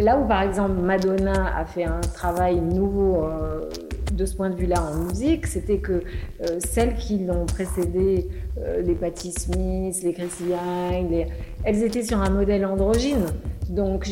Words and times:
Là 0.00 0.16
où 0.16 0.28
par 0.28 0.42
exemple 0.42 0.80
Madonna 0.80 1.58
a 1.58 1.64
fait 1.64 1.82
un 1.82 1.98
travail 1.98 2.60
nouveau 2.60 3.24
euh, 3.24 3.68
de 4.12 4.26
ce 4.26 4.36
point 4.36 4.48
de 4.48 4.54
vue-là 4.54 4.80
en 4.80 4.94
musique, 4.94 5.44
c'était 5.48 5.78
que 5.78 5.92
euh, 5.94 6.60
celles 6.60 6.94
qui 6.94 7.18
l'ont 7.18 7.46
précédé, 7.46 8.28
euh, 8.58 8.80
les 8.80 8.94
Patti 8.94 9.32
Smith, 9.32 9.96
les 10.04 10.12
Chrissy 10.12 10.52
Hynde, 10.52 11.26
elles 11.64 11.82
étaient 11.82 12.04
sur 12.04 12.20
un 12.22 12.30
modèle 12.30 12.64
androgyne. 12.64 13.26
Donc 13.70 14.08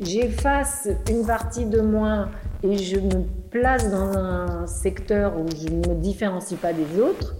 j'efface 0.00 0.88
une 1.08 1.24
partie 1.24 1.66
de 1.66 1.82
moi 1.82 2.30
et 2.64 2.76
je 2.76 2.98
me 2.98 3.22
place 3.52 3.88
dans 3.92 4.18
un 4.18 4.66
secteur 4.66 5.34
où 5.38 5.46
je 5.56 5.72
ne 5.72 5.88
me 5.88 6.00
différencie 6.00 6.58
pas 6.58 6.72
des 6.72 7.00
autres. 7.00 7.36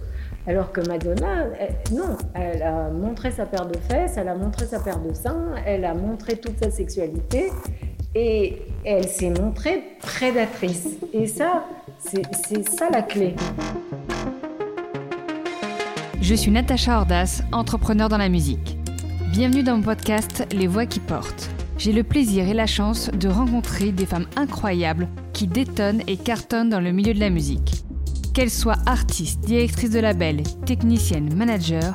Alors 0.47 0.71
que 0.71 0.79
Madonna, 0.87 1.47
non, 1.91 2.17
elle 2.33 2.63
a 2.63 2.89
montré 2.89 3.29
sa 3.29 3.45
paire 3.45 3.67
de 3.67 3.77
fesses, 3.77 4.15
elle 4.17 4.29
a 4.29 4.35
montré 4.35 4.65
sa 4.65 4.79
paire 4.79 4.99
de 4.99 5.13
seins, 5.13 5.53
elle 5.65 5.83
a 5.83 5.93
montré 5.93 6.37
toute 6.37 6.63
sa 6.63 6.71
sexualité 6.71 7.51
et 8.15 8.57
elle 8.85 9.07
s'est 9.07 9.29
montrée 9.29 9.83
prédatrice. 10.01 10.97
Et 11.13 11.27
ça, 11.27 11.65
c'est 11.99 12.67
ça 12.69 12.89
la 12.91 13.01
clé. 13.01 13.35
Je 16.21 16.35
suis 16.35 16.51
Natacha 16.51 16.99
Ordas, 16.99 17.41
entrepreneur 17.51 18.09
dans 18.09 18.17
la 18.17 18.29
musique. 18.29 18.77
Bienvenue 19.31 19.63
dans 19.63 19.77
mon 19.77 19.83
podcast 19.83 20.45
Les 20.53 20.67
Voix 20.67 20.85
qui 20.85 20.99
portent. 20.99 21.49
J'ai 21.77 21.93
le 21.93 22.03
plaisir 22.03 22.47
et 22.47 22.53
la 22.53 22.67
chance 22.67 23.09
de 23.11 23.29
rencontrer 23.29 23.91
des 23.91 24.05
femmes 24.05 24.27
incroyables 24.35 25.07
qui 25.33 25.47
détonnent 25.47 26.01
et 26.07 26.17
cartonnent 26.17 26.69
dans 26.69 26.81
le 26.81 26.91
milieu 26.91 27.13
de 27.13 27.19
la 27.19 27.29
musique. 27.29 27.83
Qu'elles 28.33 28.49
soient 28.49 28.79
artistes, 28.85 29.41
directrices 29.41 29.91
de 29.91 29.99
label, 29.99 30.43
techniciennes, 30.65 31.33
managers, 31.33 31.91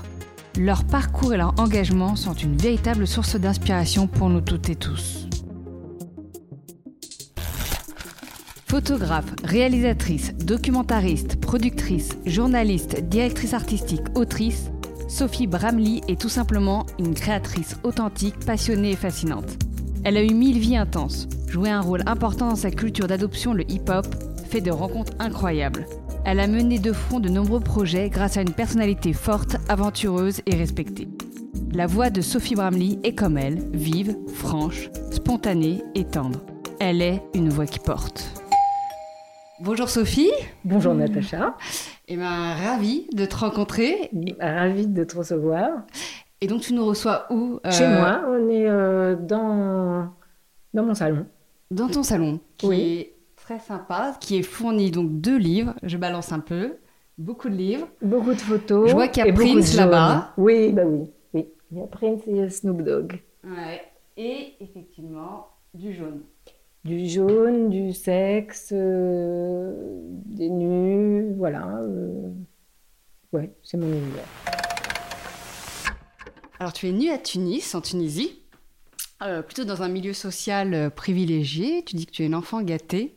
leur 0.58 0.84
parcours 0.84 1.34
et 1.34 1.36
leur 1.36 1.58
engagement 1.58 2.16
sont 2.16 2.34
une 2.34 2.56
véritable 2.56 3.06
source 3.06 3.36
d'inspiration 3.36 4.06
pour 4.06 4.30
nous 4.30 4.40
toutes 4.40 4.70
et 4.70 4.76
tous. 4.76 5.28
Photographe, 8.74 9.32
réalisatrice, 9.44 10.34
documentariste, 10.34 11.40
productrice, 11.40 12.08
journaliste, 12.26 13.02
directrice 13.02 13.54
artistique, 13.54 14.02
autrice, 14.16 14.68
Sophie 15.06 15.46
Bramley 15.46 16.00
est 16.08 16.20
tout 16.20 16.28
simplement 16.28 16.84
une 16.98 17.14
créatrice 17.14 17.76
authentique, 17.84 18.44
passionnée 18.44 18.90
et 18.90 18.96
fascinante. 18.96 19.58
Elle 20.02 20.16
a 20.16 20.24
eu 20.24 20.34
mille 20.34 20.58
vies 20.58 20.76
intenses, 20.76 21.28
joué 21.46 21.70
un 21.70 21.82
rôle 21.82 22.02
important 22.06 22.48
dans 22.48 22.56
sa 22.56 22.72
culture 22.72 23.06
d'adoption, 23.06 23.52
le 23.52 23.62
hip-hop, 23.70 24.08
fait 24.50 24.60
de 24.60 24.72
rencontres 24.72 25.12
incroyables. 25.20 25.86
Elle 26.24 26.40
a 26.40 26.48
mené 26.48 26.80
de 26.80 26.92
front 26.92 27.20
de 27.20 27.28
nombreux 27.28 27.60
projets 27.60 28.10
grâce 28.10 28.36
à 28.38 28.42
une 28.42 28.54
personnalité 28.54 29.12
forte, 29.12 29.54
aventureuse 29.68 30.40
et 30.46 30.56
respectée. 30.56 31.06
La 31.72 31.86
voix 31.86 32.10
de 32.10 32.22
Sophie 32.22 32.56
Bramley 32.56 32.98
est 33.04 33.14
comme 33.14 33.38
elle, 33.38 33.70
vive, 33.72 34.16
franche, 34.34 34.90
spontanée 35.12 35.84
et 35.94 36.04
tendre. 36.04 36.40
Elle 36.80 37.02
est 37.02 37.22
une 37.34 37.50
voix 37.50 37.66
qui 37.66 37.78
porte. 37.78 38.43
Bonjour 39.60 39.88
Sophie. 39.88 40.32
Bonjour 40.64 40.94
Natacha. 40.94 41.56
Et 42.08 42.14
eh 42.14 42.16
ben, 42.16 42.54
ravie 42.54 43.06
de 43.12 43.24
te 43.24 43.36
rencontrer. 43.36 44.10
Ravie 44.40 44.88
de 44.88 45.04
te 45.04 45.16
recevoir. 45.16 45.84
Et 46.40 46.48
donc, 46.48 46.62
tu 46.62 46.74
nous 46.74 46.84
reçois 46.84 47.26
où 47.30 47.60
euh, 47.64 47.70
Chez 47.70 47.86
moi, 47.86 48.22
on 48.26 48.48
est 48.48 48.68
euh, 48.68 49.14
dans, 49.14 50.12
dans 50.74 50.82
mon 50.82 50.94
salon. 50.94 51.26
Dans 51.70 51.88
ton 51.88 52.02
salon, 52.02 52.40
qui 52.56 52.72
est 52.72 53.14
très 53.36 53.60
sympa, 53.60 54.16
qui 54.18 54.38
est 54.38 54.42
fourni 54.42 54.90
donc 54.90 55.20
de 55.20 55.36
livres. 55.36 55.74
Je 55.84 55.98
balance 55.98 56.32
un 56.32 56.40
peu. 56.40 56.74
Beaucoup 57.16 57.48
de 57.48 57.54
livres. 57.54 57.86
Beaucoup 58.02 58.34
de 58.34 58.40
photos. 58.40 58.88
Je 58.88 58.94
vois 58.94 59.06
qu'il 59.06 59.24
y 59.24 59.28
a 59.28 59.32
Prince 59.32 59.76
là-bas. 59.76 60.32
Oui, 60.36 60.72
bah 60.72 60.82
oui, 60.84 61.08
oui. 61.32 61.46
Il 61.70 61.78
y 61.78 61.80
a 61.80 61.86
Prince 61.86 62.22
et 62.26 62.50
Snoop 62.50 62.82
Dogg. 62.82 63.20
Ouais. 63.44 63.82
Et 64.16 64.54
effectivement, 64.60 65.46
du 65.74 65.94
jaune 65.94 66.22
du 66.84 67.08
jaune, 67.08 67.70
du 67.70 67.94
sexe, 67.94 68.68
euh, 68.72 69.72
des 70.26 70.50
nus, 70.50 71.32
voilà. 71.36 71.66
Euh, 71.82 72.30
ouais, 73.32 73.50
c'est 73.62 73.78
mon 73.78 73.88
univers. 73.88 74.24
Alors 76.58 76.72
tu 76.72 76.88
es 76.88 76.92
nue 76.92 77.10
à 77.10 77.18
Tunis, 77.18 77.74
en 77.74 77.80
Tunisie, 77.80 78.42
euh, 79.22 79.42
plutôt 79.42 79.64
dans 79.64 79.82
un 79.82 79.88
milieu 79.88 80.12
social 80.12 80.90
privilégié. 80.94 81.84
Tu 81.84 81.96
dis 81.96 82.06
que 82.06 82.12
tu 82.12 82.22
es 82.22 82.26
une 82.26 82.34
enfant 82.34 82.60
gâtée. 82.62 83.16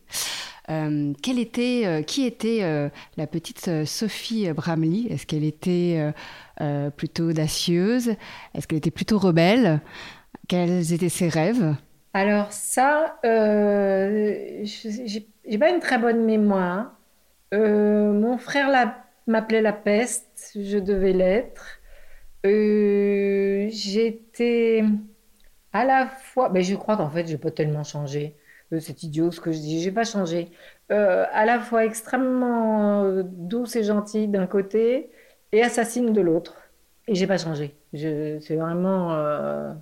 qui 0.67 2.25
était 2.25 2.89
la 3.17 3.27
petite 3.27 3.85
Sophie 3.85 4.51
Bramley? 4.53 5.07
Est-ce 5.09 5.25
qu'elle 5.25 5.43
était 5.43 6.13
plutôt 6.95 7.29
audacieuse? 7.29 8.15
Est-ce 8.53 8.67
qu'elle 8.67 8.79
était 8.79 8.91
plutôt 8.91 9.17
rebelle? 9.19 9.81
Quels 10.47 10.93
étaient 10.93 11.09
ses 11.09 11.29
rêves? 11.29 11.75
Alors 12.13 12.51
ça, 12.51 13.19
euh, 13.25 14.63
j'ai 14.63 15.57
pas 15.59 15.69
une 15.69 15.79
très 15.79 15.97
bonne 15.97 16.25
mémoire. 16.25 16.97
Euh, 17.53 18.11
mon 18.11 18.37
frère 18.37 18.69
m'appelait 19.27 19.61
la 19.61 19.73
peste, 19.73 20.53
je 20.55 20.77
devais 20.79 21.13
l'être. 21.13 21.79
Euh, 22.45 23.67
j'étais 23.69 24.83
à 25.73 25.85
la 25.85 26.07
fois, 26.07 26.49
mais 26.49 26.63
je 26.63 26.75
crois 26.75 26.97
qu'en 26.97 27.09
fait, 27.09 27.27
j'ai 27.27 27.37
pas 27.37 27.51
tellement 27.51 27.83
changé. 27.83 28.35
C'est 28.79 29.03
idiot 29.03 29.31
ce 29.31 29.39
que 29.39 29.51
je 29.51 29.59
dis, 29.59 29.81
j'ai 29.81 29.91
pas 29.91 30.03
changé. 30.03 30.51
à 30.89 31.45
la 31.45 31.59
fois 31.59 31.85
extrêmement 31.85 33.21
douce 33.23 33.75
et 33.75 33.83
gentille 33.83 34.27
d'un 34.27 34.47
côté 34.47 35.11
et 35.51 35.63
assassine 35.63 36.13
de 36.13 36.21
l'autre. 36.21 36.55
Et 37.07 37.15
j'ai 37.15 37.27
pas 37.27 37.37
changé. 37.37 37.75
C'est 37.93 38.55
vraiment 38.55 39.75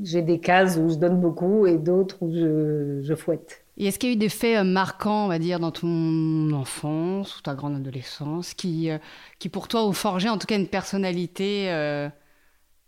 j'ai 0.00 0.22
des 0.22 0.38
cases 0.38 0.76
où 0.76 0.88
je 0.88 0.94
donne 0.94 1.20
beaucoup 1.20 1.66
et 1.66 1.76
d'autres 1.76 2.16
où 2.20 2.32
je, 2.32 3.14
fouette. 3.14 3.64
Et 3.76 3.86
est-ce 3.86 3.98
qu'il 3.98 4.10
y 4.10 4.12
a 4.12 4.14
eu 4.14 4.18
des 4.18 4.28
faits 4.28 4.58
euh, 4.58 4.64
marquants, 4.64 5.24
on 5.26 5.28
va 5.28 5.38
dire, 5.38 5.60
dans 5.60 5.70
ton 5.70 6.52
enfance 6.52 7.38
ou 7.38 7.42
ta 7.42 7.54
grande 7.54 7.76
adolescence 7.76 8.54
qui, 8.54 8.90
euh, 8.90 8.98
qui 9.38 9.48
pour 9.48 9.68
toi 9.68 9.84
ont 9.84 9.92
forgé 9.92 10.28
en 10.28 10.38
tout 10.38 10.46
cas 10.46 10.56
une 10.56 10.68
personnalité 10.68 11.68
euh, 11.70 12.08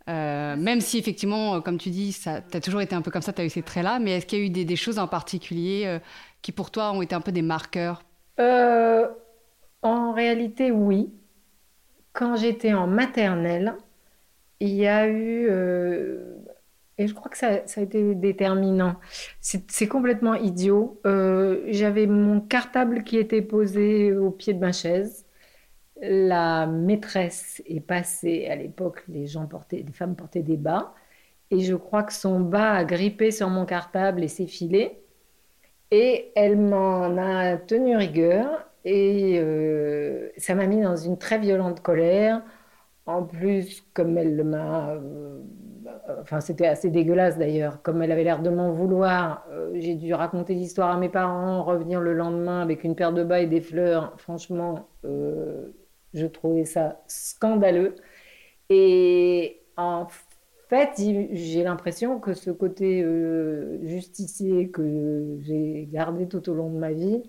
même 0.08 0.80
si 0.80 0.98
effectivement, 0.98 1.60
comme 1.60 1.78
tu 1.78 1.90
dis, 1.90 2.16
tu 2.20 2.28
as 2.28 2.60
toujours 2.60 2.80
été 2.80 2.96
un 2.96 3.02
peu 3.02 3.12
comme 3.12 3.22
ça, 3.22 3.32
tu 3.32 3.42
as 3.42 3.44
eu 3.44 3.50
ces 3.50 3.62
traits-là, 3.62 4.00
mais 4.00 4.16
est-ce 4.16 4.26
qu'il 4.26 4.40
y 4.40 4.42
a 4.42 4.44
eu 4.46 4.50
des, 4.50 4.76
choses 4.76 4.98
en 4.98 5.06
particulier 5.06 6.00
qui 6.42 6.50
pour 6.50 6.72
toi 6.72 6.90
ont 6.90 7.00
été 7.00 7.14
un 7.14 7.20
peu 7.20 7.30
des 7.30 7.42
marqueurs? 7.42 8.02
En 8.36 10.12
réalité, 10.12 10.72
oui. 10.72 11.12
Quand 12.12 12.34
j'étais 12.34 12.72
en 12.72 12.88
maternelle, 12.88 13.76
il 14.58 14.70
y 14.70 14.88
a 14.88 15.06
eu 15.08 15.48
et 17.00 17.06
je 17.06 17.14
crois 17.14 17.30
que 17.30 17.38
ça, 17.38 17.48
a 17.48 17.80
été 17.80 18.14
déterminant. 18.14 18.96
C'est 19.40 19.88
complètement 19.88 20.34
idiot. 20.34 21.00
Euh, 21.06 21.62
j'avais 21.68 22.06
mon 22.06 22.42
cartable 22.42 23.04
qui 23.04 23.16
était 23.16 23.40
posé 23.40 24.12
au 24.12 24.30
pied 24.30 24.52
de 24.52 24.58
ma 24.58 24.72
chaise. 24.72 25.24
La 26.02 26.66
maîtresse 26.66 27.62
est 27.64 27.80
passée. 27.80 28.48
À 28.50 28.56
l'époque, 28.56 29.02
les 29.08 29.26
femmes 29.26 30.14
portaient 30.14 30.42
des 30.42 30.58
bas. 30.58 30.94
Et 31.50 31.60
je 31.60 31.74
crois 31.74 32.02
que 32.02 32.12
son 32.12 32.38
bas 32.40 32.72
a 32.72 32.84
grippé 32.84 33.30
sur 33.30 33.48
mon 33.48 33.64
cartable 33.64 34.22
et 34.22 34.28
s'est 34.28 34.46
filé. 34.46 35.00
Et 35.90 36.32
elle 36.36 36.58
m'en 36.58 37.16
a 37.16 37.56
tenu 37.56 37.96
rigueur. 37.96 38.68
Et 38.84 39.38
euh, 39.40 40.28
ça 40.36 40.54
m'a 40.54 40.66
mis 40.66 40.82
dans 40.82 40.96
une 40.96 41.16
très 41.16 41.38
violente 41.38 41.80
colère. 41.80 42.42
En 43.06 43.22
plus, 43.22 43.82
comme 43.94 44.18
elle 44.18 44.44
m'a 44.44 44.90
euh, 44.90 45.40
enfin 46.20 46.40
c'était 46.40 46.66
assez 46.66 46.90
dégueulasse 46.90 47.38
d'ailleurs, 47.38 47.82
comme 47.82 48.02
elle 48.02 48.12
avait 48.12 48.24
l'air 48.24 48.42
de 48.42 48.50
m'en 48.50 48.70
vouloir, 48.72 49.46
euh, 49.50 49.70
j'ai 49.74 49.94
dû 49.94 50.14
raconter 50.14 50.54
l'histoire 50.54 50.90
à 50.90 50.98
mes 50.98 51.08
parents, 51.08 51.62
revenir 51.64 52.00
le 52.00 52.14
lendemain 52.14 52.62
avec 52.62 52.84
une 52.84 52.94
paire 52.94 53.12
de 53.12 53.24
bas 53.24 53.40
et 53.40 53.46
des 53.46 53.60
fleurs. 53.60 54.14
Franchement, 54.18 54.88
euh, 55.04 55.68
je 56.14 56.26
trouvais 56.26 56.64
ça 56.64 57.02
scandaleux. 57.06 57.94
Et 58.70 59.62
en 59.76 60.06
fait, 60.68 60.90
j'ai 61.32 61.64
l'impression 61.64 62.20
que 62.20 62.34
ce 62.34 62.50
côté 62.50 63.02
euh, 63.02 63.78
justicier 63.86 64.70
que 64.70 65.38
j'ai 65.42 65.88
gardé 65.92 66.28
tout 66.28 66.48
au 66.48 66.54
long 66.54 66.70
de 66.70 66.78
ma 66.78 66.92
vie, 66.92 67.22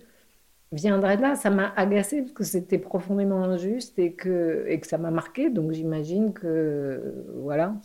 viendrait 0.71 1.18
de 1.18 1.21
là. 1.21 1.35
Ça 1.35 1.50
m'a 1.50 1.73
agacé 1.75 2.21
parce 2.21 2.33
que 2.33 2.44
c'était 2.44 2.77
profondément 2.77 3.44
injuste 3.44 4.00
et 4.00 4.13
que, 4.13 4.65
et 4.68 4.79
que 4.79 4.88
ça 4.88 4.97
m'a 4.97 5.12
marqué. 5.12 5.50
Donc 5.50 5.71
j'imagine 5.71 6.33
que 6.33 7.13
voilà, 7.35 7.75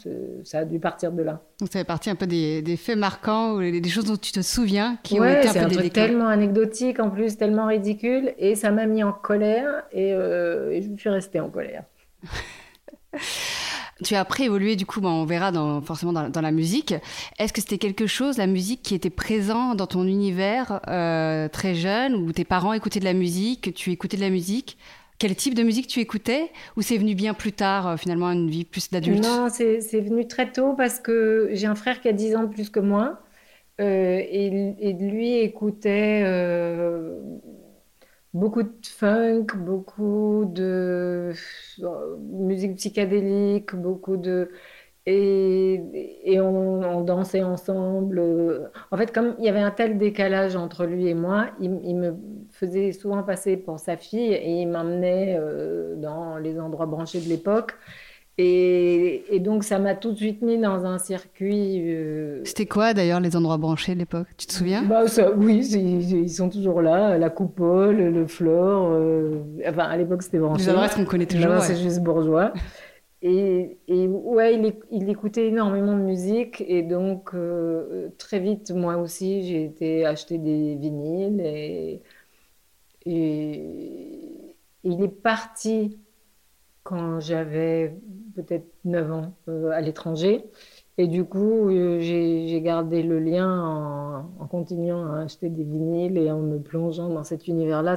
ça 0.44 0.60
a 0.60 0.64
dû 0.64 0.78
partir 0.78 1.12
de 1.12 1.22
là. 1.22 1.42
Donc 1.60 1.70
ça 1.72 1.80
fait 1.80 1.84
partie 1.84 2.10
un 2.10 2.14
peu 2.14 2.26
des, 2.26 2.62
des 2.62 2.76
faits 2.76 2.98
marquants 2.98 3.54
ou 3.54 3.60
des 3.60 3.88
choses 3.88 4.04
dont 4.04 4.16
tu 4.16 4.32
te 4.32 4.42
souviens 4.42 4.98
qui 5.02 5.20
ont 5.20 5.24
été 5.24 5.48
un 5.58 5.68
truc 5.68 5.92
tellement 5.92 6.28
anecdotique 6.28 7.00
en 7.00 7.10
plus, 7.10 7.36
tellement 7.36 7.66
ridicule 7.66 8.34
et 8.38 8.54
ça 8.54 8.70
m'a 8.70 8.86
mis 8.86 9.02
en 9.02 9.12
colère 9.12 9.84
et, 9.92 10.12
euh, 10.12 10.70
et 10.70 10.82
je 10.82 10.96
suis 10.96 11.10
restée 11.10 11.40
en 11.40 11.50
colère. 11.50 11.84
Tu 14.04 14.14
as 14.14 14.20
après 14.20 14.44
évolué, 14.44 14.76
du 14.76 14.84
coup, 14.84 15.00
on 15.02 15.25
verra 15.25 15.52
forcément 15.82 16.12
dans, 16.12 16.40
la 16.40 16.50
musique. 16.50 16.94
Est-ce 17.38 17.52
que 17.52 17.62
c'était 17.62 17.78
quelque 17.78 18.06
chose, 18.06 18.37
la 18.37 18.46
musique, 18.46 18.82
qui 18.82 18.94
était 18.94 19.10
présent 19.10 19.75
dans 19.75 19.87
ton 19.87 20.06
univers 20.06 20.81
euh, 20.88 21.48
très 21.48 21.75
jeune, 21.75 22.14
où 22.14 22.32
tes 22.32 22.44
parents 22.44 22.75
écoutaient 22.75 23.00
de 23.00 23.06
la 23.06 23.14
musique, 23.14 23.72
tu 23.75 23.93
écoutais 23.93 24.19
de 24.19 24.22
la 24.22 24.31
musique? 24.31 24.76
Quel 25.19 25.34
type 25.34 25.54
de 25.54 25.62
musique 25.62 25.87
tu 25.87 26.00
écoutais? 26.00 26.50
Ou 26.76 26.82
c'est 26.82 26.98
venu 26.98 27.14
bien 27.14 27.32
plus 27.32 27.52
tard, 27.52 27.88
euh, 27.88 27.96
finalement, 27.96 28.31
une 28.31 28.50
vie 28.50 28.66
plus 28.66 28.90
d'adulte? 28.90 29.25
Non, 29.25 29.48
c'est 29.50 29.81
venu 30.00 30.28
très 30.28 30.52
tôt 30.52 30.75
parce 30.75 31.00
que 31.00 31.48
j'ai 31.52 31.66
un 31.66 31.75
frère 31.75 32.02
qui 32.02 32.08
a 32.08 32.12
10 32.12 32.37
ans 32.37 32.43
de 32.43 32.48
plus 32.48 32.69
que 32.69 32.81
moi. 32.81 33.20
et, 33.78 34.94
lui 35.00 35.38
écoutait 35.38 36.22
beaucoup 38.36 38.62
de 38.62 38.72
funk, 38.84 39.46
beaucoup 39.56 40.44
de 40.52 41.32
musique 42.18 42.76
psychédélique, 42.76 43.74
beaucoup 43.74 44.16
de 44.16 44.50
et, 45.06 45.80
et 46.24 46.40
on, 46.40 47.02
dansait 47.02 47.42
ensemble. 47.44 48.20
En 48.90 48.96
fait, 48.96 49.12
comme 49.12 49.36
il 49.38 49.44
y 49.44 49.48
avait 49.48 49.60
un 49.60 49.70
tel 49.70 49.98
décalage 49.98 50.56
entre 50.56 50.84
lui 50.84 51.06
et 51.08 51.14
moi, 51.14 51.46
il, 51.60 51.70
me 51.96 52.16
faisait 52.50 52.92
souvent 52.92 53.22
passer 53.22 53.56
pour 53.56 53.78
sa 53.78 53.96
fille 53.96 54.32
et 54.32 54.62
il 54.62 54.66
m'emmenait 54.66 55.36
euh, 55.38 55.94
dans 55.96 56.38
les 56.38 56.58
endroits 56.58 56.86
branchés 56.86 57.20
de 57.20 57.28
l'époque. 57.28 57.74
Et, 58.38 59.40
donc, 59.40 59.64
ça 59.64 59.78
m'a 59.78 59.94
tout 59.94 60.12
de 60.12 60.16
suite 60.16 60.42
mis 60.42 60.58
dans 60.58 60.84
un 60.84 60.98
circuit. 60.98 61.82
Euh, 61.90 62.42
C'était 62.44 62.66
quoi 62.66 62.92
d'ailleurs 62.92 63.20
les 63.20 63.34
endroits 63.34 63.56
branchés 63.56 63.94
de 63.94 64.00
l'époque? 64.00 64.26
Tu 64.36 64.46
te 64.46 64.52
souviens? 64.52 64.82
Bah, 64.82 65.04
Oui, 65.36 65.66
ils, 65.66 66.30
sont 66.30 66.50
toujours 66.50 66.82
là. 66.82 67.16
La 67.16 67.30
coupole, 67.30 67.96
le 67.96 68.26
flore. 68.26 68.90
Euh, 68.92 69.40
enfin, 69.66 69.84
à 69.84 69.96
l'époque, 69.96 70.22
c'était 70.22 70.38
branché. 70.38 70.64
Les 70.64 70.68
adresses 70.70 70.94
qu'on 70.94 71.06
connaît 71.06 71.26
toujours. 71.26 71.60
C'est 71.60 71.76
juste 71.76 72.02
bourgeois. 72.02 72.52
Et, 73.22 73.78
ouais, 73.88 74.54
il, 74.54 74.74
il, 74.92 75.08
écoutait 75.08 75.48
énormément 75.48 75.96
de 75.96 76.02
musique 76.02 76.62
et 76.68 76.82
donc 76.82 77.30
euh, 77.34 78.10
très 78.18 78.38
vite, 78.38 78.70
moi 78.70 78.98
aussi, 78.98 79.42
j'ai 79.42 79.64
été 79.64 80.04
acheter 80.04 80.38
des 80.38 80.76
vinyles 80.76 81.40
et, 81.40 82.02
et, 83.06 84.56
il 84.84 85.02
est 85.02 85.08
parti 85.08 85.98
quand 86.86 87.20
j'avais 87.20 87.96
peut-être 88.34 88.66
9 88.84 89.12
ans 89.12 89.34
euh, 89.48 89.70
à 89.70 89.80
l'étranger. 89.80 90.44
Et 90.98 91.08
du 91.08 91.24
coup, 91.24 91.68
euh, 91.68 92.00
j'ai 92.00 92.60
gardé 92.62 93.02
le 93.02 93.18
lien 93.18 93.60
en, 93.60 94.30
en, 94.38 94.46
continuant 94.46 95.12
à 95.12 95.20
acheter 95.22 95.50
des 95.50 95.64
vinyles 95.64 96.16
et 96.16 96.30
en 96.30 96.40
me 96.40 96.58
plongeant 96.58 97.10
dans 97.10 97.24
cet 97.24 97.48
univers-là 97.48 97.96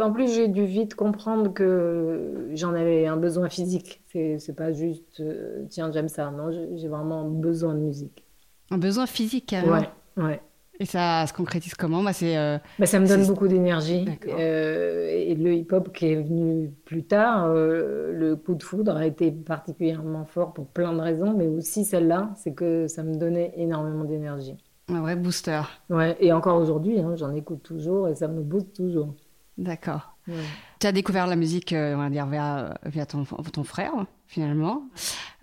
en 0.00 0.12
plus, 0.12 0.34
j'ai 0.34 0.48
dû 0.48 0.64
vite 0.64 0.94
comprendre 0.94 1.52
que 1.52 2.48
j'en 2.54 2.74
avais 2.74 3.06
un 3.06 3.16
besoin 3.16 3.48
physique. 3.48 4.02
C'est 4.06 4.56
pas 4.56 4.72
juste, 4.72 5.20
euh, 5.20 5.64
tiens, 5.68 5.92
j'aime 5.92 6.08
ça. 6.08 6.30
Non, 6.30 6.50
j'ai 6.50 6.88
vraiment 6.88 7.28
besoin 7.28 7.74
de 7.74 7.80
musique. 7.80 8.24
Un 8.70 8.78
besoin 8.78 9.06
physique, 9.06 9.46
carrément 9.46 9.72
Ouais, 10.16 10.24
ouais. 10.24 10.40
Et 10.80 10.86
ça 10.86 11.26
se 11.26 11.32
concrétise 11.32 11.74
comment? 11.74 12.02
Bah, 12.02 12.12
c'est, 12.12 12.36
euh, 12.36 12.58
bah, 12.78 12.86
Ça 12.86 13.00
me 13.00 13.06
donne 13.06 13.26
beaucoup 13.26 13.48
d'énergie. 13.48 14.06
Euh, 14.28 15.08
et 15.10 15.34
le 15.34 15.54
hip-hop 15.54 15.92
qui 15.92 16.06
est 16.06 16.22
venu 16.22 16.70
plus 16.84 17.04
tard, 17.04 17.48
le 17.48 18.34
coup 18.34 18.54
de 18.54 18.62
foudre 18.62 18.96
a 18.96 19.06
été 19.06 19.30
particulièrement 19.32 20.24
fort 20.24 20.52
pour 20.52 20.66
plein 20.66 20.92
de 20.92 21.00
raisons, 21.00 21.34
mais 21.36 21.46
aussi 21.46 21.84
celle-là, 21.84 22.30
c'est 22.36 22.54
que 22.54 22.86
ça 22.86 23.02
me 23.02 23.16
donnait 23.16 23.52
énormément 23.56 24.04
d'énergie. 24.04 24.56
Un 24.88 25.02
vrai 25.02 25.16
booster. 25.16 25.60
Ouais, 25.90 26.16
et 26.20 26.32
encore 26.32 26.60
aujourd'hui, 26.60 26.98
hein, 26.98 27.14
j'en 27.16 27.34
écoute 27.34 27.62
toujours 27.62 28.08
et 28.08 28.14
ça 28.14 28.26
me 28.26 28.42
booste 28.42 28.74
toujours. 28.74 29.14
D'accord. 29.58 30.14
Tu 30.78 30.86
as 30.86 30.92
découvert 30.92 31.26
la 31.26 31.36
musique, 31.36 31.72
euh, 31.72 31.94
on 31.94 31.98
va 31.98 32.10
dire, 32.10 32.26
via, 32.26 32.78
via 32.84 33.06
ton, 33.06 33.24
ton, 33.24 33.64
frère, 33.64 33.92
finalement, 34.26 34.84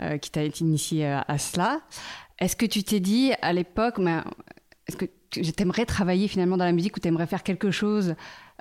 euh, 0.02 0.18
qui 0.18 0.32
t'a 0.32 0.44
initié 0.44 1.08
à, 1.08 1.26
à 1.28 1.38
cela. 1.38 1.82
Est-ce 2.40 2.56
que 2.56 2.66
tu 2.66 2.84
t'es 2.84 3.00
dit 3.00 3.34
à 3.42 3.52
l'époque, 3.52 4.00
est-ce 4.88 4.96
que 4.96 5.06
tu 5.42 5.62
aimerais 5.64 5.86
travailler 5.86 6.28
finalement 6.28 6.58
dans 6.58 6.66
la 6.66 6.72
musique 6.72 6.98
ou 6.98 7.00
tu 7.00 7.08
aimerais 7.08 7.28
faire 7.28 7.44
quelque 7.44 7.72
chose 7.72 8.16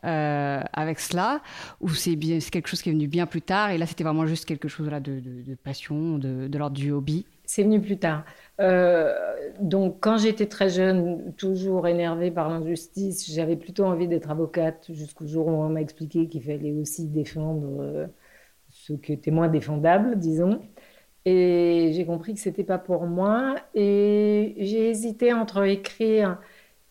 euh, 0.05 0.61
avec 0.73 1.01
cela 1.01 1.41
Ou 1.81 1.89
c'est 1.91 2.17
quelque 2.17 2.69
chose 2.69 2.83
qui 2.83 2.91
est 2.91 2.93
venu 2.93 3.09
bien 3.09 3.27
plus 3.27 3.43
tard 3.43 3.71
et 3.71 3.79
là 3.79 3.87
c'était 3.87 4.05
vraiment 4.05 4.27
juste 4.27 4.45
quelque 4.45 4.69
chose 4.69 4.89
là, 4.89 5.01
de, 5.01 5.21
passion, 5.63 6.19
de, 6.19 6.49
de 6.49 6.59
l'ordre 6.59 6.77
du 6.77 6.91
hobby? 6.91 7.27
C'est 7.47 7.63
venu 7.63 7.81
plus 7.81 7.99
tard. 7.99 8.25
Euh, 8.61 9.13
donc, 9.61 9.99
quand 10.01 10.17
j'étais 10.17 10.47
très 10.47 10.71
jeune, 10.71 11.35
toujours 11.35 11.87
énervée 11.87 12.31
par 12.31 12.49
l'injustice, 12.49 13.31
j'avais 13.31 13.57
plutôt 13.57 13.85
envie 13.85 14.09
d'être 14.09 14.31
avocate 14.31 14.91
jusqu'au 14.93 15.27
jour 15.27 15.49
où 15.49 15.51
on 15.51 15.69
m'a 15.69 15.83
expliqué 15.83 16.29
qu'il 16.29 16.43
fallait 16.43 16.73
aussi 16.73 17.07
défendre 17.07 17.81
euh, 17.83 18.07
ce 18.71 18.95
qui 18.95 19.13
était 19.13 19.31
moins 19.31 19.49
défendable, 19.49 20.19
disons. 20.19 20.63
Et 21.27 21.93
j'ai 21.95 22.07
compris 22.07 22.35
que 22.35 22.41
c'était 22.41 22.65
pas 22.65 22.79
pour 22.79 23.07
moi. 23.07 23.57
Et 23.75 24.55
j'ai 24.59 24.91
hésité 24.91 25.33
entre 25.33 25.65
écrire 25.65 26.39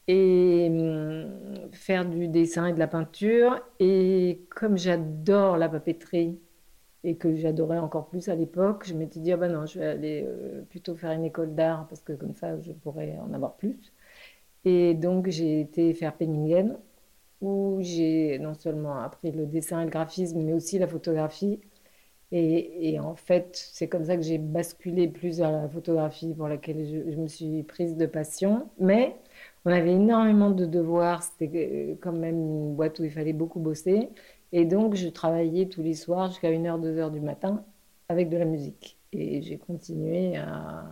et 0.07 0.67
hum, 0.69 1.69
faire 1.71 2.05
du 2.05 2.27
dessin 2.27 2.67
et 2.67 2.73
de 2.73 2.79
la 2.79 2.87
peinture. 2.87 3.59
Et 3.79 4.45
comme 4.49 4.77
j'adore 4.77 5.57
la 5.57 5.69
papeterie, 5.69 6.39
et 7.03 7.15
que 7.17 7.35
j'adorais 7.35 7.79
encore 7.79 8.07
plus 8.07 8.29
à 8.29 8.35
l'époque, 8.35 8.85
je 8.87 8.93
m'étais 8.93 9.19
dit, 9.19 9.31
ah 9.33 9.37
ben 9.37 9.51
non, 9.51 9.65
je 9.65 9.79
vais 9.79 9.85
aller 9.87 10.25
euh, 10.25 10.63
plutôt 10.69 10.95
faire 10.95 11.11
une 11.11 11.25
école 11.25 11.53
d'art 11.53 11.87
parce 11.87 12.01
que 12.01 12.13
comme 12.13 12.33
ça, 12.33 12.59
je 12.61 12.71
pourrais 12.71 13.17
en 13.19 13.33
avoir 13.33 13.55
plus. 13.55 13.93
Et 14.65 14.93
donc, 14.93 15.29
j'ai 15.29 15.61
été 15.61 15.93
faire 15.93 16.15
Penningen, 16.15 16.77
où 17.41 17.79
j'ai 17.81 18.39
non 18.39 18.53
seulement 18.55 18.99
appris 19.01 19.31
le 19.31 19.45
dessin 19.45 19.81
et 19.81 19.85
le 19.85 19.91
graphisme, 19.91 20.41
mais 20.41 20.53
aussi 20.53 20.79
la 20.79 20.87
photographie. 20.87 21.59
Et, 22.31 22.99
en 22.99 23.15
fait, 23.15 23.51
c'est 23.53 23.87
comme 23.87 24.05
ça 24.05 24.15
que 24.17 24.23
j'ai 24.23 24.39
basculé 24.39 25.07
plus 25.07 25.37
vers 25.39 25.51
la 25.51 25.69
photographie, 25.69 26.33
pour 26.33 26.47
laquelle 26.47 26.83
je, 26.85 27.11
je, 27.11 27.17
me 27.17 27.27
suis 27.27 27.63
prise 27.63 27.95
de 27.95 28.07
passion. 28.07 28.69
Mais 28.79 29.15
on 29.65 29.71
avait 29.71 29.93
énormément 29.93 30.51
de 30.51 30.65
devoirs, 30.65 31.23
c'était 31.23 31.69
euh, 31.71 31.95
quand 32.01 32.11
même 32.11 32.37
une 32.37 32.75
boîte 32.75 32.99
où 32.99 33.03
il 33.03 33.11
fallait 33.11 33.33
beaucoup 33.33 33.59
bosser. 33.59 34.09
Et 34.51 34.65
donc, 34.65 34.95
je 34.95 35.07
travaillais 35.07 35.67
tous 35.67 35.81
les 35.81 35.93
soirs 35.93 36.29
jusqu'à 36.29 36.51
1h, 36.51 36.81
2h 36.81 37.11
du 37.11 37.21
matin 37.21 37.65
avec 38.09 38.29
de 38.29 38.37
la 38.37 38.45
musique. 38.45 38.99
Et 39.11 39.41
j'ai 39.41 39.57
continué 39.57 40.37
à. 40.37 40.85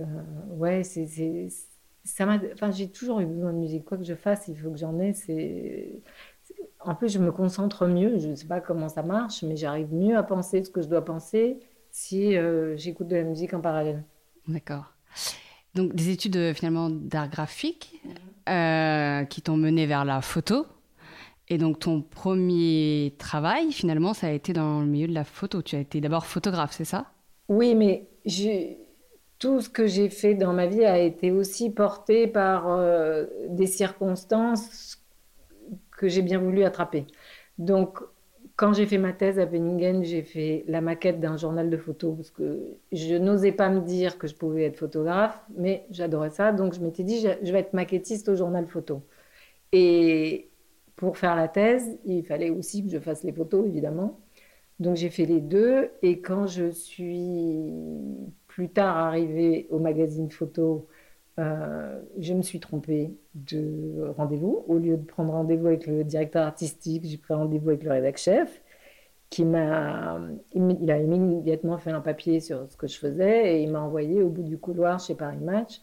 Euh, 0.00 0.04
ouais, 0.56 0.82
c'est. 0.82 1.48
Enfin, 2.04 2.70
j'ai 2.70 2.90
toujours 2.90 3.20
eu 3.20 3.26
besoin 3.26 3.52
de 3.52 3.58
musique. 3.58 3.84
Quoi 3.84 3.98
que 3.98 4.04
je 4.04 4.14
fasse, 4.14 4.48
il 4.48 4.56
faut 4.56 4.70
que 4.70 4.78
j'en 4.78 4.98
ai. 4.98 6.02
En 6.80 6.94
plus, 6.94 7.12
je 7.12 7.18
me 7.18 7.32
concentre 7.32 7.86
mieux. 7.86 8.18
Je 8.18 8.28
ne 8.28 8.34
sais 8.34 8.46
pas 8.46 8.60
comment 8.60 8.88
ça 8.88 9.02
marche, 9.02 9.42
mais 9.42 9.56
j'arrive 9.56 9.92
mieux 9.92 10.16
à 10.16 10.22
penser 10.22 10.64
ce 10.64 10.70
que 10.70 10.80
je 10.80 10.88
dois 10.88 11.04
penser 11.04 11.60
si 11.90 12.36
euh, 12.36 12.76
j'écoute 12.76 13.08
de 13.08 13.16
la 13.16 13.24
musique 13.24 13.54
en 13.54 13.60
parallèle. 13.60 14.04
D'accord. 14.46 14.94
Donc, 15.74 15.94
des 15.94 16.10
études 16.10 16.36
euh, 16.36 16.54
finalement 16.54 16.90
d'art 16.90 17.28
graphique 17.28 18.00
qui 19.30 19.42
t'ont 19.42 19.58
mené 19.58 19.84
vers 19.84 20.06
la 20.06 20.22
photo. 20.22 20.66
Et 21.50 21.58
donc 21.58 21.80
ton 21.80 22.02
premier 22.02 23.14
travail, 23.18 23.72
finalement, 23.72 24.14
ça 24.14 24.28
a 24.28 24.30
été 24.30 24.52
dans 24.52 24.80
le 24.80 24.86
milieu 24.86 25.06
de 25.06 25.14
la 25.14 25.24
photo. 25.24 25.62
Tu 25.62 25.76
as 25.76 25.80
été 25.80 26.00
d'abord 26.00 26.26
photographe, 26.26 26.72
c'est 26.72 26.84
ça? 26.84 27.06
Oui, 27.48 27.74
mais 27.74 28.06
tout 29.38 29.60
ce 29.60 29.68
que 29.68 29.86
j'ai 29.86 30.10
fait 30.10 30.34
dans 30.34 30.52
ma 30.52 30.66
vie 30.66 30.84
a 30.84 30.98
été 30.98 31.30
aussi 31.30 31.70
porté 31.70 32.26
par 32.26 32.68
euh, 32.68 33.26
des 33.48 33.66
circonstances 33.66 34.98
que 35.96 36.08
j'ai 36.08 36.22
bien 36.22 36.38
voulu 36.38 36.64
attraper. 36.64 37.06
Donc, 37.56 38.00
quand 38.58 38.74
j'ai 38.74 38.86
fait 38.86 38.98
ma 38.98 39.12
thèse 39.14 39.38
à 39.38 39.46
Penningen, 39.46 40.04
j'ai 40.04 40.22
fait 40.22 40.64
la 40.68 40.80
maquette 40.82 41.20
d'un 41.20 41.38
journal 41.38 41.70
de 41.70 41.76
photos 41.78 42.16
parce 42.16 42.30
que 42.30 42.76
je 42.92 43.14
n'osais 43.14 43.52
pas 43.52 43.70
me 43.70 43.80
dire 43.80 44.18
que 44.18 44.26
je 44.26 44.34
pouvais 44.34 44.64
être 44.64 44.76
photographe, 44.76 45.40
mais 45.56 45.86
j'adorais 45.90 46.30
ça. 46.30 46.52
Donc, 46.52 46.74
je 46.74 46.80
m'étais 46.80 47.04
dit, 47.04 47.20
je 47.20 47.52
vais 47.52 47.60
être 47.60 47.72
maquettiste 47.72 48.28
au 48.28 48.36
journal 48.36 48.66
photo. 48.68 49.02
Et, 49.72 50.48
pour 50.98 51.16
faire 51.16 51.36
la 51.36 51.48
thèse, 51.48 51.96
il 52.04 52.24
fallait 52.24 52.50
aussi 52.50 52.84
que 52.84 52.90
je 52.90 52.98
fasse 52.98 53.22
les 53.22 53.32
photos, 53.32 53.64
évidemment. 53.66 54.18
Donc 54.80 54.96
j'ai 54.96 55.10
fait 55.10 55.26
les 55.26 55.40
deux. 55.40 55.90
Et 56.02 56.20
quand 56.20 56.46
je 56.48 56.70
suis 56.70 57.72
plus 58.48 58.68
tard 58.68 58.96
arrivée 58.96 59.68
au 59.70 59.78
magazine 59.78 60.30
photo, 60.30 60.88
euh, 61.38 62.00
je 62.18 62.34
me 62.34 62.42
suis 62.42 62.60
trompée 62.60 63.16
de 63.34 64.12
rendez-vous. 64.16 64.64
Au 64.68 64.78
lieu 64.78 64.96
de 64.96 65.04
prendre 65.04 65.32
rendez-vous 65.32 65.68
avec 65.68 65.86
le 65.86 66.04
directeur 66.04 66.44
artistique, 66.44 67.04
j'ai 67.04 67.18
pris 67.18 67.34
rendez-vous 67.34 67.70
avec 67.70 67.84
le 67.84 67.90
rédacteur 67.90 68.18
chef 68.18 68.62
qui 69.30 69.44
m'a, 69.44 70.18
il 70.54 70.90
a 70.90 70.98
immédiatement 70.98 71.78
fait 71.78 71.90
un 71.90 72.00
papier 72.00 72.40
sur 72.40 72.70
ce 72.70 72.76
que 72.76 72.86
je 72.86 72.98
faisais 72.98 73.56
et 73.58 73.62
il 73.62 73.70
m'a 73.70 73.80
envoyé 73.80 74.22
au 74.22 74.30
bout 74.30 74.42
du 74.42 74.58
couloir 74.58 74.98
chez 75.00 75.14
Paris 75.14 75.38
Match 75.38 75.80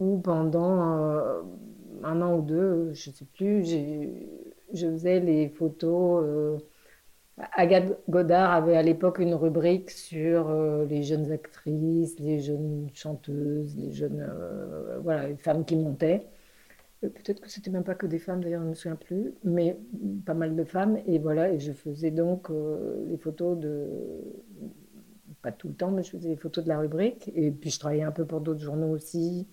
où 0.00 0.18
pendant 0.18 1.16
euh, 1.16 1.42
un 2.02 2.20
an 2.20 2.36
ou 2.36 2.42
deux, 2.42 2.92
je 2.92 3.10
ne 3.10 3.14
sais 3.14 3.24
plus, 3.24 3.64
je 4.72 4.86
faisais 4.86 5.20
les 5.20 5.48
photos. 5.48 6.24
Euh, 6.24 6.58
Agathe 7.36 7.98
Godard 8.08 8.52
avait 8.52 8.76
à 8.76 8.82
l'époque 8.82 9.18
une 9.18 9.34
rubrique 9.34 9.90
sur 9.90 10.48
euh, 10.48 10.84
les 10.86 11.02
jeunes 11.02 11.32
actrices, 11.32 12.18
les 12.20 12.40
jeunes 12.40 12.88
chanteuses, 12.94 13.76
les 13.76 13.92
jeunes 13.92 14.24
euh, 14.28 14.98
voilà, 15.02 15.28
les 15.28 15.36
femmes 15.36 15.64
qui 15.64 15.76
montaient. 15.76 16.26
Peut-être 17.00 17.40
que 17.40 17.50
c'était 17.50 17.70
même 17.70 17.84
pas 17.84 17.94
que 17.94 18.06
des 18.06 18.18
femmes, 18.18 18.42
d'ailleurs, 18.42 18.60
je 18.62 18.66
ne 18.66 18.70
me 18.70 18.74
souviens 18.74 18.96
plus, 18.96 19.34
mais 19.44 19.76
pas 20.24 20.32
mal 20.32 20.56
de 20.56 20.64
femmes. 20.64 20.98
Et 21.06 21.18
voilà, 21.18 21.50
et 21.52 21.58
je 21.58 21.72
faisais 21.72 22.10
donc 22.10 22.48
les 23.08 23.18
photos 23.18 23.58
de, 23.58 23.86
pas 25.44 25.52
tout 25.52 25.68
le 25.68 25.74
temps, 25.74 25.90
mais 25.90 26.02
je 26.02 26.10
faisais 26.10 26.30
les 26.30 26.36
photos 26.36 26.64
de 26.64 26.70
la 26.70 26.78
rubrique. 26.78 27.30
Et 27.34 27.50
puis 27.50 27.70
je 27.70 27.78
travaillais 27.78 28.02
un 28.02 28.10
peu 28.10 28.24
pour 28.24 28.40
d'autres 28.40 28.60
journaux 28.60 28.90
aussi. 28.90 29.46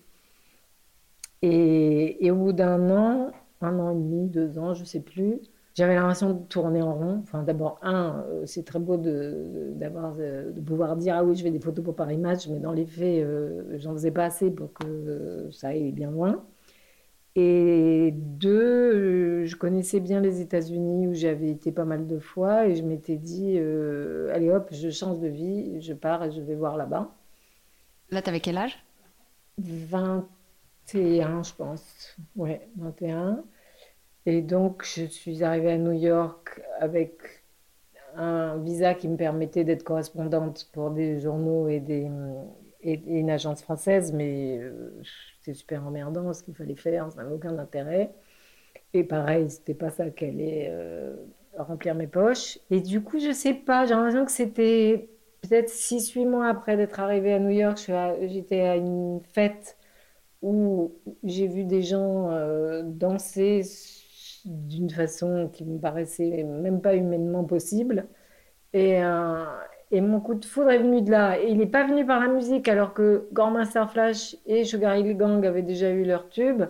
Et, 1.42 2.30
au 2.30 2.36
bout 2.36 2.52
d'un 2.52 2.90
an, 2.90 3.32
un 3.60 3.78
an 3.78 3.90
et 3.90 3.94
demi, 3.94 4.28
deux 4.28 4.58
ans, 4.58 4.74
je 4.74 4.80
ne 4.82 4.86
sais 4.86 5.00
plus, 5.00 5.40
j'avais 5.74 5.94
l'impression 5.94 6.34
de 6.34 6.44
tourner 6.46 6.82
en 6.82 6.94
rond. 6.94 7.20
Enfin, 7.22 7.42
d'abord, 7.42 7.78
un, 7.82 8.24
euh, 8.28 8.46
c'est 8.46 8.64
très 8.64 8.78
beau 8.78 8.96
de, 8.96 9.72
d'avoir, 9.74 10.14
euh, 10.18 10.50
de 10.52 10.60
pouvoir 10.60 10.96
dire 10.96 11.16
Ah 11.16 11.24
oui, 11.24 11.34
je 11.34 11.42
fais 11.42 11.50
des 11.50 11.60
photos 11.60 11.84
pour 11.84 11.96
Paris 11.96 12.18
Match, 12.18 12.46
mais 12.48 12.58
dans 12.58 12.72
les 12.72 12.86
faits, 12.86 13.24
euh, 13.24 13.78
j'en 13.78 13.92
faisais 13.92 14.10
pas 14.10 14.24
assez 14.24 14.50
pour 14.50 14.72
que 14.74 15.48
ça 15.50 15.68
aille 15.68 15.92
bien 15.92 16.10
loin. 16.10 16.44
Et 17.34 18.12
deux, 18.14 19.46
je 19.46 19.56
connaissais 19.56 20.00
bien 20.00 20.20
les 20.20 20.42
États-Unis 20.42 21.08
où 21.08 21.14
j'avais 21.14 21.48
été 21.48 21.72
pas 21.72 21.86
mal 21.86 22.06
de 22.06 22.18
fois 22.18 22.66
et 22.66 22.74
je 22.76 22.82
m'étais 22.82 23.16
dit 23.16 23.58
Allez 24.32 24.50
hop, 24.50 24.68
je 24.70 24.90
change 24.90 25.18
de 25.18 25.28
vie, 25.28 25.80
je 25.80 25.94
pars 25.94 26.24
et 26.24 26.30
je 26.30 26.42
vais 26.42 26.54
voir 26.54 26.76
là-bas. 26.76 27.10
Là, 28.10 28.20
tu 28.20 28.28
avais 28.28 28.40
quel 28.40 28.58
âge? 28.58 28.84
21, 29.56 31.42
je 31.42 31.54
pense. 31.54 32.16
Ouais, 32.36 32.68
21. 32.76 33.42
Et 34.26 34.42
donc, 34.42 34.84
je 34.84 35.04
suis 35.04 35.42
arrivée 35.42 35.72
à 35.72 35.78
New 35.78 35.92
York 35.92 36.60
avec 36.78 37.42
un 38.14 38.58
visa 38.58 38.94
qui 38.94 39.08
me 39.08 39.16
permettait 39.16 39.64
d'être 39.64 39.82
correspondante 39.84 40.68
pour 40.72 40.90
des 40.90 41.20
journaux 41.20 41.68
et, 41.68 41.80
des, 41.80 42.08
et, 42.82 43.00
une 43.06 43.30
agence 43.30 43.62
française, 43.62 44.12
mais 44.12 44.58
euh, 44.60 44.92
c'était 45.40 45.54
super 45.54 45.86
emmerdant 45.86 46.32
ce 46.32 46.42
qu'il 46.42 46.54
fallait 46.54 46.76
faire, 46.76 47.10
ça 47.10 47.22
n'avait 47.22 47.34
aucun 47.34 47.58
intérêt. 47.58 48.12
Et 48.94 49.04
pareil, 49.04 49.50
c'était 49.50 49.74
pas 49.74 49.90
ça 49.90 50.10
qui 50.10 50.26
allait 50.26 50.68
euh, 50.70 51.16
remplir 51.56 51.94
mes 51.94 52.06
poches. 52.06 52.58
Et 52.70 52.80
du 52.80 53.02
coup, 53.02 53.18
je 53.18 53.32
sais 53.32 53.54
pas, 53.54 53.86
j'ai 53.86 53.94
l'impression 53.94 54.24
que 54.24 54.32
c'était 54.32 55.08
peut-être 55.40 55.70
6-8 55.70 56.26
mois 56.26 56.48
après 56.48 56.76
d'être 56.76 57.00
arrivée 57.00 57.32
à 57.32 57.38
New 57.38 57.50
York, 57.50 57.78
j'étais 58.28 58.60
à 58.60 58.76
une 58.76 59.20
fête 59.32 59.76
où 60.42 60.92
j'ai 61.24 61.46
vu 61.46 61.64
des 61.64 61.82
gens 61.82 62.30
euh, 62.30 62.82
danser 62.84 63.62
d'une 64.46 64.90
façon 64.90 65.48
qui 65.52 65.64
me 65.64 65.78
paraissait 65.78 66.44
même 66.44 66.80
pas 66.80 66.94
humainement 66.96 67.44
possible. 67.44 68.06
Et, 68.72 69.02
euh, 69.04 69.44
et 69.90 70.00
mon 70.00 70.20
coup 70.20 70.34
de 70.34 70.44
foudre 70.44 70.70
est 70.70 70.78
venu 70.78 71.02
de 71.02 71.10
là. 71.10 71.38
Et 71.40 71.48
il 71.50 71.58
n'est 71.58 71.66
pas 71.66 71.86
venu 71.86 72.06
par 72.06 72.20
la 72.20 72.28
musique, 72.28 72.68
alors 72.68 72.94
que 72.94 73.28
Master 73.36 73.90
Flash 73.90 74.36
et 74.46 74.64
Sugar 74.64 74.96
Hill 74.96 75.16
Gang 75.16 75.44
avaient 75.46 75.62
déjà 75.62 75.90
eu 75.90 76.04
leur 76.04 76.28
tube. 76.28 76.64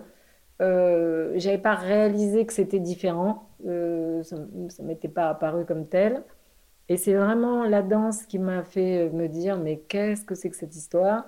Euh, 0.61 1.33
j'avais 1.37 1.57
pas 1.57 1.75
réalisé 1.75 2.45
que 2.45 2.53
c'était 2.53 2.79
différent. 2.79 3.49
Euh, 3.65 4.23
ça 4.23 4.37
ne 4.37 4.87
m'était 4.87 5.09
pas 5.09 5.29
apparu 5.29 5.65
comme 5.65 5.87
tel. 5.87 6.23
Et 6.89 6.97
c'est 6.97 7.13
vraiment 7.13 7.63
la 7.65 7.81
danse 7.81 8.25
qui 8.25 8.39
m'a 8.39 8.63
fait 8.63 9.09
me 9.11 9.27
dire, 9.27 9.57
mais 9.57 9.79
qu'est-ce 9.79 10.25
que 10.25 10.35
c'est 10.35 10.49
que 10.49 10.55
cette 10.57 10.75
histoire? 10.75 11.25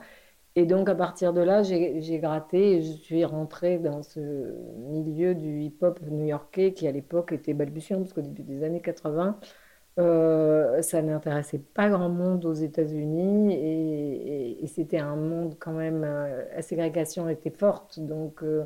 Et 0.57 0.65
donc, 0.65 0.87
à 0.87 0.95
partir 0.95 1.33
de 1.33 1.41
là, 1.41 1.63
j'ai 1.63 2.19
gratté 2.19 2.77
et 2.77 2.81
je 2.81 2.91
suis 2.93 3.25
rentrée 3.25 3.77
dans 3.77 4.03
ce 4.03 4.19
milieu 4.89 5.35
du 5.35 5.61
hip-hop 5.63 5.99
new-yorkais 6.09 6.73
qui, 6.73 6.87
à 6.87 6.91
l'époque, 6.91 7.33
était 7.33 7.53
balbutiant, 7.53 7.99
parce 7.99 8.13
qu'au 8.13 8.21
début 8.21 8.43
des 8.43 8.63
années 8.63 8.81
80, 8.81 9.37
euh, 9.99 10.81
ça 10.81 11.01
n'intéressait 11.01 11.59
pas 11.59 11.89
grand 11.89 12.09
monde 12.09 12.45
aux 12.45 12.53
États-Unis 12.53 13.53
et, 13.53 14.67
c'était 14.67 14.97
un 14.99 15.15
monde 15.15 15.55
quand 15.59 15.71
même, 15.73 16.03
euh, 16.03 16.45
la 16.55 16.61
ségrégation 16.61 17.29
était 17.29 17.51
forte. 17.51 17.99
Donc, 17.99 18.41
euh, 18.43 18.65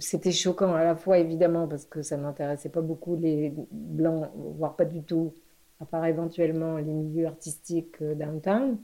c'était 0.00 0.32
choquant 0.32 0.72
à 0.74 0.84
la 0.84 0.94
fois, 0.96 1.18
évidemment, 1.18 1.66
parce 1.68 1.84
que 1.84 2.02
ça 2.02 2.16
n'intéressait 2.16 2.68
pas 2.70 2.80
beaucoup 2.80 3.16
les 3.16 3.52
Blancs, 3.72 4.30
voire 4.34 4.76
pas 4.76 4.84
du 4.84 5.02
tout, 5.02 5.34
à 5.80 5.86
part 5.86 6.06
éventuellement 6.06 6.76
les 6.76 6.92
milieux 6.92 7.26
artistiques 7.26 8.02
downtown. 8.02 8.78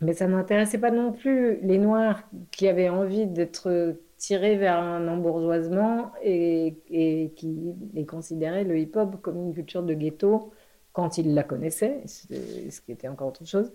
Mais 0.00 0.12
ça 0.12 0.26
n'intéressait 0.26 0.78
pas 0.78 0.90
non 0.90 1.12
plus 1.12 1.58
les 1.62 1.78
Noirs 1.78 2.22
qui 2.50 2.68
avaient 2.68 2.88
envie 2.88 3.26
d'être 3.26 3.96
tirés 4.16 4.56
vers 4.56 4.78
un 4.78 5.06
embourgeoisement 5.08 6.12
et, 6.22 6.76
et 6.90 7.32
qui 7.36 7.74
considéraient 8.06 8.64
le 8.64 8.78
hip-hop 8.78 9.20
comme 9.22 9.36
une 9.38 9.54
culture 9.54 9.82
de 9.82 9.94
ghetto 9.94 10.52
quand 10.92 11.18
ils 11.18 11.34
la 11.34 11.44
connaissaient, 11.44 12.02
ce 12.06 12.80
qui 12.80 12.92
était 12.92 13.08
encore 13.08 13.28
autre 13.28 13.46
chose. 13.46 13.72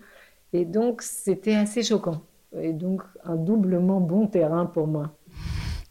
Et 0.52 0.64
donc, 0.64 1.02
c'était 1.02 1.54
assez 1.54 1.82
choquant. 1.82 2.20
Et 2.60 2.72
donc, 2.72 3.02
un 3.24 3.36
doublement 3.36 4.00
bon 4.00 4.26
terrain 4.26 4.66
pour 4.66 4.86
moi. 4.86 5.16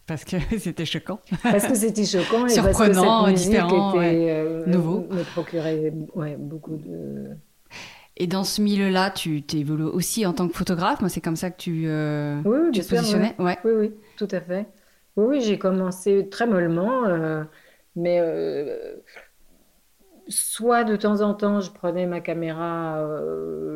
Parce 0.05 0.25
que 0.25 0.37
c'était 0.59 0.85
choquant. 0.85 1.19
Parce 1.41 1.67
que 1.67 1.75
c'était 1.75 2.05
choquant 2.05 2.45
et 2.45 2.49
Surprenant, 2.49 3.23
parce 3.23 3.31
que 3.33 3.37
cette 3.37 3.49
différent, 3.49 4.01
était, 4.01 4.29
euh, 4.29 4.65
nouveau. 4.67 5.07
Me 5.09 5.23
procurait 5.33 5.93
ouais, 6.15 6.35
beaucoup 6.37 6.75
de 6.75 7.31
et 8.15 8.27
dans 8.27 8.43
ce 8.43 8.61
milieu-là, 8.61 9.09
tu 9.09 9.41
t'évolues 9.41 9.83
aussi 9.83 10.25
en 10.25 10.33
tant 10.33 10.47
que 10.47 10.53
photographe. 10.53 10.99
Moi, 11.01 11.09
c'est 11.09 11.21
comme 11.21 11.35
ça 11.35 11.49
que 11.49 11.57
tu, 11.57 11.85
euh, 11.87 12.39
oui, 12.45 12.71
te 12.71 12.87
positionnais. 12.87 13.35
Oui. 13.39 13.53
oui, 13.63 13.71
oui, 13.73 13.91
tout 14.17 14.27
à 14.29 14.39
fait. 14.39 14.67
Oui, 15.15 15.25
oui 15.25 15.41
j'ai 15.41 15.57
commencé 15.57 16.27
très 16.29 16.45
mollement, 16.45 17.05
euh, 17.05 17.43
mais 17.95 18.19
euh, 18.21 18.97
soit 20.27 20.83
de 20.83 20.95
temps 20.95 21.21
en 21.21 21.33
temps, 21.33 21.59
je 21.59 21.71
prenais 21.71 22.05
ma 22.05 22.21
caméra 22.21 23.03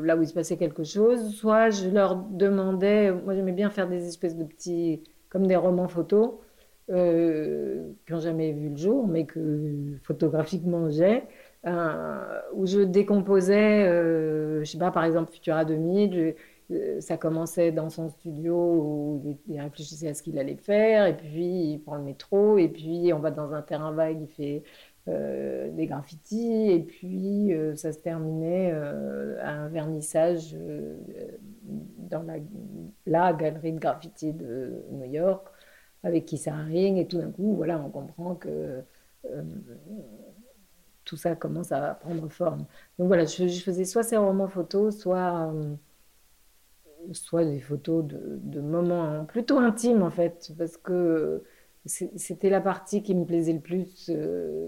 là 0.03 0.15
où 0.15 0.21
il 0.21 0.27
se 0.27 0.33
passait 0.33 0.57
quelque 0.57 0.83
chose, 0.83 1.33
soit 1.33 1.71
je 1.71 1.89
leur 1.89 2.15
demandais. 2.15 3.11
Moi, 3.11 3.33
j'aimais 3.33 3.53
bien 3.53 3.71
faire 3.71 3.87
des 3.87 4.07
espèces 4.07 4.37
de 4.37 4.43
petits, 4.43 5.01
comme 5.29 5.47
des 5.47 5.55
romans 5.55 5.87
photos. 5.87 6.33
qui 6.87 6.93
n'ont 6.93 8.19
jamais 8.19 8.51
vu 8.53 8.69
le 8.69 8.77
jour, 8.77 9.07
mais 9.07 9.25
que 9.25 9.97
photographiquement 10.03 10.91
j'ai. 10.91 11.23
Euh, 11.65 12.41
où 12.53 12.65
je 12.65 12.79
décomposais, 12.79 13.87
euh, 13.87 14.63
je 14.63 14.71
sais 14.71 14.77
pas, 14.77 14.91
par 14.91 15.03
exemple 15.03 15.31
Futura 15.31 15.65
2000, 15.65 16.35
euh, 16.71 17.01
ça 17.01 17.17
commençait 17.17 17.71
dans 17.71 17.89
son 17.89 18.09
studio 18.09 18.55
où 18.55 19.37
il, 19.47 19.59
réfléchissait 19.59 20.09
à 20.09 20.13
ce 20.13 20.21
qu'il 20.21 20.37
allait 20.37 20.55
faire, 20.55 21.07
et 21.07 21.17
puis 21.17 21.73
il 21.73 21.79
prend 21.79 21.95
le 21.95 22.03
métro, 22.03 22.57
et 22.57 22.69
puis 22.69 23.11
on 23.13 23.19
va 23.19 23.31
dans 23.31 23.53
un 23.53 23.61
terrain 23.61 23.91
vague, 23.91 24.21
il 24.21 24.27
fait 24.27 24.63
des 25.07 25.85
graffitis, 25.87 26.69
et 26.69 26.79
puis 26.81 27.53
ça 27.75 27.93
se 27.93 27.99
terminait 27.99 28.71
à 28.71 29.51
un 29.51 29.69
vernissage 29.69 30.53
dans 32.09 32.23
la, 33.05 33.31
galerie 33.33 33.71
de 33.71 33.79
graffiti 33.79 34.33
de 34.33 34.83
New 34.91 35.05
York, 35.05 35.47
avec 36.03 36.25
Kissa 36.25 36.53
Ring, 36.53 36.97
et 36.97 37.07
tout 37.07 37.19
d'un 37.19 37.31
coup, 37.31 37.55
voilà, 37.55 37.79
on 37.79 37.89
comprend 37.89 38.35
que 38.35 38.83
tout 41.07 41.17
ça 41.17 41.35
commence 41.35 41.71
à 41.71 41.95
prendre 41.95 42.27
forme. 42.29 42.65
Donc 42.99 43.07
voilà, 43.07 43.25
je, 43.25 43.47
faisais 43.47 43.85
soit 43.85 44.03
ces 44.03 44.17
romans 44.17 44.49
photos, 44.49 44.97
soit, 44.97 45.51
euh, 45.53 45.75
soit 47.13 47.45
des 47.45 47.61
photos 47.61 48.05
de, 48.05 48.61
moments 48.61 49.25
plutôt 49.25 49.57
intimes 49.59 50.03
en 50.03 50.11
fait, 50.11 50.51
parce 50.57 50.77
que 50.77 51.43
c'était 51.85 52.49
la 52.49 52.61
partie 52.61 53.01
qui 53.03 53.15
me 53.15 53.25
plaisait 53.25 53.53
le 53.53 53.61
plus. 53.61 54.09
Euh, 54.09 54.67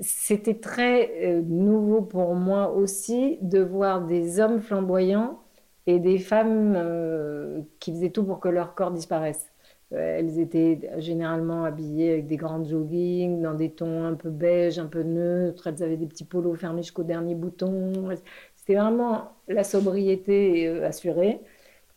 c'était 0.00 0.58
très 0.58 1.24
euh, 1.24 1.42
nouveau 1.42 2.02
pour 2.02 2.34
moi 2.34 2.72
aussi 2.72 3.38
de 3.40 3.60
voir 3.60 4.04
des 4.06 4.40
hommes 4.40 4.60
flamboyants 4.60 5.40
et 5.86 6.00
des 6.00 6.18
femmes 6.18 7.64
qui 7.78 7.92
faisaient 7.92 8.10
tout 8.10 8.24
pour 8.24 8.40
que 8.40 8.48
leur 8.48 8.74
corps 8.74 8.90
disparaisse. 8.90 9.52
Euh, 9.92 10.18
elles 10.18 10.38
étaient 10.40 10.90
généralement 10.98 11.64
habillées 11.64 12.12
avec 12.12 12.26
des 12.26 12.36
grandes 12.36 12.66
joggings, 12.68 13.40
dans 13.40 13.54
des 13.54 13.70
tons 13.70 14.04
un 14.04 14.14
peu 14.14 14.30
beige, 14.30 14.78
un 14.78 14.86
peu 14.86 15.02
neutres. 15.02 15.66
Elles 15.68 15.82
avaient 15.82 15.96
des 15.96 16.06
petits 16.06 16.24
polos 16.24 16.58
fermés 16.58 16.82
jusqu'au 16.82 17.04
dernier 17.04 17.34
bouton. 17.34 18.08
C'était 18.56 18.74
vraiment 18.74 19.32
la 19.48 19.64
sobriété 19.64 20.66
euh, 20.68 20.86
assurée. 20.86 21.40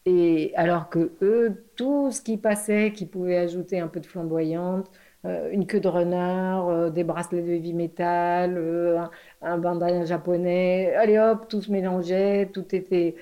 Et 0.05 0.53
alors 0.55 0.89
que 0.89 1.11
eux, 1.21 1.65
tout 1.75 2.11
ce 2.11 2.21
qui 2.21 2.37
passait, 2.37 2.93
qui 2.93 3.05
pouvait 3.05 3.37
ajouter 3.37 3.79
un 3.79 3.87
peu 3.87 3.99
de 3.99 4.05
flamboyante, 4.05 4.89
euh, 5.25 5.49
une 5.51 5.67
queue 5.67 5.79
de 5.81 5.87
renard, 5.87 6.91
des 6.91 7.03
bracelets 7.03 7.41
de 7.43 7.51
heavy 7.51 7.73
metal, 7.73 8.57
un, 8.97 9.11
un 9.41 9.57
bandana 9.57 10.05
japonais, 10.05 10.95
allez 10.95 11.19
hop, 11.19 11.47
tout 11.49 11.61
se 11.61 11.71
mélangeait, 11.71 12.49
tout 12.53 12.73
était 12.75 13.15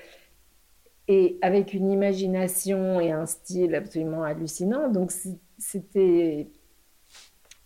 et 1.08 1.38
avec 1.40 1.72
une 1.72 1.90
imagination 1.90 3.00
et 3.00 3.10
un 3.10 3.26
style 3.26 3.74
absolument 3.74 4.22
hallucinant. 4.22 4.90
Donc 4.90 5.10
c'était 5.56 6.50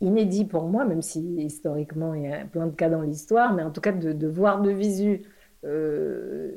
inédit 0.00 0.44
pour 0.44 0.64
moi, 0.68 0.84
même 0.84 1.02
si 1.02 1.20
historiquement 1.38 2.14
il 2.14 2.22
y 2.22 2.32
a 2.32 2.44
plein 2.44 2.66
de 2.66 2.74
cas 2.74 2.88
dans 2.88 3.02
l'histoire, 3.02 3.52
mais 3.52 3.62
en 3.62 3.70
tout 3.70 3.80
cas 3.80 3.92
de, 3.92 4.26
voir 4.28 4.62
de 4.62 4.70
visu 4.70 5.22
euh, 5.64 6.56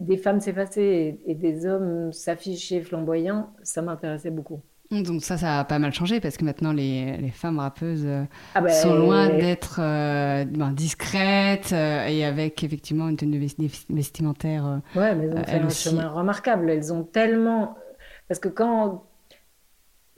des 0.00 0.16
femmes 0.18 0.40
s'effacer 0.40 1.20
et, 1.24 1.34
des 1.34 1.66
hommes 1.66 2.12
s'afficher 2.12 2.82
flamboyants, 2.82 3.52
ça 3.62 3.82
m'intéressait 3.82 4.30
beaucoup. 4.30 4.60
Donc 5.00 5.22
ça, 5.22 5.38
ça 5.38 5.60
a 5.60 5.64
pas 5.64 5.78
mal 5.78 5.92
changé 5.94 6.20
parce 6.20 6.36
que 6.36 6.44
maintenant 6.44 6.72
les, 6.72 7.16
les 7.16 7.30
femmes 7.30 7.58
rappeuses 7.58 8.04
euh, 8.04 8.24
ah 8.54 8.60
ben, 8.60 8.70
sont 8.70 8.94
loin 8.94 9.30
d'être 9.30 9.80
euh, 9.80 10.44
ben, 10.44 10.70
discrètes 10.72 11.72
euh, 11.72 12.06
et 12.06 12.26
avec 12.26 12.62
effectivement 12.62 13.08
une 13.08 13.16
tenue 13.16 13.38
vestimentaire. 13.88 14.80
ouais, 14.94 15.14
mais 15.14 15.24
elles 15.24 15.38
ont 15.38 15.44
fait 15.44 15.56
un 15.56 15.68
chemin 15.70 16.08
remarquable. 16.08 16.70
Elles 16.70 16.92
ont 16.92 17.04
tellement 17.04 17.74
parce 18.28 18.38
que 18.38 18.48
quand 18.48 19.04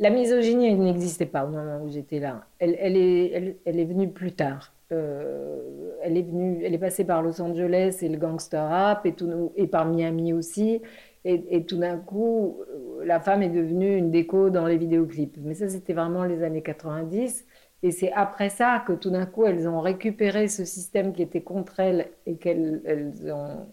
la 0.00 0.10
misogynie 0.10 0.74
n'existait 0.74 1.26
pas 1.26 1.44
au 1.44 1.50
moment 1.50 1.80
où 1.84 1.88
j'étais 1.88 2.18
là, 2.18 2.44
elle, 2.58 2.76
elle, 2.80 2.96
est, 2.96 3.30
elle, 3.32 3.56
elle, 3.64 3.78
est 3.78 3.84
venue 3.84 4.08
plus 4.08 4.32
tard. 4.32 4.72
elle 4.90 6.16
est 6.16 6.22
venue, 6.22 6.64
elle 6.64 6.74
est 6.74 6.78
passée 6.78 7.04
par 7.04 7.22
Los 7.22 7.40
Angeles 7.40 7.98
et 8.02 8.08
le 8.08 8.18
gangster 8.18 8.68
rap 8.68 9.06
et, 9.06 9.12
tout, 9.12 9.52
et 9.54 9.68
par 9.68 9.86
Miami 9.86 10.32
aussi. 10.32 10.82
Et, 11.26 11.64
tout 11.64 11.78
d'un 11.78 11.98
coup, 11.98 12.60
euh, 12.68 13.04
la 13.04 13.18
femme 13.18 13.42
est 13.42 13.48
devenue 13.48 13.96
une 13.96 14.10
déco 14.10 14.50
dans 14.50 14.66
les 14.66 14.76
vidéoclips. 14.76 15.38
Mais 15.40 15.54
ça, 15.54 15.68
c'était 15.70 15.94
vraiment 15.94 16.24
les 16.24 16.42
années 16.42 16.62
90. 16.62 17.46
Et 17.82 17.90
c'est 17.92 18.12
après 18.12 18.50
ça 18.50 18.84
que 18.86 18.92
tout 18.92 19.10
d'un 19.10 19.26
coup, 19.26 19.46
elles 19.46 19.66
ont 19.66 19.80
récupéré 19.80 20.48
ce 20.48 20.64
système 20.66 21.14
qui 21.14 21.22
était 21.22 21.42
contre 21.42 21.80
elles 21.80 22.10
et 22.26 22.36
qu'elles 22.36 22.82
elles 22.84 23.32
ont, 23.32 23.66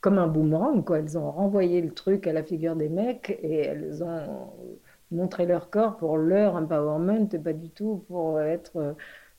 comme 0.00 0.18
un 0.18 0.28
boomerang, 0.28 0.84
quoi, 0.84 0.98
elles 0.98 1.18
ont 1.18 1.30
renvoyé 1.30 1.80
le 1.80 1.92
truc 1.92 2.26
à 2.26 2.32
la 2.32 2.42
figure 2.42 2.76
des 2.76 2.88
mecs 2.88 3.38
et 3.42 3.58
elles 3.66 4.02
ont 4.04 4.52
montré 5.10 5.46
leur 5.46 5.70
corps 5.70 5.96
pour 5.96 6.16
leur 6.18 6.54
empowerment 6.56 7.28
et 7.32 7.38
pas 7.38 7.52
du 7.52 7.70
tout 7.70 8.04
pour 8.08 8.40
être 8.40 8.76
euh, 8.76 8.92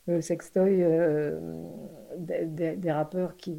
le 0.08 0.22
sextoy 0.22 0.84
euh, 0.84 1.40
des, 2.18 2.76
des, 2.76 2.92
rappeurs 2.92 3.36
qui, 3.38 3.56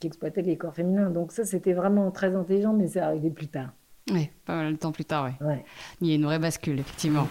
qui 0.00 0.06
exploitaient 0.06 0.42
les 0.42 0.56
corps 0.56 0.74
féminins. 0.74 1.10
Donc 1.10 1.32
ça, 1.32 1.44
c'était 1.44 1.72
vraiment 1.72 2.10
très 2.10 2.34
intelligent, 2.34 2.72
mais 2.72 2.86
c'est 2.86 3.00
arrivé 3.00 3.30
plus 3.30 3.48
tard. 3.48 3.70
Oui, 4.10 4.30
pas 4.44 4.56
mal 4.56 4.72
de 4.72 4.78
temps 4.78 4.92
plus 4.92 5.04
tard, 5.04 5.26
oui. 5.26 5.46
Ouais. 5.46 5.64
Il 6.00 6.08
y 6.08 6.12
a 6.12 6.14
une 6.16 6.24
vraie 6.24 6.38
bascule, 6.38 6.80
effectivement. 6.80 7.28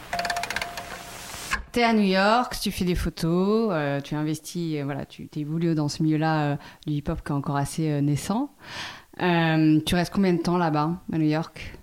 Tu 1.74 1.80
es 1.80 1.84
à 1.84 1.94
New 1.94 2.02
York, 2.02 2.58
tu 2.62 2.70
fais 2.70 2.84
des 2.84 2.96
photos, 2.96 3.70
euh, 3.72 4.02
tu 4.02 4.16
investis, 4.16 4.76
euh, 4.76 4.84
voilà, 4.84 5.06
tu 5.06 5.30
évolué 5.38 5.74
dans 5.74 5.88
ce 5.88 6.04
milieu-là 6.04 6.52
euh, 6.52 6.56
du 6.86 6.94
hip-hop 6.94 7.22
qui 7.24 7.32
est 7.32 7.36
encore 7.36 7.56
assez 7.56 8.02
naissant. 8.02 8.54
tu 9.18 9.96
restes 9.96 10.14
combien 10.14 10.34
de 10.34 10.42
temps 10.42 10.58
là-bas, 10.58 11.02
à 11.12 11.18
New 11.18 11.30
York? 11.30 11.78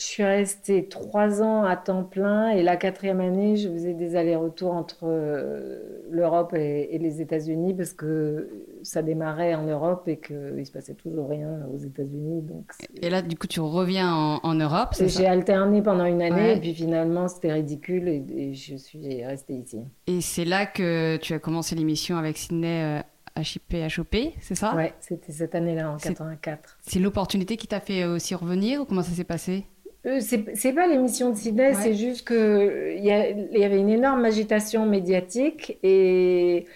Je 0.00 0.06
suis 0.06 0.24
restée 0.24 0.88
trois 0.88 1.42
ans 1.42 1.64
à 1.64 1.76
temps 1.76 2.04
plein 2.04 2.48
et 2.48 2.62
la 2.62 2.76
quatrième 2.76 3.20
année, 3.20 3.56
je 3.56 3.68
faisais 3.68 3.92
des 3.92 4.16
allers-retours 4.16 4.72
entre 4.72 5.00
euh, 5.02 5.78
l'Europe 6.10 6.54
et, 6.54 6.96
les 6.98 7.20
États-Unis 7.20 7.74
parce 7.74 7.92
que 7.92 8.48
ça 8.82 9.02
démarrait 9.02 9.54
en 9.54 9.64
Europe 9.64 10.08
et 10.08 10.16
qu'il 10.16 10.64
se 10.64 10.72
passait 10.72 10.94
toujours 10.94 11.28
rien 11.28 11.66
aux 11.70 11.76
États-Unis. 11.76 12.40
Donc 12.40 12.72
et 13.02 13.10
là, 13.10 13.20
du 13.20 13.36
coup, 13.36 13.46
tu 13.46 13.60
reviens 13.60 14.10
en, 14.42 14.54
Europe 14.54 14.94
J'ai 14.98 15.26
alterné 15.26 15.82
pendant 15.82 16.06
une 16.06 16.22
année 16.22 16.56
et 16.56 16.60
puis 16.60 16.74
finalement, 16.74 17.28
c'était 17.28 17.52
ridicule 17.52 18.08
et, 18.08 18.54
je 18.54 18.76
suis 18.76 19.22
restée 19.24 19.54
ici. 19.54 19.80
Et 20.06 20.22
c'est 20.22 20.46
là 20.46 20.64
que 20.64 21.18
tu 21.18 21.34
as 21.34 21.38
commencé 21.38 21.74
l'émission 21.74 22.16
avec 22.16 22.38
Sydney 22.38 23.02
HIP, 23.36 23.74
HOP, 23.98 24.16
c'est 24.40 24.54
ça? 24.54 24.74
Ouais, 24.74 24.94
c'était 25.00 25.32
cette 25.32 25.54
année-là, 25.54 25.90
en 25.90 25.98
84. 25.98 26.78
C'est 26.80 26.98
l'opportunité 26.98 27.56
qui 27.56 27.66
t'a 27.66 27.80
fait 27.80 28.04
aussi 28.04 28.34
revenir 28.34 28.80
ou 28.80 28.84
comment 28.86 29.02
ça 29.02 29.12
s'est 29.12 29.24
passé? 29.24 29.66
euh, 29.79 29.79
c'est 30.20 30.72
pas 30.72 30.86
l'émission 30.86 31.30
de 31.30 31.36
Sydney, 31.36 31.74
c'est 31.74 31.94
juste 31.94 32.26
que 32.26 32.94
il 32.96 33.04
y, 33.04 33.58
y, 33.58 33.64
avait 33.64 33.78
une 33.78 33.90
énorme 33.90 34.24
agitation 34.24 34.86
médiatique 34.86 35.78
et 35.82 36.66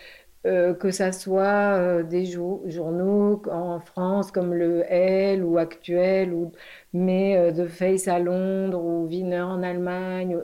euh, 0.47 0.75
que 0.75 0.91
ça 0.91 1.11
soit 1.13 1.79
euh, 1.79 2.03
des 2.03 2.27
journaux 2.27 3.41
en 3.51 3.81
France 3.81 4.31
comme 4.31 4.53
le 4.53 4.85
L 4.93 5.43
ou 5.43 5.57
Actuel, 5.57 6.35
ou, 6.35 6.53
mais 6.93 7.53
de 7.53 7.67
Face 7.67 8.09
à 8.09 8.19
Londres 8.19 8.83
ou 8.85 9.07
Wiener 9.07 9.41
en 9.41 9.63
Allemagne, 9.63 10.37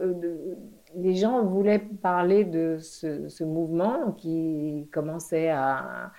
les 0.96 1.14
gens 1.14 1.44
voulaient 1.44 1.78
parler 1.78 2.44
de 2.44 2.78
ce, 2.78 3.28
ce 3.28 3.44
mouvement 3.44 4.12
qui 4.12 4.88
commençait 4.92 5.50
à, 5.50 6.12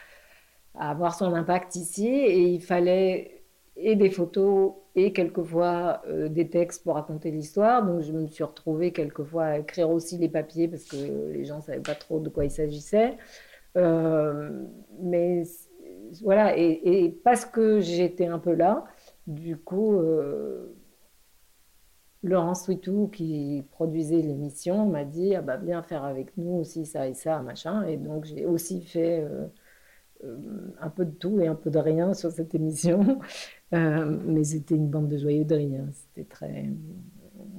à, 0.75 0.91
avoir 0.91 1.15
son 1.15 1.34
impact 1.34 1.75
ici 1.75 2.08
et 2.08 2.39
il 2.39 2.62
fallait 2.62 3.40
et 3.82 3.96
des 3.96 4.10
photos 4.10 4.74
et 4.96 5.14
quelquefois 5.14 6.02
euh, 6.08 6.30
des 6.30 6.50
textes 6.50 6.84
pour 6.84 6.96
raconter 6.96 7.32
l'histoire. 7.32 7.86
Donc 7.86 8.02
je 8.02 8.12
me 8.12 8.28
suis 8.28 8.44
retrouvée 8.44 8.92
quelquefois 8.92 9.46
à 9.46 9.58
écrire 9.60 9.90
aussi 9.90 10.18
les 10.18 10.30
papiers 10.30 10.68
parce 10.68 10.86
que 10.86 11.32
les 11.32 11.46
gens 11.46 11.58
ne 11.58 11.62
savaient 11.62 11.80
pas 11.80 11.96
trop 11.96 12.20
de 12.20 12.30
quoi 12.30 12.46
il 12.46 12.52
s'agissait. 12.52 13.18
Euh, 13.78 14.50
mais 15.02 15.44
voilà, 16.24 16.58
et, 16.58 17.18
parce 17.24 17.46
que 17.46 17.80
j'étais 17.80 18.28
un 18.28 18.40
peu 18.40 18.54
là, 18.54 18.86
du 19.28 19.56
coup, 19.58 19.96
euh, 19.96 20.76
Laurence 22.24 22.66
Switou, 22.66 23.08
qui 23.08 23.64
produisait 23.72 24.22
l'émission, 24.22 24.86
m'a 24.86 25.06
dit 25.06 25.36
Ah 25.36 25.42
bah, 25.42 25.58
viens 25.58 25.82
faire 25.84 26.04
avec 26.04 26.36
nous 26.38 26.60
aussi 26.60 26.86
ça 26.86 27.08
et 27.08 27.14
ça, 27.14 27.40
machin. 27.42 27.84
Et 27.88 27.98
donc 27.98 28.26
j'ai 28.26 28.46
aussi 28.46 28.82
fait 28.82 29.26
un 30.80 30.90
peu 30.90 31.06
de 31.06 31.12
tout 31.12 31.40
et 31.40 31.48
un 31.48 31.56
peu 31.56 31.72
de 31.72 31.80
rien 31.80 32.14
sur 32.14 32.32
cette 32.32 32.54
émission. 32.54 33.20
Euh, 33.74 34.17
mais 34.26 34.43
c'était 34.43 34.76
une 34.76 34.89
bande 34.89 35.08
de 35.08 35.17
joyeux 35.17 35.45
de 35.45 35.56
rien. 35.56 35.86
C'était 35.93 36.28
très. 36.28 36.69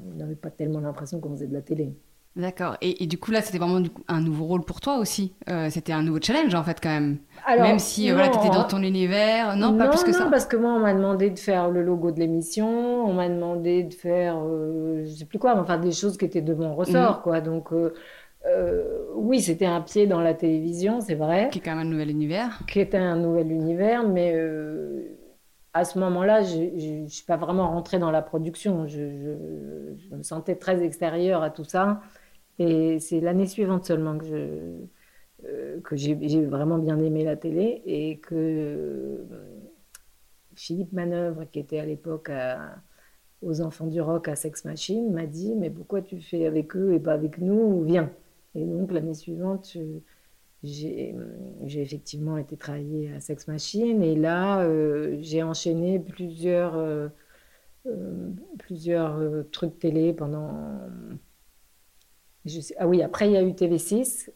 On 0.06 0.16
n'avait 0.16 0.34
pas 0.34 0.50
tellement 0.50 0.80
l'impression 0.80 1.20
qu'on 1.20 1.30
faisait 1.30 1.46
de 1.46 1.54
la 1.54 1.62
télé. 1.62 1.94
D'accord. 2.34 2.78
Et, 2.80 3.06
du 3.06 3.18
coup, 3.18 3.30
là, 3.30 3.42
c'était 3.42 3.58
vraiment 3.58 3.86
un 4.08 4.20
nouveau 4.22 4.46
rôle 4.46 4.64
pour 4.64 4.80
toi 4.80 4.96
aussi. 4.96 5.34
Euh, 5.50 5.68
c'était 5.68 5.92
un 5.92 6.02
nouveau 6.02 6.18
challenge, 6.22 6.54
en 6.54 6.62
fait, 6.62 6.78
quand 6.82 6.88
même. 6.88 7.18
même 7.46 7.78
si 7.78 8.10
euh, 8.10 8.14
voilà, 8.14 8.30
tu 8.30 8.38
étais 8.38 8.48
dans 8.48 8.64
ton 8.64 8.82
univers. 8.82 9.54
Non, 9.54 9.76
pas 9.76 9.88
plus 9.88 10.02
que 10.02 10.12
non, 10.12 10.18
ça. 10.18 10.28
parce 10.30 10.46
que 10.46 10.56
moi, 10.56 10.72
on 10.72 10.78
m'a 10.78 10.94
demandé 10.94 11.28
de 11.28 11.38
faire 11.38 11.68
le 11.68 11.82
logo 11.82 12.10
de 12.10 12.20
l'émission. 12.20 13.04
On 13.04 13.12
m'a 13.12 13.28
demandé 13.28 13.82
de 13.82 13.92
faire, 13.92 14.38
je 15.04 15.10
sais 15.10 15.26
plus 15.26 15.38
quoi, 15.38 15.58
enfin, 15.58 15.76
des 15.76 15.92
choses 15.92 16.16
qui 16.16 16.24
étaient 16.24 16.40
de 16.40 16.54
mon 16.54 16.74
ressort, 16.74 17.16
mhm. 17.16 17.22
quoi. 17.22 17.40
Donc. 17.42 17.68
oui, 19.14 19.42
c'était 19.42 19.66
un 19.66 19.82
pied 19.82 20.06
dans 20.06 20.20
la 20.20 20.32
télévision, 20.32 21.02
c'est 21.02 21.14
vrai. 21.14 21.50
Qui 21.52 21.58
est 21.58 21.62
quand 21.62 21.76
même 21.76 21.86
un 21.86 21.90
nouvel 21.90 22.10
univers. 22.10 22.60
Qui 22.66 22.80
était 22.80 22.96
un 22.96 23.16
nouvel 23.16 23.52
univers, 23.52 24.08
mais 24.08 24.34
à 25.74 25.84
ce 25.84 25.98
moment-là, 25.98 26.42
je 26.42 27.02
ne 27.02 27.08
suis 27.08 27.24
pas 27.24 27.36
vraiment 27.36 27.68
rentrée 27.70 27.98
dans 27.98 28.10
la 28.10 28.22
production. 28.22 28.86
Je, 28.86 29.00
me 30.14 30.22
sentais 30.22 30.56
très 30.56 30.82
extérieure 30.82 31.42
à 31.42 31.50
tout 31.50 31.64
ça. 31.64 32.02
Et 32.58 32.98
c'est 33.00 33.20
l'année 33.20 33.46
suivante 33.46 33.84
seulement 33.84 34.18
que 34.18 34.76
euh, 35.44 35.80
j'ai, 35.92 36.44
vraiment 36.44 36.78
bien 36.78 37.00
aimé 37.00 37.24
la 37.24 37.36
télé 37.36 37.82
et 37.86 38.18
que 38.18 38.34
euh, 38.34 39.24
Philippe 40.54 40.92
Manœuvre, 40.92 41.44
qui 41.50 41.58
était 41.58 41.78
à 41.78 41.86
l'époque 41.86 42.30
aux 43.40 43.60
Enfants 43.62 43.86
du 43.86 44.00
Rock 44.00 44.28
à 44.28 44.36
Sex 44.36 44.64
Machine, 44.64 45.12
m'a 45.12 45.26
dit 45.26 45.54
Mais 45.56 45.70
pourquoi 45.70 46.02
tu 46.02 46.20
fais 46.20 46.46
avec 46.46 46.76
eux 46.76 46.92
et 46.94 47.00
pas 47.00 47.14
avec 47.14 47.38
nous? 47.38 47.82
Viens. 47.84 48.10
Et 48.54 48.64
donc 48.64 48.92
l'année 48.92 49.14
suivante, 49.14 49.70
je, 49.74 49.80
j'ai 50.62 51.14
effectivement 51.64 52.36
été 52.36 52.56
travailler 52.56 53.12
à 53.12 53.20
Sex 53.20 53.48
Machine 53.48 54.02
et 54.02 54.14
là, 54.14 54.60
euh, 54.60 55.16
j'ai 55.20 55.42
enchaîné 55.42 55.98
plusieurs, 55.98 56.76
euh, 56.76 57.08
euh, 57.86 58.30
plusieurs 58.58 59.20
trucs 59.50 59.78
télé 59.78 60.12
pendant. 60.12 60.78
Ah 62.76 62.88
oui, 62.88 63.02
après, 63.02 63.28
il 63.28 63.32
y 63.32 63.36
a 63.36 63.42
eu 63.42 63.52
TV6, 63.52 64.30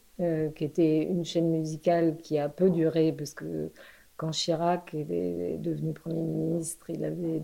qui 0.55 0.65
était 0.65 1.03
une 1.03 1.25
chaîne 1.25 1.51
musicale 1.51 2.17
qui 2.17 2.39
a 2.39 2.49
peu 2.49 2.71
duré 2.71 3.13
parce 3.13 3.35
que 3.35 3.71
quand 4.17 4.31
Chirac 4.31 4.95
est 4.95 5.59
devenu 5.59 5.93
Premier 5.93 6.23
ministre, 6.23 6.89
il 6.91 7.05
avait 7.05 7.43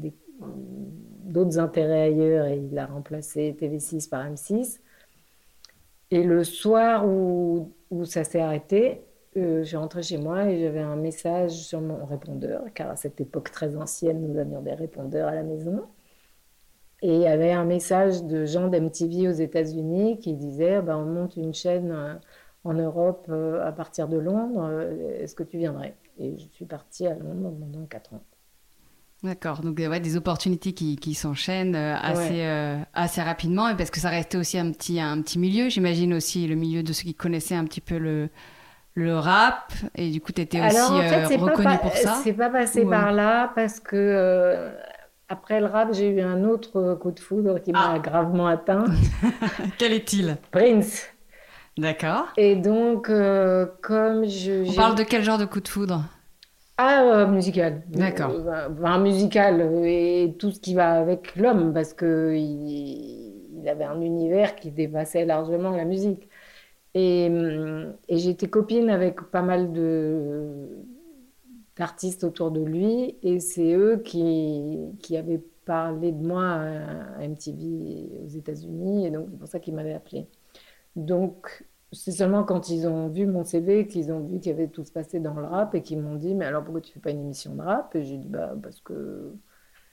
d'autres 1.25 1.59
intérêts 1.59 2.03
ailleurs 2.03 2.47
et 2.47 2.59
il 2.59 2.79
a 2.79 2.87
remplacé 2.87 3.57
TV6 3.59 4.09
par 4.09 4.25
M6. 4.29 4.81
Et 6.13 6.23
le 6.25 6.45
soir 6.45 7.07
où, 7.09 7.73
où 7.91 8.05
ça 8.05 8.23
s'est 8.23 8.41
arrêté, 8.41 9.03
euh, 9.39 9.63
j'ai 9.65 9.79
rentré 9.79 10.03
chez 10.03 10.19
moi 10.19 10.45
et 10.51 10.61
j'avais 10.61 10.81
un 10.81 10.95
message 10.95 11.53
sur 11.53 11.81
mon 11.81 12.05
répondeur, 12.05 12.65
car 12.75 12.91
à 12.91 12.97
cette 12.97 13.19
époque 13.23 13.51
très 13.51 13.77
ancienne, 13.77 14.21
nous 14.21 14.39
avions 14.39 14.61
des 14.61 14.75
répondeurs 14.75 15.29
à 15.29 15.35
la 15.35 15.43
maison. 15.43 15.87
Et 17.01 17.15
il 17.15 17.21
y 17.23 17.27
avait 17.27 17.53
un 17.53 17.65
message 17.65 18.25
de 18.25 18.45
Jean 18.45 18.69
d'MTV 18.69 19.29
aux 19.29 19.33
États-Unis 19.33 20.19
qui 20.19 20.35
disait 20.35 20.83
ben, 20.83 20.99
On 20.99 21.07
monte 21.07 21.37
une 21.37 21.55
chaîne 21.55 21.91
euh, 21.91 22.15
en 22.65 22.75
Europe 22.75 23.27
euh, 23.31 23.65
à 23.67 23.73
partir 23.73 24.07
de 24.09 24.19
Londres, 24.19 24.71
est-ce 25.19 25.35
que 25.35 25.45
tu 25.45 25.57
viendrais? 25.57 25.97
Et 26.19 26.37
je 26.37 26.47
suis 26.49 26.67
partie 26.67 27.07
à 27.07 27.15
Londres 27.15 27.55
pendant 27.59 27.87
4 27.87 28.15
ans. 28.15 28.25
D'accord, 29.23 29.61
donc 29.61 29.79
ouais, 29.79 30.01
des 30.01 30.17
opportunités 30.17 30.73
qui, 30.73 30.97
qui 30.97 31.15
s'enchaînent 31.15 31.77
euh, 31.77 31.95
assez, 31.97 32.43
euh, 32.43 32.79
assez 32.93 33.23
rapidement, 33.23 33.69
et 33.69 33.77
parce 33.77 33.91
que 33.91 34.01
ça 34.01 34.09
restait 34.09 34.37
aussi 34.37 34.59
un 34.59 34.73
petit, 34.73 35.01
un 35.01 35.23
petit 35.23 35.39
milieu, 35.39 35.69
j'imagine 35.69 36.13
aussi 36.15 36.49
le 36.49 36.57
milieu 36.57 36.83
de 36.83 36.93
ceux 36.93 37.05
qui 37.05 37.15
connaissaient 37.15 37.55
un 37.55 37.65
petit 37.65 37.81
peu 37.81 37.99
le, 37.99 38.31
le 38.95 39.17
rap, 39.17 39.73
et 39.95 40.11
du 40.11 40.21
coup 40.21 40.33
tu 40.33 40.41
étais 40.41 40.61
aussi 40.61 40.77
euh, 40.77 41.29
reconnu 41.39 41.79
pour 41.81 41.93
ça. 41.93 42.21
C'est 42.25 42.33
pas 42.33 42.51
passé 42.51 42.85
par 42.85 43.13
là, 43.13 43.53
parce 43.55 43.79
que 43.79 44.73
après 45.29 45.61
le 45.61 45.67
rap, 45.67 45.91
j'ai 45.93 46.09
eu 46.09 46.21
un 46.21 46.43
autre 46.43 46.95
coup 46.95 47.13
de 47.13 47.21
foudre 47.21 47.61
qui 47.63 47.71
m'a 47.71 47.93
ah. 47.93 47.99
gravement 48.01 48.49
atteint. 48.49 48.87
Quel 49.79 49.93
est-il? 49.93 50.37
Prince. 50.51 51.07
D'accord. 51.79 52.27
Et 52.37 52.57
donc, 52.57 53.07
comme 53.07 54.29
je... 54.29 54.69
On 54.69 54.75
parle 54.75 54.97
de 54.97 55.05
quel 55.05 55.23
genre 55.23 55.39
de 55.39 55.47
coup 55.47 55.61
de 55.61 55.69
foudre? 55.69 56.03
Ah, 56.79 57.03
euh, 57.05 57.27
musical. 57.27 57.83
D'accord. 57.89 58.31
Euh, 58.31 58.69
un 58.83 58.99
musical 58.99 59.61
et 59.85 60.35
tout 60.39 60.51
ce 60.51 60.61
qui 60.61 60.75
va 60.75 60.93
avec 60.93 61.37
l'homme, 61.37 61.73
parce 61.73 61.93
que 61.93 62.35
il, 62.35 63.69
avait 63.69 63.85
un 63.85 64.01
univers 64.01 64.57
qui 64.57 64.73
dépassait 64.73 65.25
largement 65.25 65.71
la 65.71 65.85
musique. 65.85 66.29
Et, 66.95 67.27
et 68.09 68.19
j'étais 68.19 68.49
copine 68.49 68.91
avec 68.91 69.23
pas 69.31 69.43
mal 69.43 69.73
de 69.73 70.69
d'artistes 71.77 72.25
autour 72.25 72.51
de 72.51 72.61
lui, 72.61 73.17
et 73.23 73.41
c'est 73.41 73.73
eux 73.75 74.03
qui, 74.05 74.79
qui 75.01 75.17
avaient 75.17 75.43
parlé 75.65 76.13
de 76.13 76.23
moi 76.23 76.45
à 76.45 77.27
MTV 77.27 78.09
aux 78.25 78.29
États-Unis, 78.29 79.07
et 79.07 79.11
donc 79.11 79.29
c'est 79.31 79.39
pour 79.39 79.49
ça 79.49 79.61
qu'ils 79.61 79.75
m'avaient 79.75 79.95
appelé. 79.95 80.27
Donc 80.97 81.65
c'est 81.93 82.13
seulement 82.13 82.45
quand 82.45 82.69
ils 82.71 82.87
ont 82.89 83.09
vu 83.09 83.27
mon 83.27 83.45
CV 83.45 83.87
qu'ils 83.87 84.13
ont 84.13 84.21
vu 84.21 84.41
qu'il 84.41 84.51
y 84.51 84.55
avait 84.55 84.69
tout 84.69 84.85
se 84.85 84.93
passé 84.93 85.21
dans 85.21 85.35
le 85.35 85.45
rap 85.45 85.75
et 85.75 85.83
qu'ils 85.83 86.01
m'ont 86.01 86.17
dit 86.17 86.35
mais 86.35 86.47
alors 86.47 86.65
pourquoi 86.65 86.81
tu 86.81 86.93
fais 86.93 87.01
pas 87.01 87.11
une 87.11 87.21
émission 87.21 87.55
de 87.55 87.63
rap? 87.63 87.95
Et 87.95 88.03
j'ai 88.05 88.17
dit 88.19 88.29
bah 88.29 88.55
parce 88.63 88.81
que 88.81 89.35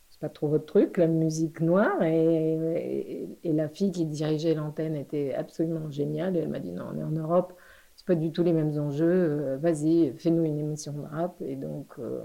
c'est 0.09 0.19
pas 0.19 0.29
trop 0.29 0.47
votre 0.47 0.65
truc, 0.65 0.97
la 0.97 1.07
musique 1.07 1.61
noire. 1.61 2.01
Et, 2.03 3.27
et, 3.43 3.53
la 3.53 3.69
fille 3.69 3.91
qui 3.91 4.05
dirigeait 4.05 4.55
l'antenne 4.55 4.95
était 4.95 5.33
absolument 5.35 5.89
géniale. 5.91 6.35
Et 6.37 6.39
elle 6.39 6.49
m'a 6.49 6.59
dit 6.59 6.71
non, 6.71 6.85
on 6.93 6.97
est 6.97 7.03
en 7.03 7.11
Europe, 7.11 7.53
c'est 7.95 8.07
pas 8.07 8.15
du 8.15 8.31
tout 8.31 8.43
les 8.43 8.53
mêmes 8.53 8.77
enjeux. 8.79 9.05
Euh, 9.05 9.57
vas-y, 9.57 10.13
fais-nous 10.17 10.45
une 10.45 10.59
émission 10.59 10.93
de 10.93 11.01
rap. 11.01 11.41
Et 11.41 11.55
donc, 11.55 11.99
euh, 11.99 12.21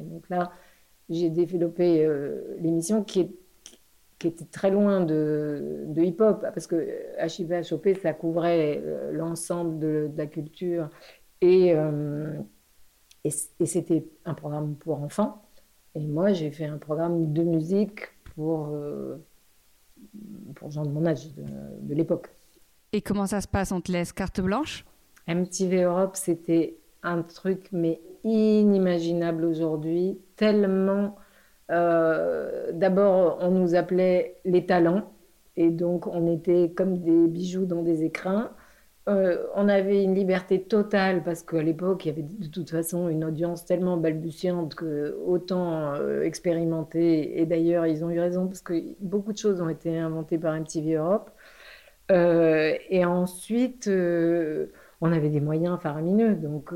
et 0.00 0.04
donc 0.04 0.28
là, 0.28 0.52
j'ai 1.08 1.30
développé 1.30 2.04
euh, 2.04 2.56
l'émission 2.60 3.04
qui, 3.04 3.20
est, 3.20 3.30
qui 4.24 4.28
était 4.28 4.50
très 4.50 4.70
loin 4.70 5.00
de, 5.02 5.84
de 5.86 6.02
hip-hop, 6.02 6.40
parce 6.40 6.66
que 6.66 6.88
HIP 7.20 7.52
ça 8.00 8.12
couvrait 8.14 8.82
l'ensemble 9.12 9.78
de, 9.78 10.08
de, 10.10 10.18
la 10.18 10.26
culture. 10.26 10.88
Et, 11.40 11.74
et, 13.24 13.30
et 13.60 13.66
c'était 13.66 14.06
un 14.24 14.34
programme 14.34 14.76
pour 14.76 15.02
enfants. 15.02 15.44
Et 15.94 16.06
moi, 16.06 16.32
j'ai 16.32 16.50
fait 16.50 16.64
un 16.64 16.78
programme 16.78 17.32
de 17.32 17.42
musique 17.42 18.00
pour, 18.34 18.68
euh, 18.72 19.16
pour 20.56 20.70
gens 20.70 20.84
de 20.84 20.90
mon 20.90 21.06
âge, 21.06 21.32
de, 21.34 21.94
l'époque. 21.94 22.30
Et 22.92 23.00
comment 23.00 23.26
ça 23.26 23.40
se 23.40 23.48
passe 23.48 23.70
On 23.70 23.80
te 23.80 23.92
laisse 23.92 24.12
carte 24.12 24.40
blanche? 24.40 24.84
MTV 25.28 25.82
Europe, 25.82 26.16
c'était 26.16 26.76
un 27.02 27.22
truc, 27.22 27.68
mais 27.72 28.00
inimaginable 28.24 29.44
aujourd'hui. 29.44 30.18
Tellement. 30.36 31.16
Euh, 31.70 32.72
d'abord, 32.72 33.38
on 33.40 33.50
nous 33.50 33.74
appelait 33.74 34.36
les 34.44 34.66
talents. 34.66 35.12
Et 35.56 35.70
donc, 35.70 36.06
on 36.06 36.26
était 36.32 36.72
comme 36.76 36.98
des 36.98 37.26
bijoux 37.28 37.66
dans 37.66 37.82
des 37.82 38.04
écrins. 38.04 38.50
Euh, 39.08 39.46
on 39.54 39.68
avait 39.68 40.02
une 40.02 40.14
liberté 40.14 40.62
totale 40.62 41.22
parce 41.22 41.42
qu'à 41.42 41.62
l'époque, 41.62 42.06
il 42.06 42.08
y 42.08 42.10
avait 42.12 42.22
de 42.22 42.46
toute 42.48 42.70
façon 42.70 43.08
une 43.08 43.24
audience 43.24 43.66
tellement 43.66 43.98
balbutiante 43.98 44.74
que 44.74 45.18
autant 45.26 45.94
euh, 45.94 46.22
expérimenter. 46.22 47.40
Et 47.40 47.46
d'ailleurs, 47.46 47.86
ils 47.86 48.04
ont 48.04 48.10
eu 48.10 48.20
raison 48.20 48.46
parce 48.46 48.62
que 48.62 48.74
beaucoup 49.00 49.32
de 49.32 49.38
choses 49.38 49.60
ont 49.60 49.68
été 49.68 49.98
inventées 49.98 50.38
par 50.38 50.54
MTV 50.58 50.94
Europe. 50.94 51.30
Et 52.10 53.04
ensuite, 53.04 53.88
on 55.00 55.12
avait 55.12 55.30
des 55.30 55.40
moyens 55.40 55.78
faramineux. 55.80 56.34
Donc, 56.34 56.72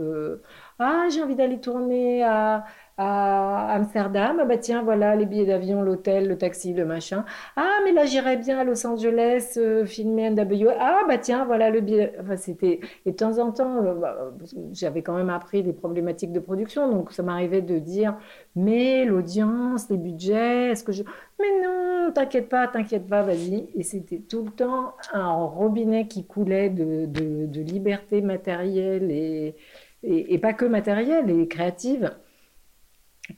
ah, 0.79 1.07
j'ai 1.11 1.23
envie 1.23 1.35
d'aller 1.35 1.61
tourner 1.61 2.23
à, 2.23 2.65
Amsterdam. 3.01 4.39
Ah 4.41 4.45
bah 4.45 4.59
tiens, 4.59 4.83
voilà 4.83 5.15
les 5.15 5.25
billets 5.25 5.47
d'avion, 5.47 5.83
l'hôtel, 5.83 6.27
le 6.27 6.37
taxi, 6.37 6.73
le 6.73 6.85
machin. 6.85 7.25
Ah, 7.57 7.79
mais 7.85 7.93
là 7.93 8.05
j'irais 8.05 8.37
bien 8.37 8.59
à 8.59 8.65
Los 8.65 8.85
Angeles 8.87 9.55
euh, 9.57 9.87
filmer 9.87 10.31
NW. 10.31 10.69
Ah 10.81 11.03
bah 11.07 11.19
tiens, 11.19 11.45
voilà 11.45 11.71
le 11.71 11.81
billet. 11.81 12.13
Enfin, 12.21 12.37
c'était 12.37 12.81
et 13.07 13.13
de 13.13 13.17
temps 13.17 13.39
en 13.39 13.53
temps, 13.53 13.85
euh, 13.85 13.95
bah, 13.95 14.33
j'avais 14.73 15.03
quand 15.03 15.15
même 15.17 15.31
appris 15.31 15.63
des 15.63 15.73
problématiques 15.73 16.33
de 16.33 16.41
production, 16.41 16.91
donc 16.91 17.13
ça 17.13 17.23
m'arrivait 17.23 17.63
de 17.63 17.79
dire 17.79 18.17
mais 18.57 19.05
l'audience, 19.05 19.89
les 19.91 19.97
budgets, 19.97 20.71
est-ce 20.73 20.83
que 20.83 20.93
je 20.93 21.05
mais 21.41 21.61
non, 21.63 22.11
t'inquiète 22.13 22.49
pas, 22.49 22.67
t'inquiète 22.67 23.07
pas, 23.07 23.23
vas-y. 23.23 23.69
Et 23.77 23.83
c'était 23.85 24.19
tout 24.19 24.45
le 24.45 24.51
temps 24.51 24.95
un 25.13 25.31
robinet 25.33 26.09
qui 26.09 26.27
coulait 26.27 26.69
de, 26.69 27.07
de, 27.07 27.61
liberté 27.61 28.23
matérielle 28.23 29.11
et, 29.13 29.55
et, 30.03 30.39
pas 30.39 30.53
que 30.53 30.65
matérielle 30.65 31.31
et 31.31 31.49
créative 31.49 32.13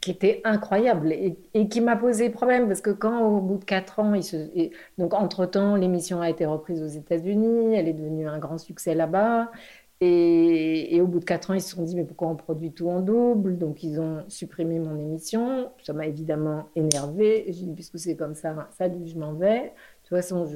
qui 0.00 0.12
était 0.12 0.40
incroyable 0.44 1.12
et, 1.12 1.68
qui 1.68 1.80
m'a 1.80 1.96
posé 1.96 2.30
problème 2.30 2.68
parce 2.68 2.80
que 2.80 2.90
quand 2.90 3.22
au 3.22 3.40
bout 3.40 3.58
de 3.58 3.64
quatre 3.64 3.98
ans, 3.98 4.12
donc 4.98 5.14
entre 5.14 5.46
temps, 5.46 5.74
l'émission 5.74 6.20
a 6.20 6.30
été 6.30 6.46
reprise 6.46 6.82
aux 6.82 6.86
États-Unis, 6.86 7.74
elle 7.74 7.88
est 7.88 7.92
devenue 7.92 8.28
un 8.28 8.38
grand 8.38 8.58
succès 8.58 8.94
là-bas. 8.94 9.50
Et, 10.02 10.98
au 11.02 11.06
bout 11.06 11.20
de 11.20 11.24
quatre 11.26 11.50
ans, 11.50 11.54
ils 11.54 11.60
se 11.60 11.74
sont 11.74 11.82
dit 11.82 11.94
mais 11.94 12.04
pourquoi 12.04 12.28
on 12.28 12.36
produit 12.36 12.72
tout 12.72 12.88
en 12.88 13.00
double? 13.00 13.58
Donc 13.58 13.82
ils 13.82 14.00
ont 14.00 14.24
supprimé 14.28 14.78
mon 14.78 14.96
émission. 14.96 15.70
Ça 15.82 15.92
m'a 15.92 16.06
évidemment 16.06 16.68
énervé. 16.76 17.44
J'ai 17.48 17.66
dit 17.66 17.74
puisque 17.74 17.98
c'est 17.98 18.16
comme 18.16 18.34
ça, 18.34 18.68
salut, 18.78 19.06
je 19.06 19.18
m'en 19.18 19.34
vais. 19.34 19.60
De 19.60 19.68
toute 20.02 20.10
façon, 20.10 20.46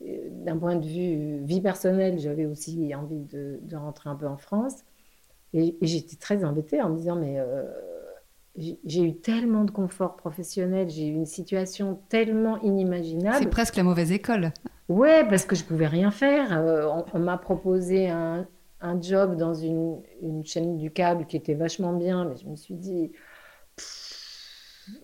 d'un 0.00 0.56
point 0.56 0.76
de 0.76 0.86
vue 0.86 1.44
vie 1.44 1.60
personnelle, 1.60 2.18
j'avais 2.18 2.46
aussi 2.46 2.94
envie 2.94 3.24
de, 3.24 3.58
rentrer 3.76 4.10
un 4.10 4.16
peu 4.16 4.26
en 4.26 4.36
France. 4.36 4.84
Et, 5.54 5.76
j'étais 5.80 6.16
très 6.16 6.44
embêtée 6.44 6.80
en 6.82 6.90
me 6.90 6.96
disant 6.96 7.16
mais 7.16 7.38
euh, 7.38 7.64
j'ai 8.84 9.02
eu 9.02 9.14
tellement 9.14 9.64
de 9.64 9.70
confort 9.70 10.16
professionnel, 10.16 10.90
j'ai 10.90 11.06
eu 11.06 11.12
une 11.12 11.26
situation 11.26 12.00
tellement 12.08 12.60
inimaginable. 12.60 13.38
C'est 13.40 13.50
presque 13.50 13.76
la 13.76 13.84
mauvaise 13.84 14.12
école. 14.12 14.52
Ouais, 14.88 15.26
parce 15.28 15.44
que 15.44 15.54
je 15.54 15.64
pouvais 15.64 15.86
rien 15.86 16.10
faire. 16.10 16.56
Euh, 16.56 16.88
on, 17.12 17.18
m'a 17.18 17.38
proposé 17.38 18.08
un, 18.08 18.46
un, 18.80 19.00
job 19.00 19.36
dans 19.36 19.54
une, 19.54 20.00
une, 20.22 20.44
chaîne 20.44 20.76
du 20.76 20.90
câble 20.90 21.26
qui 21.26 21.36
était 21.36 21.54
vachement 21.54 21.92
bien, 21.92 22.24
mais 22.24 22.36
je 22.36 22.48
me 22.48 22.56
suis 22.56 22.74
dit, 22.74 23.12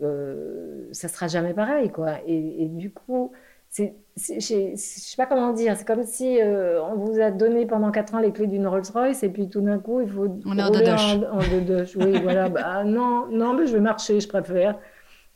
euh, 0.02 0.88
ça 0.92 1.09
sera 1.09 1.28
jamais 1.28 1.54
pareil, 1.54 1.90
quoi. 1.90 2.18
Et, 2.26 2.64
et 2.64 2.68
du 2.68 2.90
coup, 2.90 3.33
je 3.76 4.70
ne 4.70 4.76
sais 4.76 5.16
pas 5.16 5.26
comment 5.26 5.52
dire, 5.52 5.76
c'est 5.76 5.87
comme 5.87 6.04
si 6.04 6.40
euh, 6.40 6.82
on 6.82 6.96
vous 6.96 7.20
a 7.20 7.30
donné 7.30 7.66
pendant 7.66 7.90
4 7.90 8.14
ans 8.14 8.18
les 8.20 8.32
clés 8.32 8.46
d'une 8.46 8.66
Rolls-Royce 8.66 9.22
et 9.22 9.28
puis 9.28 9.48
tout 9.48 9.60
d'un 9.60 9.78
coup, 9.78 10.00
il 10.00 10.08
faut 10.08 10.28
on 10.46 10.58
est 10.58 10.62
en 10.62 10.70
dodoche. 10.70 11.16
En, 11.30 11.38
en 11.38 12.04
Oui, 12.04 12.18
voilà. 12.22 12.48
Bah, 12.48 12.84
non, 12.84 13.26
non, 13.30 13.54
mais 13.54 13.66
je 13.66 13.74
vais 13.74 13.80
marcher, 13.80 14.20
je 14.20 14.28
préfère. 14.28 14.78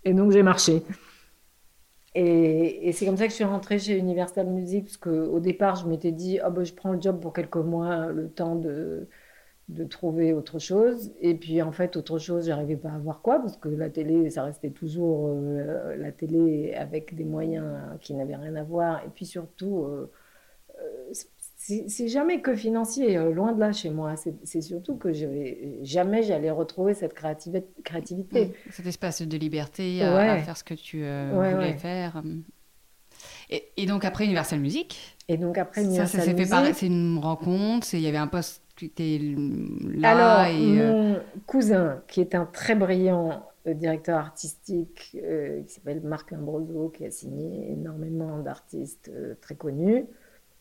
Et 0.05 0.15
donc, 0.15 0.31
j'ai 0.31 0.43
marché. 0.43 0.83
Et, 2.15 2.89
et 2.89 2.93
c'est 2.93 3.07
comme 3.07 3.17
ça 3.17 3.25
que 3.25 3.31
je 3.31 3.37
suis 3.37 3.45
rentrée 3.45 3.79
chez 3.79 3.97
Universal 3.97 4.47
Music, 4.47 4.85
parce 4.85 4.97
qu'au 4.97 5.41
départ, 5.41 5.77
je 5.77 5.87
m'étais 5.87 6.13
dit, 6.13 6.39
oh, 6.45 6.51
bah, 6.51 6.65
je 6.65 6.73
prends 6.73 6.93
le 6.93 7.01
job 7.01 7.21
pour 7.21 7.33
quelques 7.33 7.57
mois, 7.57 8.07
le 8.07 8.31
temps 8.31 8.55
de, 8.55 9.09
de 9.69 9.85
trouver 9.85 10.33
autre 10.33 10.59
chose. 10.59 11.13
Et 11.21 11.35
puis 11.35 11.61
en 11.61 11.73
fait, 11.73 11.97
autre 11.97 12.19
chose, 12.19 12.47
j'arrivais 12.47 12.77
pas 12.77 12.91
à 12.91 12.99
voir 12.99 13.21
quoi, 13.21 13.39
parce 13.39 13.57
que 13.57 13.69
la 13.69 13.91
télé, 13.91 14.31
ça 14.31 14.45
restait 14.45 14.71
toujours 14.71 15.29
euh, 15.29 15.95
la 15.97 16.11
télé 16.11 16.75
avec 16.75 17.15
des 17.15 17.25
moyens 17.25 17.65
qui 18.01 18.15
n'avaient 18.15 18.37
rien 18.37 18.57
à 18.57 18.63
voir. 18.63 19.03
Et 19.05 19.11
puis 19.15 19.27
surtout, 19.27 19.85
euh, 19.85 20.11
euh, 20.81 21.13
c'est 21.57 22.09
jamais 22.09 22.41
que 22.41 22.57
financier, 22.57 23.17
loin 23.31 23.53
de 23.53 23.61
là 23.61 23.73
chez 23.73 23.91
moi. 23.91 24.15
C'est 24.17 24.63
surtout 24.63 24.97
que 24.97 25.13
jamais 25.83 26.23
j'allais 26.23 26.51
retrouver 26.51 26.95
cette 26.95 27.13
créativité. 27.13 28.55
cet 28.71 28.87
espace 28.87 29.21
de 29.21 29.37
liberté 29.37 30.03
à, 30.03 30.39
faire 30.39 30.57
ce 30.57 30.65
que 30.65 30.75
tu 30.75 31.01
voulais 31.01 31.77
faire. 31.77 32.23
Et, 33.51 33.65
et, 33.77 33.87
donc 33.87 34.05
après 34.05 34.25
Universal 34.27 34.61
Music 34.61 35.17
Et 35.27 35.37
donc 35.37 35.59
après 35.59 35.83
Universal 35.83 36.07
Ça, 36.07 36.19
ça 36.19 36.25
s'est 36.25 36.37
fait 36.37 36.75
C'est 36.75 36.87
une 36.87 37.19
rencontre, 37.19 37.93
il 37.95 38.01
y 38.01 38.07
avait 38.07 38.19
un 38.19 38.27
poste 38.29 38.63
là 38.81 40.11
Alors, 40.11 40.55
mon 40.55 41.15
euh, 41.15 41.19
cousin, 41.47 42.03
qui 42.09 42.21
est 42.21 42.35
un 42.35 42.47
très 42.47 42.75
brillant 42.75 43.47
euh, 43.67 43.75
directeur 43.75 44.19
artistique, 44.19 45.17
euh, 45.23 45.63
qui 45.63 45.75
s'appelle 45.75 46.01
Marc 46.03 46.31
Limbroso, 46.31 46.91
qui 46.91 47.05
a 47.05 47.11
signé 47.11 47.73
énormément 47.73 48.39
d'artistes 48.39 49.11
très 49.41 49.57
connus, 49.57 50.07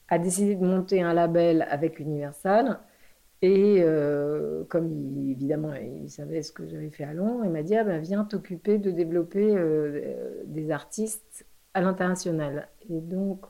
a 0.09 0.19
décidé 0.19 0.55
de 0.55 0.65
monter 0.65 1.01
un 1.01 1.13
label 1.13 1.67
avec 1.69 1.99
Universal. 1.99 2.79
Et 3.43 3.85
comme 4.67 5.29
évidemment 5.29 5.71
il 5.75 6.09
savait 6.09 6.41
ce 6.41 6.51
que 6.51 6.65
j'avais 6.65 6.89
fait 6.89 7.03
à 7.03 7.13
Londres, 7.13 7.43
il 7.45 7.51
m'a 7.51 7.61
dit 7.61 7.75
ah 7.75 7.83
ben, 7.83 8.01
viens 8.01 8.23
t'occuper 8.23 8.79
de 8.79 8.89
développer 8.89 9.55
des 10.45 10.71
artistes 10.71 11.45
à 11.75 11.81
l'international. 11.81 12.67
Et 12.89 12.99
donc 12.99 13.45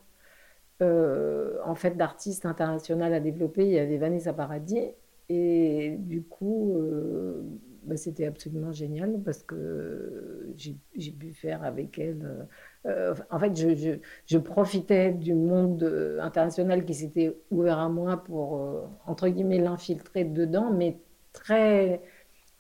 euh, 0.84 1.58
en 1.66 1.74
fait 1.74 1.98
d'artistes 1.98 2.46
internationaux 2.46 3.06
à 3.06 3.20
développer. 3.20 3.66
Il 3.66 3.72
y 3.72 3.80
avait 3.80 3.98
Vanessa 3.98 4.34
Paradis. 4.34 4.92
Et 5.30 5.96
du 6.00 6.24
coup, 6.24 6.76
euh, 6.78 7.42
bah, 7.84 7.98
c'était 7.98 8.26
absolument 8.28 8.72
génial 8.72 9.20
parce 9.26 9.44
que 9.44 10.54
j'ai 10.56 11.12
pu 11.12 11.34
faire 11.34 11.64
avec 11.64 11.98
elle. 12.00 12.48
Euh, 12.86 13.16
en 13.32 13.40
fait, 13.40 13.56
je, 13.56 14.38
profitais 14.38 15.14
du 15.14 15.34
monde 15.34 15.84
international 16.22 16.86
qui 16.86 16.94
s'était 16.94 17.36
ouvert 17.52 17.80
à 17.80 17.90
moi 17.90 18.24
pour, 18.24 18.62
entre 19.06 19.28
guillemets, 19.30 19.60
l'infiltrer 19.60 20.26
dedans, 20.26 20.72
mais 20.72 21.00
très. 21.34 22.02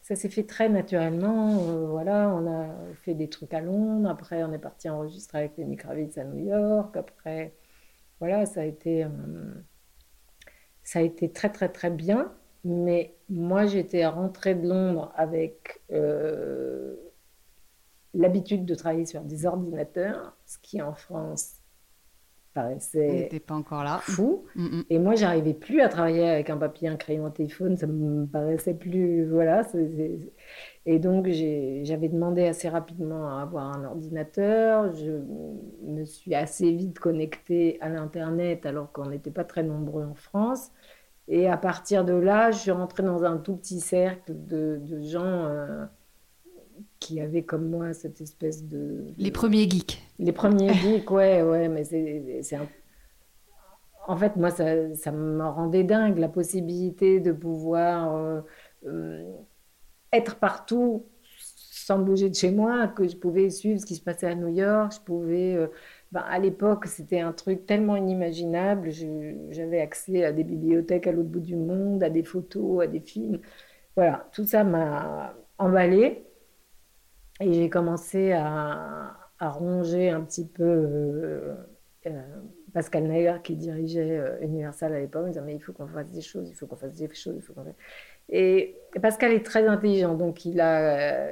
Ça 0.01 0.15
s'est 0.15 0.29
fait 0.29 0.43
très 0.45 0.69
naturellement. 0.69 1.49
voilà, 1.87 2.33
on 2.33 2.47
a 2.47 2.69
fait 3.03 3.13
des 3.13 3.29
trucs 3.29 3.53
à 3.53 3.61
Londres. 3.61 4.09
Après, 4.09 4.43
on 4.43 4.53
est 4.53 4.59
parti 4.59 4.89
enregistrer 4.89 5.39
avec 5.39 5.57
Lenny 5.57 5.75
Kravitz 5.75 6.17
à 6.17 6.23
New 6.23 6.45
York. 6.47 6.95
Après, 6.95 7.53
voilà, 8.19 8.45
ça 8.45 8.61
a 8.61 8.63
été, 8.65 9.03
euh, 9.03 9.09
ça 10.83 10.99
a 10.99 11.01
été 11.01 11.31
très 11.31 11.49
très 11.49 11.69
très 11.69 11.89
bien. 11.89 12.33
Mais 12.63 13.15
moi, 13.29 13.65
j'étais 13.65 14.05
rentrée 14.05 14.55
de 14.55 14.67
Londres 14.67 15.11
avec 15.15 15.81
euh, 15.91 16.95
l'habitude 18.13 18.65
de 18.65 18.75
travailler 18.75 19.05
sur 19.05 19.21
des 19.21 19.45
ordinateurs, 19.45 20.35
ce 20.45 20.57
qui 20.61 20.81
en 20.81 20.93
France 20.93 21.61
paraissait 22.57 23.41
pas 23.45 23.53
encore 23.53 23.83
là. 23.83 23.99
fou. 24.01 24.45
Mm, 24.55 24.65
mm. 24.65 24.83
Et 24.89 24.99
moi, 24.99 25.15
j'arrivais 25.15 25.53
plus 25.53 25.81
à 25.81 25.89
travailler 25.89 26.27
avec 26.27 26.49
un 26.49 26.57
papier, 26.57 26.87
un 26.87 26.95
crayon, 26.95 27.25
un 27.25 27.31
téléphone. 27.31 27.77
Ça 27.77 27.87
me 27.87 28.25
paraissait 28.25 28.73
plus. 28.73 29.25
Voilà. 29.29 29.61
Et 30.85 30.99
donc, 30.99 31.27
j'avais 31.27 32.09
demandé 32.09 32.45
assez 32.45 32.69
rapidement 32.69 33.27
à 33.29 33.41
avoir 33.41 33.77
un 33.77 33.85
ordinateur. 33.85 34.93
Je 34.95 35.11
me 35.83 36.05
suis 36.05 36.33
assez 36.33 36.71
vite 36.71 36.99
connectée 36.99 37.77
à 37.81 37.89
l'Internet 37.89 38.65
alors 38.65 38.91
qu'on 38.91 39.07
n'était 39.07 39.31
pas 39.31 39.43
très 39.43 39.63
nombreux 39.63 40.05
en 40.05 40.15
France. 40.15 40.71
Et 41.27 41.47
à 41.47 41.57
partir 41.57 42.05
de 42.05 42.13
là, 42.13 42.51
je 42.51 42.57
suis 42.57 42.71
rentrée 42.71 43.03
dans 43.03 43.23
un 43.23 43.37
tout 43.37 43.57
petit 43.57 43.81
cercle 43.81 44.33
de, 44.33 44.79
gens 45.01 45.45
euh, 45.45 45.85
qui 47.07 47.21
avaient 47.21 47.43
comme 47.43 47.69
moi 47.69 47.93
cette 47.93 48.19
espèce 48.19 48.65
de... 48.65 49.05
Les 49.17 49.31
premiers 49.31 49.69
geeks. 49.69 50.01
Les 50.19 50.33
premiers 50.33 50.73
geeks, 50.73 51.09
ouais, 51.09 51.41
ouais, 51.41 51.69
mais 51.69 51.85
c'est 51.85 52.55
un... 52.55 52.67
En 54.07 54.17
fait, 54.17 54.35
moi, 54.35 54.51
ça, 54.51 54.93
ça, 54.95 55.11
me 55.11 55.43
rendait 55.43 55.83
dingue, 55.83 56.17
la 56.17 56.29
possibilité 56.29 57.19
de 57.19 57.31
pouvoir 57.31 58.15
euh, 58.15 58.41
euh, 58.85 59.35
être 60.11 60.35
partout 60.35 61.05
sans 61.41 61.99
bouger 61.99 62.29
de 62.29 62.35
chez 62.35 62.51
moi, 62.51 62.87
que 62.87 63.07
je 63.07 63.15
pouvais 63.15 63.49
suivre 63.49 63.79
ce 63.79 63.85
qui 63.85 63.95
se 63.95 64.01
passait 64.01 64.27
à 64.27 64.35
New 64.35 64.49
York, 64.49 64.93
je 64.95 65.01
pouvais... 65.01 65.55
Euh, 65.55 65.67
ben, 66.11 66.21
à 66.21 66.39
l'époque, 66.39 66.87
c'était 66.87 67.19
un 67.19 67.33
truc 67.33 67.65
tellement 67.65 67.97
inimaginable. 67.97 68.91
J'avais 69.51 69.81
accès 69.81 70.23
à 70.23 70.31
des 70.31 70.45
bibliothèques 70.45 71.05
à 71.05 71.11
l'autre 71.11 71.27
bout 71.27 71.41
du 71.41 71.57
monde, 71.57 72.01
à 72.01 72.09
des 72.09 72.23
photos, 72.23 72.83
à 72.83 72.87
des 72.87 73.01
films. 73.01 73.39
Voilà, 73.97 74.29
tout 74.31 74.45
ça 74.45 74.63
m'a 74.63 75.35
emballé. 75.57 76.26
Et 77.39 77.53
j'ai 77.53 77.69
commencé 77.69 78.31
à, 78.31 79.15
ronger 79.39 80.09
un 80.09 80.21
petit 80.21 80.45
peu 80.47 80.63
euh, 80.63 81.53
euh, 82.07 82.21
Pascal 82.73 83.03
Nègre, 83.03 83.41
qui 83.43 83.55
dirigeait 83.55 84.17
euh, 84.17 84.41
Universal 84.41 84.93
à 84.93 84.99
l'époque. 84.99 85.25
Il 85.27 85.33
disait, 85.33 85.41
mais 85.41 85.55
il 85.55 85.61
faut 85.61 85.73
qu'on 85.73 85.87
fasse 85.87 86.11
des 86.11 86.21
choses, 86.21 86.49
il 86.49 86.55
faut 86.55 86.65
qu'on 86.65 86.75
fasse 86.75 86.95
des 86.95 87.13
choses, 87.13 87.35
il 87.37 87.41
faut 87.43 87.53
qu'on 87.53 87.65
Et 88.29 88.75
Pascal 88.99 89.31
est 89.33 89.45
très 89.45 89.67
intelligent, 89.67 90.15
donc 90.15 90.45
il 90.45 90.59
a, 90.59 91.29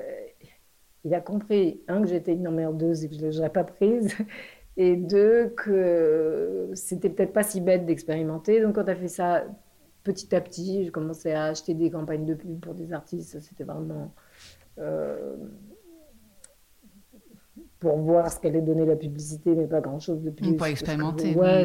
il 1.04 1.14
a 1.16 1.22
compris, 1.22 1.82
un, 1.88 2.02
que 2.02 2.08
j'étais 2.08 2.34
une 2.34 2.48
emmerdeuse 2.48 3.04
et 3.04 3.10
que 3.10 3.16
je 3.16 3.26
ne 3.26 3.32
l'aurais 3.32 3.52
pas 3.52 3.64
prise, 3.64 4.16
et 4.78 4.96
deux, 4.96 5.50
que 5.58 6.70
c'était 6.76 7.10
peut-être 7.10 7.34
pas 7.34 7.44
si 7.44 7.62
bête 7.62 7.86
d'expérimenter. 7.88 8.62
Donc 8.62 8.76
quand 8.76 8.84
on 8.84 8.88
a 8.88 8.96
fait 8.96 9.08
ça 9.08 9.46
petit 10.04 10.36
à 10.36 10.42
petit, 10.42 10.84
j'ai 10.84 10.92
commencé 10.92 11.32
à 11.32 11.46
acheter 11.46 11.74
des 11.74 11.90
campagnes 11.90 12.26
de 12.26 12.36
pub 12.36 12.60
pour 12.60 12.76
des 12.76 12.94
artistes, 12.94 13.40
c'était 13.42 13.64
vraiment 13.64 14.14
pour 17.86 17.98
voir 18.00 18.32
ce 18.32 18.40
qu'allait 18.40 18.62
donner 18.62 18.84
la 18.84 18.96
publicité, 18.96 19.54
mais 19.54 19.68
pas 19.68 19.80
grand-chose 19.80 20.24
de 20.24 20.32
plus. 20.32 20.56
Pour 20.56 20.66
expérimenter. 20.66 21.36
Ouais. 21.36 21.64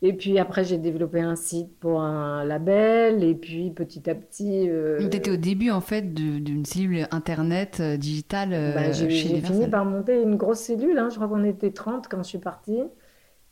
Et 0.00 0.12
puis 0.12 0.38
après, 0.38 0.62
j'ai 0.62 0.78
développé 0.78 1.20
un 1.20 1.34
site 1.34 1.78
pour 1.80 2.00
un 2.00 2.44
label. 2.44 3.24
Et 3.24 3.34
puis 3.34 3.70
petit 3.70 4.08
à 4.08 4.14
petit. 4.14 4.68
Euh... 4.70 4.98
Tu 5.00 5.16
étais 5.16 5.30
au 5.32 5.36
début 5.36 5.70
en 5.70 5.80
fait 5.80 6.14
d'une 6.14 6.64
cellule 6.64 7.08
internet 7.10 7.78
euh, 7.80 7.96
digitale 7.96 8.52
euh, 8.52 8.72
bah, 8.72 8.92
j'ai, 8.92 9.10
J'ai 9.10 9.40
fini 9.40 9.66
par 9.66 9.84
monter 9.84 10.22
une 10.22 10.36
grosse 10.36 10.60
cellule. 10.60 10.96
Hein. 10.96 11.08
Je 11.10 11.16
crois 11.16 11.26
qu'on 11.26 11.44
était 11.44 11.72
30 11.72 12.06
quand 12.08 12.18
je 12.18 12.28
suis 12.28 12.38
partie. 12.38 12.82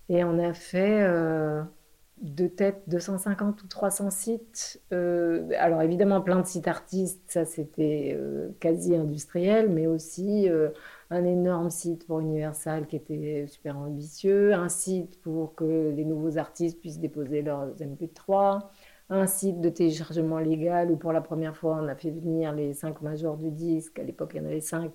Et 0.08 0.22
on 0.22 0.38
a 0.38 0.52
fait 0.52 1.02
euh, 1.02 1.62
de 2.20 2.46
tête 2.46 2.82
250 2.88 3.62
ou 3.62 3.66
300 3.66 4.10
sites. 4.10 4.82
alors 4.90 5.82
évidemment, 5.82 6.20
plein 6.20 6.40
de 6.40 6.46
sites 6.46 6.68
artistes, 6.68 7.22
ça 7.28 7.44
c'était 7.44 8.18
quasi 8.60 8.94
industriel, 8.94 9.70
mais 9.70 9.86
aussi 9.86 10.48
un 11.10 11.24
énorme 11.24 11.70
site 11.70 12.06
pour 12.06 12.20
Universal 12.20 12.86
qui 12.86 12.96
était 12.96 13.46
super 13.48 13.76
ambitieux, 13.76 14.54
un 14.54 14.68
site 14.68 15.20
pour 15.22 15.54
que 15.54 15.90
les 15.90 16.04
nouveaux 16.04 16.38
artistes 16.38 16.80
puissent 16.80 17.00
déposer 17.00 17.42
leurs 17.42 17.74
MP3, 17.76 18.60
un 19.10 19.26
site 19.26 19.60
de 19.60 19.68
téléchargement 19.68 20.38
légal 20.38 20.90
où 20.90 20.96
pour 20.96 21.12
la 21.12 21.20
première 21.20 21.56
fois 21.56 21.78
on 21.82 21.88
a 21.88 21.96
fait 21.96 22.10
venir 22.10 22.52
les 22.52 22.74
cinq 22.74 23.02
majors 23.02 23.36
du 23.36 23.50
disque, 23.50 23.98
à 23.98 24.04
l'époque 24.04 24.32
il 24.34 24.38
y 24.38 24.40
en 24.40 24.46
avait 24.46 24.60
cinq, 24.60 24.92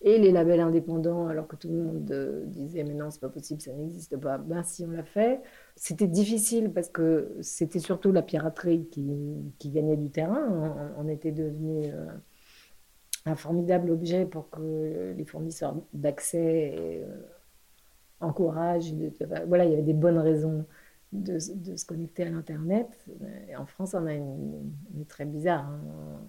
et 0.00 0.18
les 0.18 0.32
labels 0.32 0.60
indépendants, 0.60 1.28
alors 1.28 1.46
que 1.46 1.54
tout 1.54 1.68
le 1.68 1.76
monde 1.76 2.10
euh, 2.10 2.42
disait 2.46 2.82
mais 2.82 2.94
non, 2.94 3.10
c'est 3.10 3.20
pas 3.20 3.28
possible, 3.28 3.60
ça 3.60 3.72
n'existe 3.72 4.16
pas. 4.16 4.36
Ben 4.38 4.64
si, 4.64 4.84
on 4.84 4.90
l'a 4.90 5.04
fait. 5.04 5.40
C'était 5.76 6.06
difficile 6.06 6.70
parce 6.70 6.88
que 6.88 7.36
c'était 7.40 7.78
surtout 7.78 8.12
la 8.12 8.22
piraterie 8.22 8.86
qui, 8.90 9.70
gagnait 9.70 9.96
du 9.96 10.10
terrain. 10.10 10.92
On, 10.98 11.08
était 11.08 11.32
devenu 11.32 11.86
euh, 11.86 12.06
un 13.26 13.34
formidable 13.34 13.90
objet 13.90 14.26
pour 14.26 14.50
que 14.50 15.14
les 15.16 15.24
fournisseurs 15.24 15.76
d'accès 15.92 16.74
euh, 16.76 17.06
encouragent. 18.20 18.94
voilà, 19.46 19.64
il 19.64 19.70
y 19.70 19.74
avait 19.74 19.82
des 19.82 19.94
bonnes 19.94 20.18
raisons 20.18 20.66
de, 21.12 21.38
se 21.38 21.84
connecter 21.84 22.24
à 22.24 22.30
l'Internet. 22.30 22.88
en 23.58 23.66
France, 23.66 23.94
on, 23.94 24.06
a 24.06 24.14
une, 24.14 24.72
est 25.00 25.08
très 25.08 25.24
bizarre. 25.24 25.64
Hein. 25.64 26.20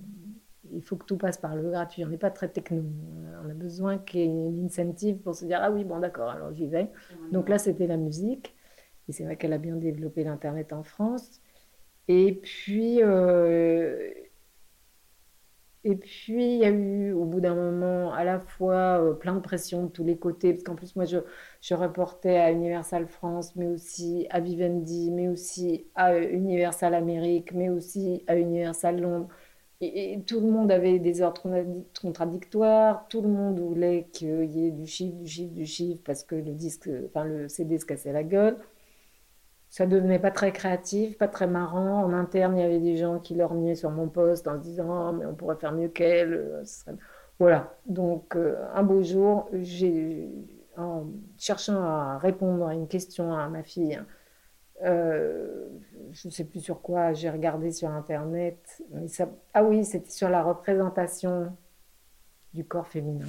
Il 0.71 0.82
faut 0.82 0.95
que 0.95 1.06
tout 1.06 1.17
passe 1.17 1.38
par 1.38 1.56
le 1.56 1.69
gratuit. 1.69 2.03
On 2.06 2.10
n'est 2.10 2.17
pas 2.17 2.32
très 2.32 2.47
techno. 2.47 2.84
On 3.45 3.49
a 3.49 3.53
besoin 3.53 3.97
qu'il 3.97 4.21
y 4.21 4.23
ait 4.23 4.27
une 4.27 4.65
incentive 4.65 5.17
pour 5.17 5.36
se 5.36 5.45
dire 5.45 5.60
Ah 5.62 5.69
oui, 5.71 5.84
bon, 5.84 5.99
d'accord, 5.99 6.29
alors 6.29 6.53
j'y 6.53 6.67
vais. 6.67 6.89
Donc 7.32 7.49
là, 7.49 7.60
c'était 7.60 7.88
la 7.88 7.97
musique. 7.97 8.56
Et 9.10 9.12
c'est 9.12 9.24
vrai 9.24 9.38
qu'elle 9.38 9.54
a 9.54 9.58
bien 9.58 9.76
développé 9.76 10.24
l'Internet 10.24 10.74
en 10.74 10.84
France. 10.84 11.42
Et 12.08 12.34
puis, 12.34 13.02
euh, 13.02 14.12
et 15.86 15.96
puis, 15.98 16.56
il 16.56 16.60
y 16.60 16.66
a 16.66 16.70
eu, 16.70 17.12
au 17.12 17.26
bout 17.26 17.42
d'un 17.42 17.56
moment, 17.56 18.13
à 18.13 18.24
la 18.24 18.39
fois 18.39 19.02
euh, 19.02 19.13
plein 19.13 19.36
de 19.36 19.42
pression 19.42 19.84
de 19.84 19.89
tous 19.89 20.06
les 20.06 20.18
côtés, 20.18 20.54
parce 20.54 20.63
qu'en 20.63 20.76
plus, 20.76 20.96
moi, 20.96 21.04
je, 21.04 21.18
je, 21.62 21.76
reportais 21.76 22.38
à 22.38 22.52
Universal 22.52 23.08
France, 23.08 23.56
mais 23.58 23.68
aussi 23.68 24.26
à 24.30 24.39
Vivendi, 24.39 25.12
mais 25.12 25.28
aussi 25.28 25.86
à 25.96 26.18
Universal 26.18 26.94
Amérique, 26.94 27.52
mais 27.54 27.70
aussi 27.70 28.24
à 28.28 28.38
Universal 28.38 29.02
Londres. 29.02 29.28
Et, 29.82 30.22
tout 30.26 30.39
le 30.39 30.48
monde 30.48 30.72
avait 30.72 31.00
des 31.00 31.22
ordres 31.22 31.66
contradictoires, 32.02 33.06
tout 33.10 33.22
le 33.22 33.28
monde 33.30 33.60
voulait 33.60 34.08
qu'il 34.13 34.46
y 34.46 34.68
ait 34.68 34.72
du 34.72 34.88
chiffre, 34.88 35.18
du 35.18 35.28
chiffre, 35.28 35.54
du 35.54 35.66
chiffre, 35.66 36.02
parce 36.06 36.24
que 36.24 36.36
le 36.36 36.54
disque, 36.54 36.89
enfin, 37.08 37.26
le 37.26 37.50
CD 37.50 37.78
se 37.78 37.86
cassait 37.86 38.13
la 38.13 38.24
gueule 38.24 38.58
ça 39.73 39.88
devenait 39.88 40.19
pas 40.19 40.29
très 40.29 40.51
créatif, 40.51 41.17
pas 41.17 41.27
très 41.27 41.47
marrant. 41.47 42.03
En 42.03 42.13
interne, 42.13 42.55
il 42.55 42.62
y 42.62 42.63
avait 42.63 42.79
des 42.79 42.95
gens 42.95 43.17
qui 43.17 43.33
lorgnaient 43.33 43.73
sur 43.73 43.89
mon 43.89 44.07
poste 44.07 44.47
en 44.47 44.59
se 44.59 44.62
disant 44.62 45.09
oh, 45.09 45.13
mais 45.13 45.25
on 45.25 45.33
pourrait 45.33 45.55
faire 45.55 45.71
mieux 45.71 45.88
qu'elle. 45.88 46.36
Euh, 46.36 46.63
voilà. 47.39 47.75
Donc, 47.88 48.36
euh, 48.36 48.55
un 48.75 48.83
beau 48.83 49.01
jour, 49.01 49.49
en 50.77 51.05
cherchant 51.39 51.81
à 51.81 52.19
répondre 52.19 52.67
à 52.67 52.75
une 52.75 52.88
question 52.88 53.33
à 53.33 53.49
ma 53.49 53.63
fille, 53.63 53.99
euh, 54.83 55.67
je 56.12 56.27
ne 56.27 56.31
sais 56.31 56.43
plus 56.43 56.59
sur 56.59 56.83
quoi, 56.83 57.13
j'ai 57.13 57.31
regardé 57.31 57.71
sur 57.71 57.89
Internet. 57.89 58.83
Ah 59.55 59.63
oui, 59.63 59.86
c'était 59.86 60.12
sur 60.12 60.29
la 60.29 60.43
représentation 60.43 61.51
du 62.53 62.63
corps 62.63 62.88
féminin. 62.88 63.25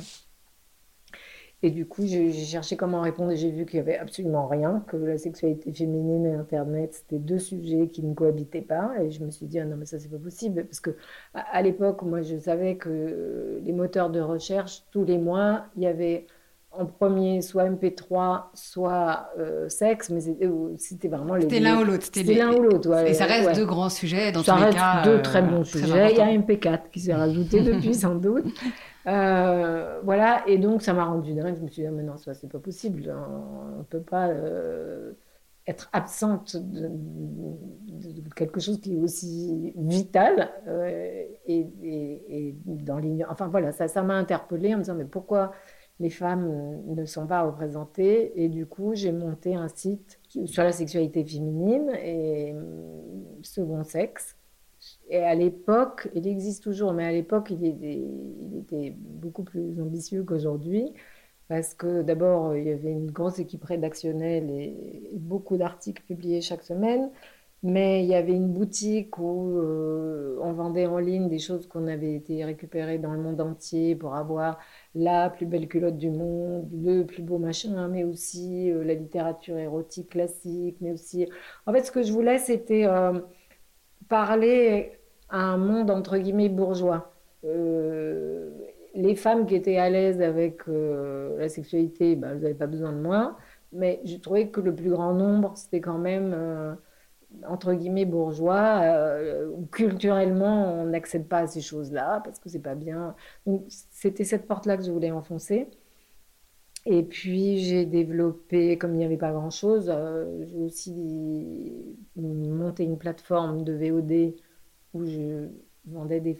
Et 1.64 1.70
du 1.70 1.87
coup, 1.87 2.03
j'ai 2.05 2.31
cherché 2.31 2.77
comment 2.77 3.00
répondre 3.00 3.31
et 3.31 3.38
j'ai 3.38 3.50
vu 3.50 3.64
qu'il 3.64 3.81
n'y 3.81 3.88
avait 3.88 3.96
absolument 3.96 4.46
rien, 4.46 4.85
que 4.87 4.98
la 4.98 5.16
sexualité 5.16 5.72
féminine 5.72 6.27
et 6.27 6.35
Internet, 6.35 6.92
c'était 6.92 7.18
deux 7.18 7.38
sujets 7.38 7.88
qui 7.88 8.03
ne 8.03 8.12
cohabitaient 8.12 8.61
pas. 8.61 8.92
Et 9.00 9.11
je 9.11 9.24
me 9.24 9.31
suis 9.31 9.46
dit, 9.46 9.59
ah 9.59 9.64
non, 9.64 9.77
mais 9.79 9.87
ça, 9.87 9.98
c'est 9.98 10.11
pas 10.11 10.18
possible. 10.18 10.66
Parce 10.66 10.81
que 10.81 10.90
à, 11.33 11.62
l'époque, 11.62 12.03
moi, 12.03 12.20
je 12.20 12.37
savais 12.37 12.77
que 12.77 13.62
les 13.64 13.72
moteurs 13.72 14.11
de 14.11 14.20
recherche, 14.20 14.83
tous 14.90 15.07
les 15.07 15.16
mois, 15.16 15.64
il 15.74 15.85
y 15.85 15.87
avait 15.87 16.27
en 16.70 16.85
premier 16.85 17.40
soit 17.40 17.64
MP3, 17.64 18.42
soit 18.53 19.31
euh, 19.38 19.66
sexe, 19.70 20.11
mais 20.11 20.20
c'était 20.77 21.09
vraiment 21.09 21.37
les 21.37 21.42
C'était 21.42 21.61
l'un 21.61 21.81
ou 21.81 21.85
l'autre. 21.85 22.05
C'était 22.12 22.35
l'un 22.35 22.53
ou 22.53 22.61
l'autre, 22.61 23.07
Et 23.07 23.14
ça 23.14 23.24
reste 23.24 23.55
deux 23.55 23.64
grands 23.64 23.88
sujets 23.88 24.33
dans 24.33 24.42
ça 24.42 24.57
tous 24.57 24.64
les 24.66 24.74
cas. 24.74 25.03
deux 25.03 25.22
très 25.22 25.40
bons 25.40 25.61
euh, 25.61 25.64
sujets. 25.64 26.12
il 26.12 26.18
y 26.18 26.20
a 26.20 26.27
MP4 26.27 26.90
qui 26.92 27.00
s'est 27.00 27.14
rajouté 27.14 27.61
depuis, 27.62 27.94
sans 27.94 28.16
doute. 28.16 28.44
Euh, 29.07 30.01
voilà, 30.03 30.43
et 30.49 30.59
donc 30.59 30.83
ça 30.83 30.95
m'a 30.95 31.05
rendu 31.05 31.35
dingue. 31.35 31.57
Je 31.57 31.61
me 31.62 31.69
suis 31.69 31.83
dit, 31.83 31.87
ah, 31.87 31.90
mais 31.90 32.03
non, 32.03 32.17
ça, 32.17 32.35
c'est 32.35 32.49
pas 32.51 32.59
possible. 32.59 33.14
On 33.14 33.79
ne 33.79 33.83
peut 33.85 34.01
pas 34.01 34.29
euh, 34.29 35.12
être 35.67 35.90
absente 35.93 36.57
de, 36.57 36.90
quelque 38.35 38.61
chose 38.61 38.81
qui 38.81 38.97
est 38.97 39.01
aussi 39.01 39.73
vital 39.77 40.51
euh, 40.69 41.25
et, 41.47 41.67
et, 42.29 42.57
dans 42.64 42.99
l'ignorance. 42.99 43.33
Enfin 43.33 43.49
voilà, 43.49 43.73
ça, 43.73 43.88
ça 43.88 44.03
m'a 44.03 44.14
interpellée 44.14 44.75
en 44.75 44.79
me 44.79 44.83
disant, 44.83 44.95
mais 44.95 45.05
pourquoi 45.05 45.53
les 46.01 46.11
femmes 46.11 46.83
ne 46.87 47.05
sont 47.05 47.27
pas 47.27 47.43
représentées? 47.43 48.43
Et 48.43 48.49
du 48.49 48.67
coup, 48.67 48.95
j'ai 48.95 49.12
monté 49.12 49.55
un 49.55 49.69
site 49.69 50.21
sur 50.47 50.64
la 50.64 50.73
sexualité 50.73 51.25
féminine 51.25 51.90
et 52.03 52.55
second 53.43 53.85
sexe 53.85 54.37
et 55.09 55.19
à 55.19 55.35
l'époque, 55.35 56.09
il 56.14 56.27
existe 56.27 56.62
toujours, 56.62 56.93
mais 56.93 57.05
à 57.05 57.12
l'époque, 57.12 57.51
il, 57.51 57.64
était 58.59 58.95
beaucoup 58.99 59.45
plus 59.45 59.81
ambitieux 59.81 60.25
qu'aujourd'hui, 60.25 60.93
parce 61.49 61.75
que 61.75 62.03
d'abord, 62.03 62.57
il 62.57 62.64
y 62.64 62.71
avait 62.71 62.93
une 62.93 63.11
grosse 63.11 63.38
équipe 63.38 63.64
rédactionnelle 63.64 64.51
et, 64.51 65.11
beaucoup 65.14 65.57
d'articles 65.57 66.03
publiés 66.05 66.40
chaque 66.40 66.62
semaine, 66.62 67.11
mais 67.62 68.03
il 68.05 68.07
y 68.09 68.14
avait 68.14 68.35
une 68.35 68.53
boutique 68.53 69.19
où 69.19 69.59
euh, 69.59 70.38
on 70.43 70.53
vendait 70.53 70.87
en 70.87 70.99
ligne 70.99 71.29
des 71.29 71.38
choses 71.38 71.67
qu'on 71.67 71.87
avait 71.87 72.14
été 72.14 72.45
récupérées 72.45 72.99
dans 72.99 73.12
le 73.12 73.21
monde 73.21 73.40
entier 73.40 73.95
pour 73.97 74.14
avoir 74.14 74.59
la 74.95 75.31
plus 75.31 75.47
belle 75.47 75.69
culotte 75.69 75.97
du 75.97 76.11
monde, 76.11 76.69
le 76.73 77.05
plus 77.05 77.23
beau 77.23 77.38
machin, 77.38 77.88
mais 77.88 78.05
aussi 78.05 78.71
euh, 78.71 78.85
la 78.85 78.95
littérature 78.95 79.59
érotique 79.59 80.11
classique, 80.11 80.77
mais 80.81 80.93
aussi... 80.93 81.29
En 81.67 81.73
fait, 81.73 81.85
ce 81.85 81.93
que 81.93 82.03
je 82.03 82.12
voulais, 82.12 82.38
c'était... 82.38 82.87
Euh, 82.87 83.21
parler 84.09 84.99
à 85.29 85.38
un 85.38 85.57
monde 85.57 85.90
entre 85.90 86.19
guillemets 86.19 86.49
bourgeois. 86.49 87.12
Euh, 87.45 88.51
les 88.95 89.17
femmes 89.17 89.47
qui 89.47 89.55
étaient 89.55 89.77
à 89.79 89.90
l'aise 89.90 90.23
avec 90.23 90.69
euh, 90.69 91.38
la 91.38 91.49
sexualité, 91.49 92.17
ben, 92.17 92.35
vous 92.35 92.43
n'avez 92.43 92.55
pas 92.55 92.67
besoin 92.67 92.93
de 92.93 93.01
moi. 93.01 93.37
Mais 93.73 94.01
je 94.05 94.17
trouvais 94.17 94.49
que 94.49 94.61
le 94.61 94.75
plus 94.75 94.90
grand 94.90 95.14
nombre, 95.14 95.57
c'était 95.57 95.81
quand 95.81 95.99
même 95.99 96.33
euh, 96.35 96.75
entre 97.49 97.75
guillemets 97.75 98.05
bourgeois 98.05 98.83
où 99.53 99.67
culturellement 99.67 100.81
on 100.81 100.87
n'accède 100.87 101.27
pas 101.29 101.38
à 101.40 101.47
ces 101.49 101.61
choses-là 101.61 102.21
parce 102.25 102.38
que 102.38 102.49
c'est 102.49 102.61
pas 102.61 102.77
bien. 102.77 103.17
Donc 103.47 103.64
c'était 103.69 104.25
cette 104.25 104.47
porte-là 104.47 104.77
que 104.77 104.85
je 104.85 104.93
voulais 104.93 105.11
enfoncer. 105.11 105.69
Et 106.87 107.03
puis 107.03 107.59
j'ai 107.59 107.87
développé, 107.87 108.77
comme 108.79 108.94
il 108.94 108.99
n'y 108.99 109.05
avait 109.05 109.16
pas 109.16 109.33
grand-chose, 109.33 109.87
euh, 109.88 110.44
j'ai 110.47 110.59
aussi 110.59 110.92
monté 112.16 112.85
une 112.85 112.99
plateforme 112.99 113.64
de 113.64 113.73
VOD 113.73 114.35
où 114.92 115.05
je 115.07 115.49
vendais 115.87 116.20
des, 116.20 116.38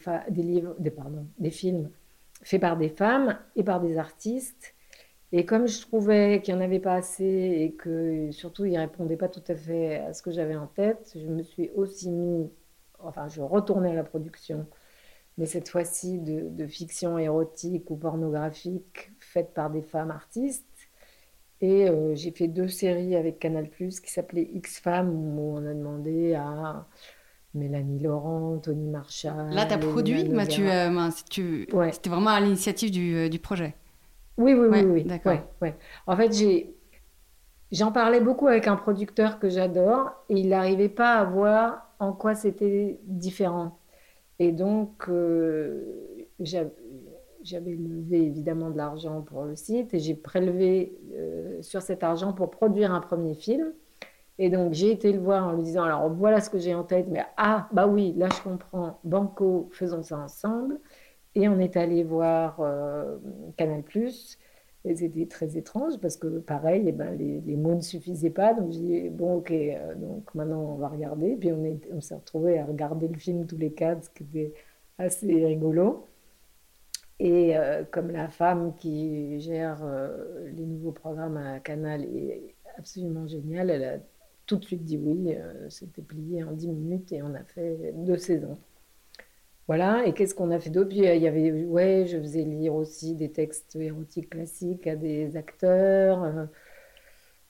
des 1.39 1.51
films 1.51 1.91
faits 2.43 2.61
par 2.61 2.77
des 2.77 2.89
femmes 2.91 3.39
et 3.57 3.65
par 3.65 3.81
des 3.81 3.99
artistes. 3.99 4.75
Et 5.33 5.47
comme 5.47 5.67
je 5.67 5.81
trouvais 5.81 6.41
qu'il 6.43 6.55
n'y 6.55 6.61
en 6.61 6.65
avait 6.65 6.79
pas 6.81 6.95
assez 6.95 7.25
et 7.25 7.73
que 7.75 8.31
surtout 8.31 8.67
il 8.67 8.75
ne 8.75 8.79
répondait 8.81 9.17
pas 9.17 9.29
tout 9.29 9.43
à 9.49 9.57
fait 9.57 9.97
à 9.99 10.13
ce 10.13 10.23
que 10.23 10.31
j'avais 10.31 10.57
en 10.57 10.67
tête, 10.69 11.13
je 11.17 11.27
me 11.27 11.43
suis 11.43 11.71
aussi 11.75 12.11
mis, 12.11 12.49
enfin 13.01 13.29
je 13.29 13.41
retournais 13.41 13.91
à 13.91 13.95
la 13.95 14.05
production, 14.05 14.67
mais 15.39 15.47
cette 15.47 15.69
fois-ci 15.69 16.19
de, 16.19 16.49
de 16.49 16.67
fiction 16.67 17.19
érotique 17.19 17.91
ou 17.91 17.97
pornographique 17.97 19.13
faite 19.19 19.53
par 19.55 19.71
des 19.71 19.83
femmes 19.83 20.11
artistes. 20.11 20.65
Et 21.61 21.89
euh, 21.89 22.15
j'ai 22.15 22.31
fait 22.31 22.49
deux 22.49 22.69
séries 22.69 23.17
avec 23.17 23.39
Canal 23.39 23.71
qui 23.71 24.13
s'appelaient 24.13 24.51
X-Femmes, 24.53 25.11
où 25.11 25.57
on 25.57 25.67
a 25.67 25.73
demandé 25.73 26.35
à 26.35 26.87
Mélanie 27.55 28.01
Laurent, 28.01 28.59
Tony 28.59 28.89
Marshall. 28.89 29.51
Là, 29.51 29.65
tu 29.65 29.75
as 29.75 29.79
produit 29.79 30.29
Mathieu, 30.29 30.71
euh, 30.71 31.09
tu... 31.31 31.67
C'était 31.93 32.11
vraiment 32.11 32.31
à 32.31 32.41
l'initiative 32.41 32.91
du, 32.91 33.17
euh, 33.17 33.29
du, 33.29 33.39
projet 33.39 33.75
Oui, 34.37 34.53
oui, 34.53 34.67
oui. 34.71 34.83
oui, 34.83 35.05
D'accord. 35.05 35.39
Ouais, 35.63 35.75
en 36.07 36.17
fait, 36.17 36.33
j'ai. 36.33 36.75
J'en 37.73 37.91
parlais 37.91 38.21
beaucoup 38.21 38.47
avec 38.47 38.69
un 38.69 38.77
producteur 38.77 39.41
que 39.41 39.49
j'adore 39.49 40.13
et 40.29 40.39
il 40.39 40.49
n'arrivait 40.51 40.89
pas 40.89 41.15
à 41.15 41.25
voir 41.25 41.89
en 41.99 42.13
quoi 42.13 42.35
c'était 42.35 43.01
différent. 43.05 43.79
Et 44.39 44.53
donc, 44.53 45.09
j'avais 47.45 47.75
levé 47.75 48.23
évidemment 48.23 48.71
de 48.71 48.77
l'argent 48.77 49.23
pour 49.23 49.45
le 49.45 49.55
site 49.55 49.95
et 49.95 49.99
j'ai 49.99 50.15
prélevé 50.15 50.99
euh, 51.15 51.61
sur 51.63 51.83
cet 51.83 52.03
argent 52.03 52.33
pour 52.33 52.51
produire 52.51 52.93
un 52.93 53.01
premier 53.01 53.35
film. 53.35 53.73
Et 54.39 54.51
donc 54.51 54.73
j'ai 54.73 54.91
été 54.91 55.13
le 55.13 55.21
voir 55.21 55.47
en 55.47 55.53
lui 55.53 55.63
disant 55.63 55.85
alors 55.85 56.09
voilà 56.09 56.41
ce 56.41 56.51
que 56.51 56.59
j'ai 56.59 56.75
en 56.75 56.83
tête, 56.83 57.07
mais 57.09 57.25
ah 57.37 57.69
bah 57.73 57.87
oui, 57.87 58.15
là 58.17 58.29
je 58.35 58.43
comprends, 58.43 58.99
Banco, 59.05 59.69
faisons 59.73 60.03
ça 60.03 60.19
ensemble. 60.19 60.81
Et 61.37 61.49
on 61.49 61.59
est 61.59 61.77
allé 61.77 62.03
voir 62.03 62.57
euh, 62.61 63.17
Canal. 63.57 63.85
Et 64.87 64.97
c'était 64.97 65.27
très 65.27 65.57
étrange 65.57 65.99
parce 65.99 66.17
que 66.19 66.27
pareil, 66.41 66.85
eh 66.87 66.93
ben, 66.93 67.17
les, 67.17 67.57
mots 67.57 67.75
ne 67.75 67.81
suffisaient 67.81 68.31
pas. 68.31 68.53
Donc 68.53 68.73
j'ai 68.73 68.81
dit 68.81 69.09
bon 69.11 69.37
ok, 69.37 69.51
euh, 69.51 69.95
donc 69.95 70.35
maintenant 70.35 70.61
on 70.61 70.75
va 70.77 70.89
regarder. 70.89 71.37
Puis 71.37 71.51
on, 71.53 72.01
s'est 72.01 72.15
retrouvés 72.15 72.59
à 72.59 72.67
regarder 72.67 73.09
le 73.09 73.19
film 73.19 73.47
tous 73.47 73.57
les 73.57 73.73
quatre, 73.73 74.05
ce 74.05 74.11
qui 74.11 74.25
était 74.25 74.55
assez 74.99 75.45
rigolo. 75.47 76.07
Et 77.19 77.57
euh, 77.57 77.85
comme 77.91 78.11
la 78.11 78.29
femme 78.29 78.75
qui 78.77 79.41
gère 79.41 79.81
euh, 79.85 80.51
les 80.53 80.67
nouveaux 80.67 80.93
programmes 80.93 81.39
à 81.39 81.61
Canal 81.61 82.03
est 82.05 82.55
absolument 82.77 83.27
géniale, 83.27 83.71
elle 83.71 83.85
a 83.85 83.99
tout 84.47 84.57
de 84.57 84.65
suite 84.65 84.85
dit 84.85 84.99
oui. 84.99 85.35
C'était 85.71 86.03
plié 86.03 86.45
en 86.45 86.53
10 86.53 86.69
minutes 86.69 87.13
et 87.13 87.23
on 87.23 87.35
a 87.35 87.45
fait 87.45 87.95
deux 87.97 88.19
saisons. 88.19 88.59
Voilà, 89.67 90.05
et 90.07 90.13
qu'est-ce 90.13 90.35
qu'on 90.35 90.51
a 90.51 90.61
fait 90.61 90.71
d'autre? 90.71 90.91
Puis 90.91 90.99
il 90.99 91.05
y 91.05 91.27
avait, 91.27 91.65
ouais, 91.65 92.05
je 92.07 92.19
faisais 92.19 92.43
lire 92.43 92.75
aussi 92.75 93.15
des 93.15 93.31
textes 93.31 93.77
érotiques 93.77 94.31
classiques 94.31 94.87
à 94.87 94.95
des 94.95 95.37
acteurs. 95.37 96.49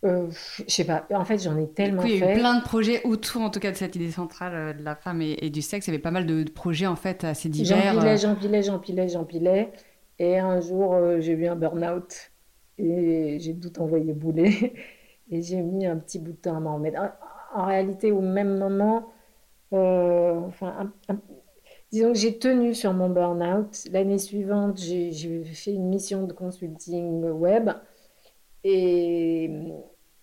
Euh, 0.05 0.29
je 0.31 0.73
sais 0.73 0.85
pas. 0.85 1.07
En 1.13 1.25
fait, 1.25 1.43
j'en 1.43 1.57
ai 1.57 1.69
tellement 1.69 2.03
fait. 2.03 2.11
Il 2.11 2.19
y 2.19 2.23
a 2.23 2.35
eu 2.35 2.39
plein 2.39 2.59
de 2.59 2.63
projets 2.63 3.03
autour, 3.05 3.43
en 3.43 3.51
tout 3.51 3.61
cas, 3.61 3.71
de 3.71 3.77
cette 3.77 3.97
idée 3.97 4.11
centrale 4.11 4.55
euh, 4.55 4.73
de 4.75 4.83
la 4.83 4.95
femme 4.95 5.23
et, 5.23 5.49
du 5.51 5.63
sexe. 5.63 5.87
Il 5.87 5.91
y 5.91 5.95
avait 5.95 6.03
pas 6.03 6.11
mal 6.11 6.27
de, 6.27 6.45
projets, 6.51 6.87
en 6.87 6.97
fait, 6.97 7.25
assez 7.25 7.49
divers. 7.49 7.95
J'empilais, 7.95 8.13
euh. 8.13 8.17
j'empilais, 8.17 8.63
j'empilais, 8.63 9.09
j'empilais. 9.09 9.73
Et 10.19 10.39
un 10.39 10.61
jour, 10.61 10.97
j'ai 11.21 11.33
eu 11.33 11.47
un 11.47 11.57
burn-out 11.57 12.31
et 12.79 13.39
j'ai 13.41 13.57
tout 13.59 13.81
envoyé 13.81 14.13
bouler. 14.13 14.75
Et 15.31 15.41
j'ai 15.41 15.63
mis 15.63 15.87
un 15.87 15.97
petit 15.97 16.19
bout 16.19 16.33
de 16.33 16.37
temps 16.37 16.55
à 16.55 16.61
m'en 16.61 16.75
remettre. 16.75 17.01
En, 17.55 17.65
réalité, 17.65 18.13
au 18.13 18.21
même 18.21 18.59
moment, 18.59 19.11
enfin, 19.73 20.93
disons 21.95 22.13
que 22.13 22.19
j'ai 22.19 22.39
tenu 22.39 22.75
sur 22.75 22.93
mon 22.93 23.09
burn-out. 23.09 23.87
L'année 23.93 24.19
suivante, 24.19 24.79
j'ai 24.79 25.45
fait 25.45 25.73
une 25.73 25.89
mission 25.89 26.27
de 26.27 26.33
consulting 26.33 27.23
web. 27.23 27.71
Et 28.65 29.49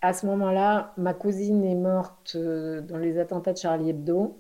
à 0.01 0.11
ce 0.11 0.25
moment-là, 0.25 0.93
ma 0.97 1.13
cousine 1.13 1.63
est 1.63 1.75
morte 1.75 2.33
euh, 2.35 2.81
dans 2.81 2.97
les 2.97 3.17
attentats 3.17 3.53
de 3.53 3.57
Charlie 3.57 3.91
Hebdo. 3.91 4.37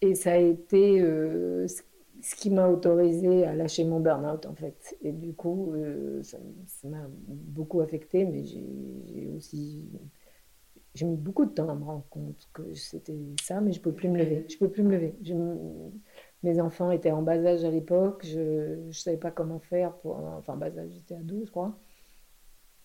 Et 0.00 0.16
ça 0.16 0.32
a 0.32 0.38
été 0.38 1.00
euh, 1.00 1.68
ce 1.68 2.34
qui 2.34 2.50
m'a 2.50 2.68
autorisé 2.68 3.46
à 3.46 3.54
lâcher 3.54 3.84
mon 3.84 4.00
burn-out, 4.00 4.44
en 4.46 4.54
fait. 4.56 4.96
Et 5.02 5.12
du 5.12 5.34
coup, 5.34 5.72
euh, 5.72 6.20
ça 6.24 6.38
m'a 6.82 7.06
beaucoup 7.28 7.80
affecté, 7.80 8.24
mais 8.24 8.44
j'ai 8.44 9.30
aussi. 9.36 9.84
J'ai 10.96 11.04
mis 11.04 11.16
beaucoup 11.16 11.44
de 11.44 11.50
temps 11.50 11.68
à 11.68 11.74
me 11.74 11.84
rendre 11.84 12.06
compte 12.08 12.48
que 12.54 12.74
c'était 12.74 13.18
ça, 13.40 13.60
mais 13.60 13.70
je 13.70 13.78
ne 13.78 13.84
peux 13.84 13.92
plus 13.92 14.08
me 14.08 14.18
lever. 14.18 14.46
Je 14.48 14.56
peux 14.56 14.70
plus 14.70 14.82
me 14.82 14.90
lever. 14.90 15.14
Mes 16.42 16.60
enfants 16.60 16.90
étaient 16.90 17.10
en 17.10 17.22
bas 17.22 17.44
âge 17.44 17.64
à 17.64 17.70
l'époque. 17.70 18.24
Je 18.24 18.86
ne 18.86 18.92
savais 18.92 19.16
pas 19.16 19.30
comment 19.30 19.58
faire 19.60 19.94
pour. 19.98 20.18
Enfin, 20.38 20.56
bas 20.56 20.66
âge, 20.78 20.90
j'étais 20.92 21.16
à 21.16 21.22
12, 21.22 21.46
je 21.46 21.50
crois 21.50 21.76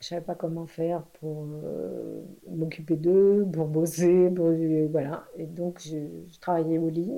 je 0.02 0.08
savais 0.08 0.22
pas 0.22 0.36
comment 0.36 0.66
faire 0.66 1.04
pour 1.20 1.46
euh, 1.64 2.24
m'occuper 2.50 2.96
d'eux, 2.96 3.48
pour 3.54 3.68
bosser, 3.68 4.30
pour, 4.32 4.52
voilà. 4.90 5.26
Et 5.38 5.46
donc, 5.46 5.80
je, 5.80 6.40
travaillais 6.40 6.80
au 6.80 6.90
lit. 6.90 7.12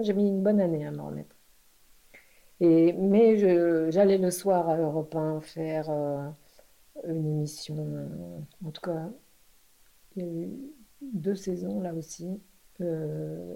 J'ai 0.00 0.14
mis 0.14 0.28
une 0.28 0.42
bonne 0.42 0.60
année 0.60 0.86
à 0.86 0.90
m'en 0.90 1.06
remettre. 1.08 1.36
Et, 2.60 2.92
mais 2.94 3.90
j'allais 3.90 4.18
le 4.18 4.30
soir 4.30 4.68
à 4.68 4.78
Europe 4.78 5.14
1 5.14 5.40
faire 5.42 5.90
euh, 5.90 6.28
une 7.06 7.26
émission. 7.26 8.08
En 8.64 8.70
tout 8.70 8.80
cas, 8.80 9.10
il 10.16 10.24
y 10.24 10.26
a 10.26 10.32
eu 10.46 10.50
deux 11.02 11.34
saisons 11.34 11.80
là 11.80 11.92
aussi. 11.94 12.40
Euh, 12.80 13.54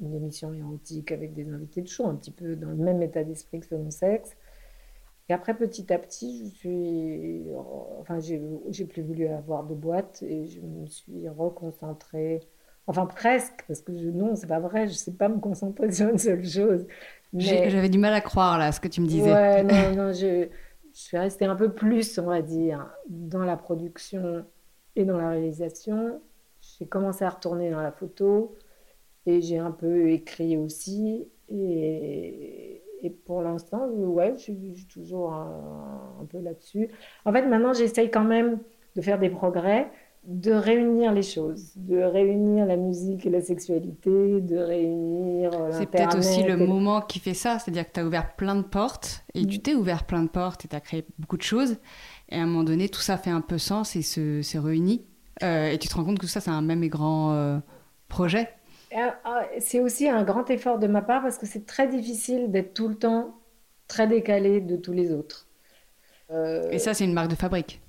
une 0.00 0.14
émission 0.14 0.52
érotique 0.52 1.12
avec 1.12 1.32
des 1.34 1.48
invités 1.50 1.80
de 1.80 1.88
show, 1.88 2.06
un 2.06 2.14
petit 2.14 2.30
peu 2.30 2.54
dans 2.56 2.68
le 2.68 2.76
même 2.76 3.02
état 3.02 3.24
d'esprit 3.24 3.60
que 3.60 3.74
mon 3.74 3.90
sexe. 3.90 4.36
Et 5.28 5.32
après, 5.32 5.54
petit 5.54 5.92
à 5.92 5.98
petit, 5.98 6.50
je 6.50 6.58
suis, 6.58 7.42
enfin, 7.98 8.18
j'ai 8.20 8.84
plus 8.84 9.02
voulu 9.02 9.26
avoir 9.26 9.64
de 9.64 9.74
boîte 9.74 10.22
et 10.22 10.46
je 10.46 10.60
me 10.60 10.86
suis 10.86 11.28
reconcentrée, 11.28 12.40
enfin 12.86 13.06
presque, 13.06 13.64
parce 13.66 13.80
que 13.80 13.96
je, 13.96 14.08
non, 14.08 14.36
c'est 14.36 14.46
pas 14.46 14.60
vrai, 14.60 14.86
je 14.86 14.92
sais 14.92 15.12
pas 15.12 15.28
me 15.28 15.38
concentrer 15.38 15.90
sur 15.92 16.08
une 16.08 16.18
seule 16.18 16.46
chose. 16.46 16.86
J'avais 17.34 17.88
du 17.88 17.98
mal 17.98 18.14
à 18.14 18.20
croire 18.20 18.58
là, 18.58 18.70
ce 18.70 18.80
que 18.80 18.88
tu 18.88 19.00
me 19.00 19.06
disais. 19.06 19.32
Ouais, 19.32 19.62
non, 19.64 19.96
non, 19.96 20.12
je, 20.12 20.48
je 20.94 21.00
suis 21.00 21.18
restée 21.18 21.46
un 21.46 21.56
peu 21.56 21.72
plus, 21.72 22.18
on 22.18 22.26
va 22.26 22.42
dire, 22.42 22.86
dans 23.08 23.44
la 23.44 23.56
production 23.56 24.44
et 24.94 25.04
dans 25.04 25.18
la 25.18 25.30
réalisation. 25.30 26.20
J'ai 26.78 26.86
commencé 26.86 27.24
à 27.24 27.30
retourner 27.30 27.70
dans 27.70 27.82
la 27.82 27.92
photo 27.92 28.54
et 29.24 29.40
j'ai 29.40 29.58
un 29.58 29.70
peu 29.70 30.10
écrit 30.10 30.56
aussi. 30.56 31.28
Et, 31.48 32.82
et 33.02 33.10
pour 33.10 33.42
l'instant, 33.42 33.88
ouais, 33.88 34.34
je 34.36 34.42
suis 34.42 34.86
toujours 34.90 35.32
un, 35.32 36.26
peu 36.28 36.40
là-dessus. 36.40 36.88
En 37.24 37.32
fait, 37.32 37.46
maintenant, 37.46 37.72
j'essaye 37.72 38.10
quand 38.10 38.24
même 38.24 38.58
de 38.96 39.00
faire 39.00 39.18
des 39.18 39.28
progrès, 39.28 39.90
de 40.24 40.52
réunir 40.52 41.12
les 41.12 41.22
choses, 41.22 41.72
de 41.76 41.98
réunir 41.98 42.66
la 42.66 42.76
musique 42.76 43.26
et 43.26 43.30
la 43.30 43.40
sexualité, 43.40 44.40
de 44.40 44.56
réunir 44.56 45.50
euh, 45.54 45.70
C'est 45.72 45.86
peut-être 45.86 46.18
aussi 46.18 46.42
le 46.42 46.56
moment 46.56 47.00
qui 47.00 47.20
fait 47.20 47.34
ça, 47.34 47.58
c'est-à-dire 47.58 47.86
que 47.86 47.92
tu 47.92 48.00
as 48.00 48.06
ouvert 48.06 48.34
plein 48.34 48.56
de 48.56 48.62
portes, 48.62 49.24
et 49.34 49.46
tu 49.46 49.58
mm. 49.58 49.62
t'es 49.62 49.74
ouvert 49.74 50.04
plein 50.04 50.24
de 50.24 50.28
portes, 50.28 50.64
et 50.64 50.68
tu 50.68 50.74
as 50.74 50.80
créé 50.80 51.06
beaucoup 51.18 51.36
de 51.36 51.42
choses, 51.42 51.76
et 52.28 52.36
à 52.36 52.42
un 52.42 52.46
moment 52.46 52.64
donné, 52.64 52.88
tout 52.88 53.00
ça 53.00 53.18
fait 53.18 53.30
un 53.30 53.40
peu 53.40 53.58
sens 53.58 53.94
et 53.94 54.02
se, 54.02 54.58
réunit, 54.58 55.04
euh, 55.42 55.70
et 55.70 55.78
tu 55.78 55.88
te 55.88 55.94
rends 55.94 56.04
compte 56.04 56.18
que 56.18 56.26
ça, 56.26 56.40
c'est 56.40 56.50
un 56.50 56.62
même 56.62 56.82
et 56.82 56.88
grand 56.88 57.32
euh, 57.34 57.58
projet? 58.08 58.48
Ah, 58.94 59.18
ah, 59.24 59.46
c'est 59.60 59.80
aussi 59.80 60.08
un 60.08 60.22
grand 60.24 60.48
effort 60.50 60.78
de 60.78 60.86
ma 60.86 61.02
part 61.02 61.22
parce 61.22 61.38
que 61.38 61.46
c'est 61.46 61.66
très 61.66 61.88
difficile 61.88 62.50
d'être 62.50 62.72
tout 62.74 62.88
le 62.88 62.96
temps 62.98 63.40
très 63.88 64.06
décalé 64.06 64.60
de 64.60 64.76
tous 64.76 64.92
les 64.92 65.12
autres. 65.12 65.48
Euh, 66.30 66.70
Et 66.70 66.78
ça, 66.78 66.94
c'est 66.94 67.04
une 67.04 67.12
marque 67.12 67.30
de 67.30 67.34
fabrique 67.34 67.80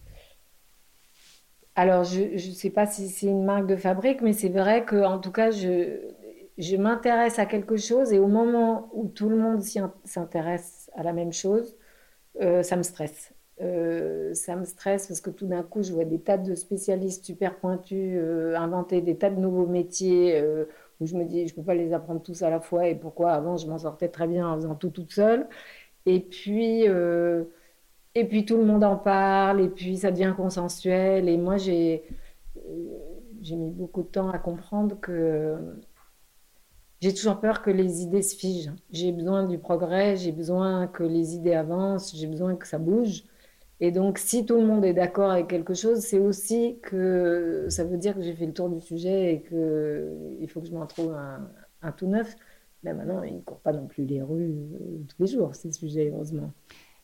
Alors, 1.75 2.03
je 2.03 2.21
ne 2.23 2.37
sais 2.53 2.69
pas 2.71 2.85
si 2.87 3.09
c'est 3.09 3.27
une 3.27 3.43
marque 3.45 3.67
de 3.67 3.75
fabrique, 3.75 4.21
mais 4.21 4.33
c'est 4.33 4.49
vrai 4.49 4.83
que, 4.85 4.95
en 5.05 5.19
tout 5.19 5.31
cas, 5.31 5.51
je, 5.51 5.99
je 6.57 6.75
m'intéresse 6.75 7.37
à 7.39 7.45
quelque 7.45 7.77
chose 7.77 8.11
et 8.13 8.19
au 8.19 8.27
moment 8.27 8.89
où 8.93 9.07
tout 9.07 9.29
le 9.29 9.37
monde 9.37 9.61
s'intéresse 10.03 10.89
à 10.95 11.03
la 11.03 11.13
même 11.13 11.33
chose, 11.33 11.75
euh, 12.41 12.63
ça 12.63 12.77
me 12.77 12.83
stresse. 12.83 13.33
Euh, 13.59 14.33
ça 14.33 14.55
me 14.55 14.65
stresse 14.65 15.07
parce 15.07 15.21
que 15.21 15.31
tout 15.31 15.47
d'un 15.47 15.63
coup, 15.63 15.81
je 15.81 15.91
vois 15.91 16.05
des 16.05 16.19
tas 16.19 16.37
de 16.37 16.53
spécialistes 16.55 17.25
super 17.25 17.57
pointus 17.57 18.19
inventer 18.55 19.01
des 19.01 19.17
tas 19.17 19.29
de 19.29 19.39
nouveaux 19.39 19.65
métiers 19.65 20.41
où 20.99 21.05
je 21.05 21.15
me 21.15 21.25
dis, 21.25 21.47
je 21.47 21.53
ne 21.53 21.57
peux 21.57 21.63
pas 21.63 21.75
les 21.75 21.93
apprendre 21.93 22.21
tous 22.21 22.41
à 22.41 22.49
la 22.49 22.59
fois, 22.59 22.87
et 22.87 22.95
pourquoi 22.95 23.33
avant 23.33 23.57
je 23.57 23.67
m'en 23.67 23.77
sortais 23.77 24.09
très 24.09 24.27
bien 24.27 24.47
en 24.47 24.55
faisant 24.55 24.75
tout 24.75 24.89
toute 24.89 25.11
seule. 25.11 25.47
Et 26.05 26.19
puis, 26.19 26.87
euh, 26.87 27.43
et 28.15 28.25
puis 28.25 28.45
tout 28.45 28.57
le 28.57 28.65
monde 28.65 28.83
en 28.83 28.95
parle, 28.97 29.61
et 29.61 29.69
puis 29.69 29.97
ça 29.97 30.11
devient 30.11 30.33
consensuel. 30.35 31.29
Et 31.29 31.37
moi, 31.37 31.57
j'ai 31.57 32.03
mis 33.51 33.71
beaucoup 33.71 34.03
de 34.03 34.07
temps 34.07 34.29
à 34.29 34.39
comprendre 34.39 34.99
que 34.99 35.55
j'ai 36.99 37.13
toujours 37.13 37.39
peur 37.39 37.61
que 37.61 37.69
les 37.69 38.01
idées 38.01 38.23
se 38.23 38.35
figent. 38.35 38.71
J'ai 38.91 39.11
besoin 39.11 39.43
du 39.45 39.59
progrès, 39.59 40.15
j'ai 40.15 40.31
besoin 40.31 40.87
que 40.87 41.03
les 41.03 41.35
idées 41.35 41.53
avancent, 41.53 42.15
j'ai 42.15 42.27
besoin 42.27 42.55
que 42.55 42.67
ça 42.67 42.79
bouge. 42.79 43.23
Et 43.79 43.91
donc, 43.91 44.17
si 44.17 44.45
tout 44.45 44.55
le 44.55 44.65
monde 44.65 44.83
est 44.85 44.93
d'accord 44.93 45.29
avec 45.29 45.47
quelque 45.47 45.75
chose, 45.75 45.99
c'est 45.99 46.17
aussi 46.17 46.79
que 46.81 47.67
ça 47.69 47.83
veut 47.83 47.97
dire 47.97 48.15
que 48.15 48.21
j'ai 48.23 48.33
fait 48.33 48.47
le 48.47 48.53
tour 48.53 48.69
du 48.69 48.81
sujet 48.81 49.33
et 49.33 49.41
qu'il 49.41 50.49
faut 50.49 50.61
que 50.61 50.67
je 50.67 50.73
m'en 50.73 50.87
trouve 50.87 51.13
un, 51.13 51.91
tout 51.91 52.07
neuf. 52.07 52.35
Mais 52.83 52.93
maintenant, 52.93 53.21
il 53.23 53.35
ne 53.35 53.41
court 53.41 53.59
pas 53.59 53.73
non 53.73 53.85
plus 53.85 54.05
les 54.05 54.21
rues 54.21 54.53
euh, 54.53 54.99
tous 55.07 55.23
les 55.23 55.27
jours, 55.27 55.53
ces 55.55 55.71
sujets, 55.71 56.11
heureusement. 56.13 56.51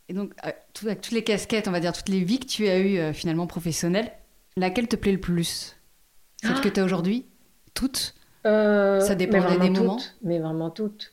Et 0.09 0.13
donc, 0.13 0.34
euh, 0.45 0.51
avec 0.84 1.01
toutes 1.01 1.13
les 1.13 1.24
casquettes, 1.24 1.67
on 1.67 1.71
va 1.71 1.80
dire, 1.80 1.93
toutes 1.93 2.09
les 2.09 2.24
vies 2.24 2.39
que 2.39 2.45
tu 2.45 2.67
as 2.67 2.80
eues 2.80 2.99
euh, 2.99 3.13
finalement 3.13 3.47
professionnelles, 3.47 4.11
laquelle 4.57 4.88
te 4.88 4.95
plaît 4.95 5.11
le 5.11 5.19
plus? 5.19 5.76
Celle 6.41 6.59
que 6.61 6.69
tu 6.69 6.80
as 6.80 6.84
aujourd'hui? 6.84 7.26
Toutes? 7.74 8.15
Ça 8.43 9.15
dépend 9.15 9.47
des 9.47 9.69
moments 9.69 9.97
Mais 10.21 10.39
vraiment 10.39 10.69
toutes. 10.69 11.11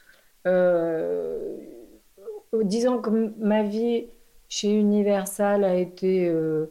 disons 2.65 3.01
que 3.01 3.33
ma 3.39 3.63
vie 3.63 4.07
chez 4.51 4.73
Universal 4.75 5.65
a 5.65 5.77
été 5.77 6.29
euh, 6.29 6.67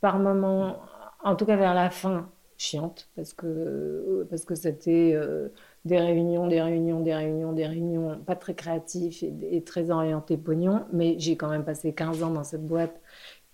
par 0.00 0.18
moments, 0.18 0.78
en 1.24 1.36
tout 1.36 1.46
cas 1.46 1.56
vers 1.56 1.74
la 1.74 1.90
fin, 1.90 2.30
chiante, 2.58 3.08
parce 3.16 3.32
que 3.34 4.26
parce 4.30 4.44
que 4.44 4.54
c'était 4.54 5.12
euh, 5.14 5.48
des 5.84 5.98
réunions, 6.00 6.46
des 6.48 6.62
réunions, 6.62 7.00
des 7.00 7.14
réunions, 7.14 7.52
des 7.52 7.66
réunions, 7.66 8.18
pas 8.26 8.36
très 8.36 8.54
créatifs 8.54 9.22
et, 9.22 9.62
très 9.64 9.90
orientés 9.90 10.36
pognon, 10.38 10.86
mais 10.92 11.16
j'ai 11.18 11.36
quand 11.36 11.48
même 11.50 11.64
passé 11.64 11.94
15 11.94 12.22
ans 12.22 12.30
dans 12.30 12.44
cette 12.44 12.66
boîte 12.66 13.00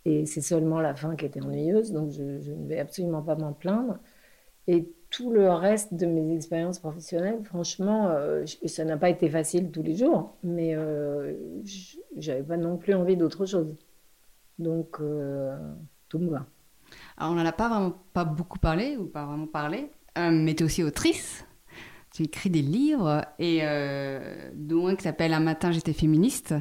et 0.04 0.26
c'est 0.26 0.40
seulement 0.42 0.80
la 0.80 0.94
fin 0.96 1.16
qui 1.16 1.26
était 1.26 1.42
ennuyeuse, 1.42 1.92
donc 1.92 2.10
je, 2.12 2.22
ne 2.22 2.68
vais 2.68 2.78
absolument 2.80 3.22
pas 3.22 3.36
m'en 3.36 3.52
plaindre. 3.52 3.98
Tout 5.12 5.30
le 5.30 5.48
reste 5.52 5.94
de 5.94 6.06
mes 6.06 6.34
expériences 6.34 6.80
professionnelles, 6.80 7.38
franchement, 7.44 8.08
euh, 8.08 8.44
ça 8.66 8.84
n'a 8.84 8.96
pas 8.96 9.10
été 9.10 9.30
facile 9.30 9.70
tous 9.70 9.82
les 9.82 9.94
jours, 9.94 10.36
mais 10.42 10.76
j'avais 12.16 12.42
pas 12.42 12.56
non 12.56 12.76
plus 12.76 12.94
envie 12.94 13.16
d'autre 13.16 13.46
chose. 13.46 13.76
Donc, 14.58 14.96
euh, 15.00 15.56
tout 16.08 16.18
me 16.18 16.30
va. 16.30 16.46
Alors, 17.16 17.32
on 17.32 17.34
n'en 17.34 17.46
a 17.46 17.52
pas 17.52 17.68
vraiment 17.68 17.94
pas 18.12 18.24
beaucoup 18.24 18.58
parlé, 18.58 18.96
ou 18.96 19.06
pas 19.06 19.24
vraiment 19.24 19.46
parlé, 19.46 19.90
euh, 20.18 20.30
mais 20.30 20.54
tu 20.54 20.62
es 20.62 20.66
aussi 20.66 20.82
autrice. 20.82 21.44
Tu 22.12 22.24
écris 22.24 22.50
des 22.50 22.62
livres, 22.62 23.24
et 23.38 23.60
euh, 23.62 24.50
dont 24.54 24.86
un 24.86 24.96
qui 24.96 25.02
s'appelle 25.02 25.32
Un 25.32 25.40
matin, 25.40 25.72
j'étais 25.72 25.94
féministe, 25.94 26.54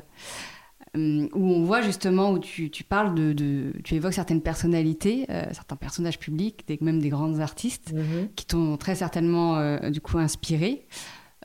où 0.96 1.30
on 1.34 1.64
voit 1.64 1.82
justement, 1.82 2.32
où 2.32 2.40
tu, 2.40 2.70
tu 2.70 2.84
parles 2.84 3.16
de, 3.16 3.34
de, 3.34 3.74
Tu 3.84 3.96
évoques 3.96 4.14
certaines 4.14 4.42
personnalités, 4.42 5.26
certains 5.52 5.76
personnages 5.78 6.20
publics, 6.20 6.68
des, 6.68 6.78
même 6.82 7.00
des 7.00 7.10
grandes 7.10 7.40
artistes, 7.40 7.94
mm-hmm. 7.94 8.34
qui 8.36 8.46
t'ont 8.46 8.78
très 8.78 8.96
certainement, 8.96 9.80
du 9.90 10.02
coup, 10.02 10.18
inspiré, 10.18 10.86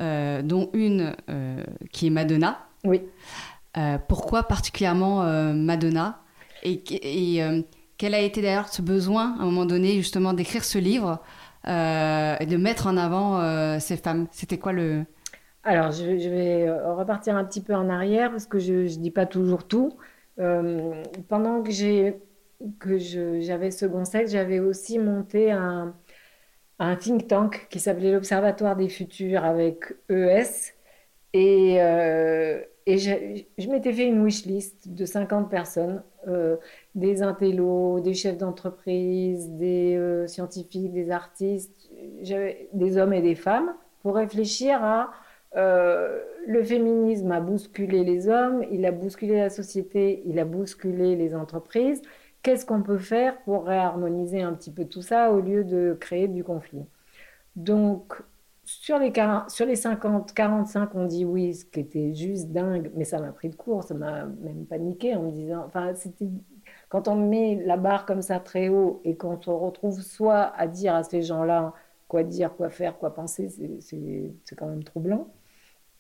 dont 0.01 0.71
une 0.73 1.15
qui 1.93 2.09
est 2.09 2.11
Madonna. 2.11 2.67
Oui. 2.85 3.03
Euh, 3.77 3.99
pourquoi 4.09 4.45
particulièrement 4.45 5.23
euh, 5.23 5.53
Madonna? 5.53 6.23
Et, 6.63 7.43
euh, 7.43 7.63
quel 7.99 8.15
a 8.15 8.21
été 8.21 8.43
d'ailleurs 8.43 8.69
ce 8.69 8.83
besoin, 8.83 9.37
à 9.39 9.43
un 9.43 9.45
moment 9.45 9.67
donné, 9.67 9.95
justement, 9.97 10.33
d'écrire 10.33 10.65
ce 10.65 10.79
livre 10.79 11.21
et 11.67 12.47
de 12.47 12.57
mettre 12.57 12.87
en 12.87 12.97
avant 12.97 13.81
ces 13.81 13.97
femmes? 13.97 14.27
C'était 14.33 14.59
quoi 14.59 14.73
le... 14.73 15.05
Alors, 15.67 15.91
je, 15.91 16.29
vais 16.29 16.71
repartir 16.71 17.37
un 17.37 17.45
petit 17.45 17.61
peu 17.61 17.75
en 17.75 17.91
arrière 17.91 18.31
parce 18.31 18.47
que 18.47 18.59
je 18.59 18.73
ne 18.73 18.87
dis 18.87 19.11
pas 19.11 19.27
toujours 19.27 19.67
tout. 19.67 19.93
pendant 21.29 21.63
que 21.63 21.71
j'avais 21.71 23.71
second 23.71 24.05
sexe, 24.05 24.33
j'avais 24.33 24.61
aussi 24.61 24.99
monté 24.99 25.51
un, 25.51 25.95
think 27.01 27.29
tank 27.29 27.67
qui 27.69 27.81
s'appelait 27.81 28.13
l'Observatoire 28.13 28.77
des 28.77 28.89
futurs 28.89 29.45
avec 29.45 29.93
ES. 30.09 30.73
Et, 31.33 31.81
et 32.89 32.99
je, 32.99 33.69
m'étais 33.69 33.93
fait 33.93 34.07
une 34.07 34.23
wish 34.23 34.47
list 34.47 34.95
de 34.95 35.05
50 35.05 35.51
personnes, 35.51 36.05
euh, 36.29 36.57
des 36.95 37.21
intellos, 37.21 37.99
des 37.99 38.15
chefs 38.15 38.39
d'entreprise, 38.39 39.51
des 39.51 39.97
euh, 39.97 40.29
scientifiques, 40.29 40.93
des 40.93 41.11
artistes, 41.11 41.91
des 42.73 42.97
hommes 42.97 43.13
et 43.13 43.23
des 43.23 43.35
femmes, 43.35 43.75
pour 44.03 44.15
réfléchir 44.15 44.85
à 44.85 45.11
euh, 45.57 46.21
le 46.47 46.63
féminisme 46.65 47.33
a 47.33 47.41
bousculé 47.41 48.05
les 48.05 48.29
hommes, 48.29 48.65
il 48.71 48.85
a 48.87 48.93
bousculé 48.93 49.37
la 49.37 49.51
société, 49.51 50.23
il 50.27 50.39
a 50.39 50.45
bousculé 50.45 51.17
les 51.17 51.35
entreprises. 51.35 52.03
Qu'est-ce 52.43 52.67
qu'on 52.67 52.83
peut 52.83 52.99
faire 52.99 53.41
pour 53.43 53.67
réharmoniser 53.67 54.43
un 54.43 54.53
petit 54.55 54.71
peu 54.73 54.85
tout 54.85 55.03
ça 55.03 55.33
au 55.33 55.41
lieu 55.41 55.65
de 55.65 55.97
créer 55.99 56.29
du 56.29 56.45
conflit? 56.45 56.85
Donc, 57.57 58.23
sur 58.65 58.99
les, 58.99 59.13
sur 59.49 59.67
les 59.67 59.77
50, 59.77 60.35
45, 60.35 60.95
on 60.95 61.07
dit 61.07 61.25
oui, 61.25 61.55
ce 61.55 61.65
qui 61.65 61.81
était 61.81 62.15
juste 62.15 62.49
dingue, 62.51 62.91
mais 62.95 63.05
ça 63.05 63.21
m'a 63.21 63.33
pris 63.33 63.49
de 63.49 63.57
court, 63.57 63.85
ça 63.85 63.95
m'a 63.95 64.25
même 64.27 64.67
paniqué 64.67 65.15
en 65.15 65.23
me 65.23 65.31
disant, 65.33 65.65
enfin, 65.67 65.93
quand 66.89 67.09
on 67.09 67.17
met 67.17 67.63
la 67.65 67.77
barre 67.77 68.07
comme 68.07 68.23
ça 68.23 68.41
très 68.41 68.69
haut 68.69 69.01
et 69.05 69.17
quand 69.17 69.49
on 69.49 69.59
retrouve 69.59 70.01
soit 70.03 70.53
à 70.57 70.67
dire 70.67 70.95
à 70.95 71.03
ces 71.05 71.23
gens-là 71.23 71.75
quoi 72.09 72.23
dire, 72.25 72.55
quoi 72.57 72.71
faire, 72.71 72.99
quoi 72.99 73.15
penser, 73.15 73.49
c'est 73.81 74.57
quand 74.57 74.67
même 74.67 74.85
troublant. 74.85 75.29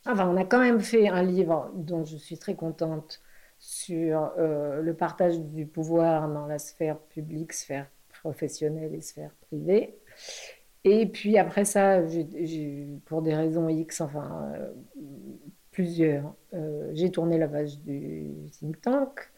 Enfin, 0.06 0.28
on 0.28 0.36
a 0.36 0.44
quand 0.44 0.60
même 0.60 0.80
fait 0.80 1.08
un 1.08 1.22
livre 1.22 1.70
dont 1.74 2.04
je 2.04 2.16
suis 2.16 2.38
très 2.38 2.54
contente 2.54 3.20
sur 3.58 4.32
euh, 4.38 4.82
le 4.82 4.94
partage 4.94 5.40
du 5.40 5.66
pouvoir 5.66 6.28
dans 6.28 6.46
la 6.46 6.58
sphère 6.58 6.98
publique, 6.98 7.52
sphère 7.52 7.86
professionnelle 8.20 8.94
et 8.94 9.00
sphère 9.00 9.32
privée. 9.48 9.98
Et 10.84 11.06
puis 11.06 11.36
après 11.38 11.64
ça, 11.64 12.00
pour 13.06 13.22
des 13.22 13.34
raisons 13.34 13.68
X, 13.68 14.00
enfin 14.00 14.52
euh, 14.54 14.72
plusieurs, 15.72 16.34
euh, 16.54 16.90
j'ai 16.94 17.10
tourné 17.10 17.38
la 17.38 17.48
page 17.48 17.78
du 17.80 18.48
think 18.52 18.80
tank. 18.80 19.30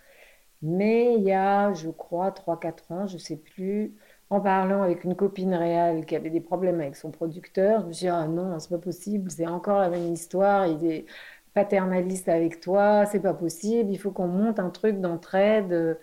Mais 0.61 1.15
il 1.15 1.23
y 1.23 1.33
a, 1.33 1.73
je 1.73 1.89
crois, 1.89 2.31
3-4 2.31 2.93
ans, 2.93 3.07
je 3.07 3.15
ne 3.15 3.19
sais 3.19 3.37
plus, 3.37 3.95
en 4.31 4.41
parlant 4.41 4.83
avec 4.83 5.05
une 5.05 5.17
copine 5.17 5.55
réelle 5.55 6.05
qui 6.07 6.17
avait 6.17 6.31
des 6.31 6.41
problèmes 6.41 6.81
avec 6.81 6.97
son 6.97 7.11
producteur, 7.11 7.83
je 7.83 7.87
me 7.87 7.93
suis 7.93 8.07
dit, 8.07 8.11
ah 8.11 8.27
non, 8.29 8.59
c'est 8.59 8.71
pas 8.71 8.79
possible, 8.79 9.31
c'est 9.31 9.47
encore 9.47 9.81
la 9.81 9.91
même 9.91 10.13
histoire, 10.13 10.67
il 10.67 10.85
est 10.85 11.07
paternaliste 11.55 12.29
avec 12.29 12.61
toi, 12.61 13.07
c'est 13.07 13.21
pas 13.21 13.35
possible, 13.35 13.91
il 13.91 13.99
faut 13.99 14.11
qu'on 14.13 14.29
monte 14.29 14.59
un 14.61 14.71
truc 14.71 15.01
d'entraide. 15.01 15.99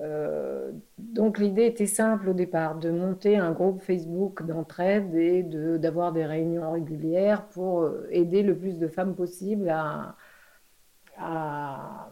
Euh, 0.00 0.72
donc 0.98 1.38
l'idée 1.38 1.66
était 1.66 1.86
simple 1.86 2.28
au 2.30 2.32
départ, 2.34 2.76
de 2.78 2.90
monter 2.90 3.36
un 3.36 3.52
groupe 3.52 3.80
Facebook 3.82 4.44
d'entraide 4.44 5.14
et 5.14 5.42
d'avoir 5.78 6.12
des 6.12 6.26
réunions 6.26 6.72
régulières 6.72 7.46
pour 7.48 7.82
euh, 7.82 8.08
aider 8.10 8.42
le 8.42 8.56
plus 8.58 8.78
de 8.78 8.88
femmes 8.88 9.14
possible 9.14 9.68
à, 9.68 10.16
à, 11.18 12.10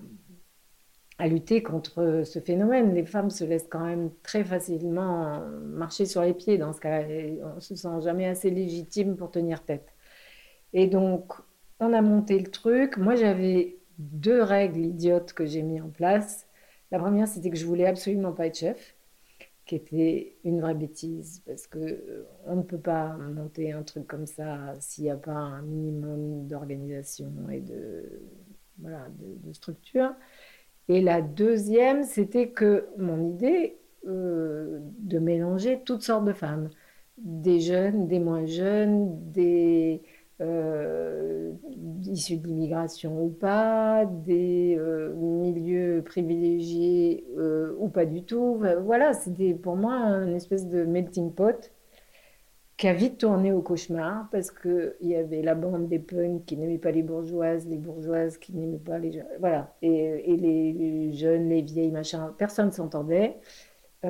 lutter 1.20 1.62
contre 1.62 2.22
ce 2.24 2.38
phénomène. 2.40 2.94
Les 2.94 3.04
femmes 3.04 3.30
se 3.30 3.44
laissent 3.44 3.68
quand 3.70 3.84
même 3.84 4.10
très 4.22 4.44
facilement 4.44 5.40
marcher 5.64 6.06
sur 6.06 6.22
les 6.22 6.34
pieds 6.34 6.58
dans 6.58 6.72
ce 6.72 6.80
cas-là. 6.80 7.06
On 7.56 7.60
se 7.60 7.76
sent 7.76 8.00
jamais 8.02 8.26
assez 8.26 8.50
légitime 8.50 9.16
pour 9.16 9.30
tenir 9.30 9.64
tête. 9.64 9.92
Et 10.72 10.86
donc, 10.86 11.32
on 11.80 11.92
a 11.92 12.02
monté 12.02 12.38
le 12.38 12.50
truc. 12.50 12.96
Moi, 12.96 13.16
j'avais 13.16 13.78
deux 13.98 14.42
règles 14.42 14.80
idiotes 14.80 15.32
que 15.32 15.46
j'ai 15.46 15.62
mis 15.62 15.80
en 15.80 15.88
place. 15.90 16.46
La 16.90 16.98
première, 16.98 17.28
c'était 17.28 17.50
que 17.50 17.56
je 17.56 17.66
voulais 17.66 17.86
absolument 17.86 18.32
pas 18.32 18.46
être 18.46 18.58
chef, 18.58 18.96
qui 19.66 19.76
était 19.76 20.36
une 20.44 20.60
vraie 20.60 20.74
bêtise, 20.74 21.42
parce 21.46 21.66
que 21.66 21.78
euh, 21.78 22.26
on 22.46 22.56
ne 22.56 22.62
peut 22.62 22.78
pas 22.80 23.16
monter 23.16 23.72
un 23.72 23.82
truc 23.82 24.06
comme 24.06 24.26
ça 24.26 24.74
s'il 24.80 25.04
n'y 25.04 25.10
a 25.10 25.16
pas 25.16 25.32
un 25.32 25.62
minimum 25.62 26.46
d'organisation 26.46 27.32
et 27.50 27.60
de, 27.60 28.22
voilà, 28.78 29.06
de, 29.18 29.52
structure. 29.52 30.14
Et 30.88 31.00
la 31.00 31.22
deuxième, 31.22 32.04
c'était 32.04 32.48
que 32.48 32.86
mon 32.98 33.30
idée 33.30 33.78
euh, 34.06 34.80
de 34.98 35.18
mélanger 35.18 35.80
toutes 35.84 36.02
sortes 36.02 36.24
de 36.24 36.32
femmes, 36.32 36.70
des 37.18 37.60
jeunes, 37.60 38.08
des 38.08 38.18
moins 38.18 38.46
jeunes, 38.46 39.30
des 39.30 40.02
euh, 40.42 41.52
issus 42.06 42.36
de 42.38 42.46
l'immigration 42.48 43.22
ou 43.24 43.28
pas, 43.28 44.04
des 44.06 44.76
euh, 44.76 45.14
milieux 45.14 46.02
privilégiés 46.04 47.24
euh, 47.38 47.76
ou 47.78 47.88
pas 47.88 48.06
du 48.06 48.24
tout. 48.24 48.60
Voilà, 48.84 49.12
c'était 49.12 49.54
pour 49.54 49.76
moi 49.76 49.94
une 49.94 50.34
espèce 50.34 50.68
de 50.68 50.84
melting 50.84 51.32
pot 51.32 51.70
qui 52.82 52.88
a 52.88 52.94
vite 52.94 53.18
tourné 53.18 53.52
au 53.52 53.62
cauchemar 53.62 54.26
parce 54.32 54.50
qu'il 54.50 54.92
y 55.02 55.14
avait 55.14 55.40
la 55.40 55.54
bande 55.54 55.86
des 55.86 56.00
punks 56.00 56.44
qui 56.44 56.56
n'aimaient 56.56 56.78
pas 56.78 56.90
les 56.90 57.04
bourgeoises, 57.04 57.64
les 57.68 57.76
bourgeoises 57.76 58.38
qui 58.38 58.52
n'aimaient 58.56 58.76
pas 58.76 58.98
les 58.98 59.12
jeunes. 59.12 59.24
Voilà, 59.38 59.72
et, 59.82 60.36
les 60.36 61.12
jeunes, 61.12 61.48
les 61.48 61.62
vieilles, 61.62 61.92
machin, 61.92 62.34
personne 62.36 62.66
ne 62.66 62.70
s'entendait. 62.72 63.36
à 64.02 64.08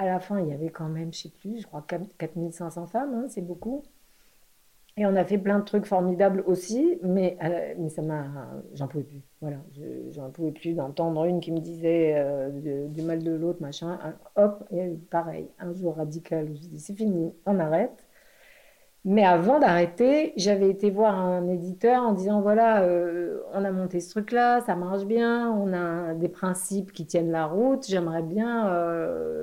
la 0.00 0.18
fin, 0.18 0.40
il 0.40 0.48
y 0.48 0.52
avait 0.52 0.70
quand 0.70 0.88
même, 0.88 1.12
je 1.12 1.20
sais 1.20 1.28
plus, 1.28 1.60
je 1.60 1.68
crois 1.68 1.86
4500 2.18 2.88
femmes, 2.88 3.14
hein, 3.14 3.26
c'est 3.28 3.42
beaucoup. 3.42 3.84
Et 4.96 5.06
on 5.06 5.16
a 5.16 5.24
fait 5.24 5.38
plein 5.38 5.58
de 5.58 5.64
trucs 5.64 5.86
formidables 5.86 6.44
aussi, 6.46 6.98
mais, 7.02 7.36
euh, 7.42 7.74
mais 7.78 7.88
ça 7.88 8.00
m'a, 8.00 8.26
j'en 8.74 8.86
pouvais 8.86 9.02
plus. 9.02 9.22
Voilà, 9.40 9.56
j'en 10.10 10.30
pouvais 10.30 10.52
plus 10.52 10.74
d'entendre 10.74 11.24
une 11.24 11.40
qui 11.40 11.50
me 11.50 11.58
disait 11.58 12.14
euh, 12.16 12.86
du 12.86 13.02
mal 13.02 13.22
de 13.24 13.32
l'autre, 13.32 13.60
machin. 13.60 13.98
Hop, 14.36 14.64
et 14.70 14.90
pareil, 15.10 15.48
un 15.58 15.72
jour 15.72 15.96
radical 15.96 16.48
où 16.48 16.54
je 16.54 16.60
dis 16.60 16.78
c'est 16.78 16.94
fini, 16.94 17.32
on 17.44 17.58
arrête. 17.58 18.06
Mais 19.04 19.24
avant 19.24 19.58
d'arrêter, 19.58 20.32
j'avais 20.36 20.70
été 20.70 20.90
voir 20.90 21.18
un 21.18 21.48
éditeur 21.48 22.02
en 22.02 22.12
disant 22.12 22.40
voilà, 22.40 22.82
euh, 22.84 23.40
on 23.52 23.64
a 23.64 23.72
monté 23.72 24.00
ce 24.00 24.10
truc-là, 24.10 24.62
ça 24.62 24.76
marche 24.76 25.04
bien, 25.04 25.50
on 25.50 25.72
a 25.74 26.14
des 26.14 26.28
principes 26.28 26.92
qui 26.92 27.04
tiennent 27.04 27.32
la 27.32 27.46
route. 27.46 27.84
J'aimerais 27.86 28.22
bien 28.22 28.70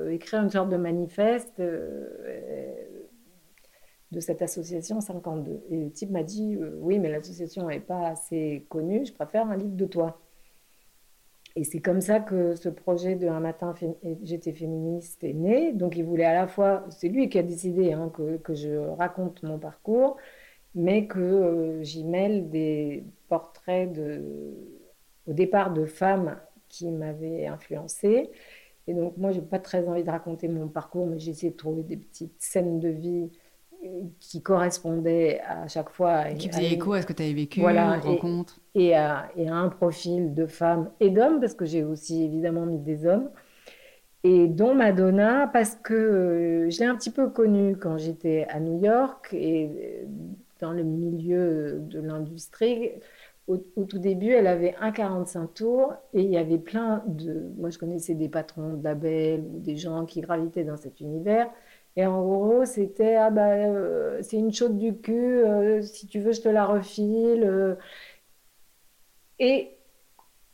écrire 0.09 0.41
une 0.43 0.49
sorte 0.49 0.69
de 0.69 0.77
manifeste 0.77 1.61
de 4.11 4.19
cette 4.19 4.41
association 4.41 5.01
52. 5.01 5.63
Et 5.69 5.77
le 5.77 5.91
type 5.91 6.11
m'a 6.11 6.23
dit 6.23 6.57
oui, 6.79 6.99
mais 6.99 7.09
l'association 7.09 7.67
n'est 7.67 7.79
pas 7.79 8.07
assez 8.07 8.65
connue, 8.69 9.05
je 9.05 9.13
préfère 9.13 9.47
un 9.47 9.57
livre 9.57 9.75
de 9.75 9.85
toi. 9.85 10.19
Et 11.55 11.63
c'est 11.63 11.81
comme 11.81 12.01
ça 12.01 12.19
que 12.19 12.55
ce 12.55 12.69
projet 12.69 13.15
de 13.15 13.27
Un 13.27 13.41
matin, 13.41 13.73
j'étais 14.23 14.53
féministe 14.53 15.23
est 15.23 15.33
né. 15.33 15.73
Donc 15.73 15.97
il 15.97 16.05
voulait 16.05 16.25
à 16.25 16.33
la 16.33 16.47
fois, 16.47 16.85
c'est 16.89 17.09
lui 17.09 17.29
qui 17.29 17.37
a 17.39 17.43
décidé 17.43 17.91
hein, 17.93 18.09
que, 18.15 18.37
que, 18.37 18.53
je 18.53 18.69
raconte 18.97 19.43
mon 19.43 19.59
parcours, 19.59 20.17
mais 20.75 21.07
que 21.07 21.19
euh, 21.19 21.83
j'y 21.83 22.05
mêle 22.05 22.49
des 22.49 23.03
portraits 23.27 23.91
de, 23.91 24.23
au 25.27 25.33
départ 25.33 25.73
de 25.73 25.85
femmes 25.85 26.37
qui 26.69 26.89
m'avaient 26.89 27.47
influencée. 27.47 28.31
Et 28.87 28.93
donc 28.93 29.17
moi, 29.17 29.31
j'ai 29.31 29.41
pas 29.41 29.59
très 29.59 29.87
envie 29.87 30.03
de 30.03 30.09
raconter 30.09 30.47
mon 30.47 30.69
parcours, 30.69 31.05
mais 31.05 31.19
j'ai 31.19 31.31
essayé 31.31 31.51
de 31.51 31.57
trouver 31.57 31.83
des 31.83 31.97
petites 31.97 32.41
scènes 32.41 32.79
de 32.79 32.89
vie 32.89 33.29
qui 34.19 34.41
correspondait 34.41 35.41
à 35.47 35.67
chaque 35.67 35.89
fois. 35.89 36.25
Qui 36.25 36.49
faisait 36.49 36.73
écho 36.73 36.93
à 36.93 37.01
ce 37.01 37.07
que 37.07 37.13
tu 37.13 37.23
avais 37.23 37.33
vécu, 37.33 37.61
voilà, 37.61 37.99
rencontre. 37.99 38.59
Et, 38.75 38.95
à, 38.95 39.29
et, 39.35 39.49
à, 39.49 39.55
un 39.55 39.69
profil 39.69 40.33
de 40.33 40.45
femme 40.45 40.91
et 40.99 41.09
d'homme, 41.09 41.39
parce 41.39 41.53
que 41.53 41.65
j'ai 41.65 41.83
aussi 41.83 42.23
évidemment 42.23 42.65
mis 42.65 42.79
des 42.79 43.05
hommes. 43.05 43.29
Et 44.23 44.47
dont 44.47 44.75
Madonna, 44.75 45.47
parce 45.47 45.75
que 45.75 45.93
euh, 45.93 46.69
je 46.69 46.79
l'ai 46.79 46.85
un 46.85 46.95
petit 46.95 47.09
peu 47.09 47.29
connue 47.29 47.75
quand 47.75 47.97
j'étais 47.97 48.45
à 48.49 48.59
New 48.59 48.83
York 48.83 49.29
et 49.33 50.05
dans 50.59 50.71
le 50.71 50.83
milieu 50.83 51.79
de 51.79 51.99
l'industrie. 51.99 52.91
Au, 53.47 53.57
tout 53.57 53.97
début, 53.99 54.29
elle 54.29 54.47
avait 54.47 54.75
un 54.79 54.91
45 54.91 55.53
tours 55.55 55.93
et 56.13 56.21
il 56.21 56.29
y 56.29 56.37
avait 56.37 56.59
plein 56.59 57.03
de. 57.07 57.47
Moi, 57.57 57.71
je 57.71 57.79
connaissais 57.79 58.13
des 58.13 58.29
patrons 58.29 58.75
de 58.75 58.83
labels 58.83 59.43
ou 59.53 59.59
des 59.59 59.75
gens 59.75 60.05
qui 60.05 60.21
gravitaient 60.21 60.63
dans 60.63 60.77
cet 60.77 61.01
univers. 61.01 61.49
Et 61.97 62.05
en 62.05 62.21
gros, 62.21 62.65
c'était 62.65 63.15
ah 63.15 63.29
bah 63.29 63.49
euh, 63.51 64.21
c'est 64.21 64.37
une 64.37 64.53
chaude 64.53 64.77
du 64.77 64.97
cul, 64.97 65.43
euh, 65.43 65.81
si 65.81 66.07
tu 66.07 66.19
veux, 66.21 66.31
je 66.31 66.41
te 66.41 66.49
la 66.49 66.65
refile. 66.65 67.43
Euh. 67.43 67.75
Et 69.39 69.77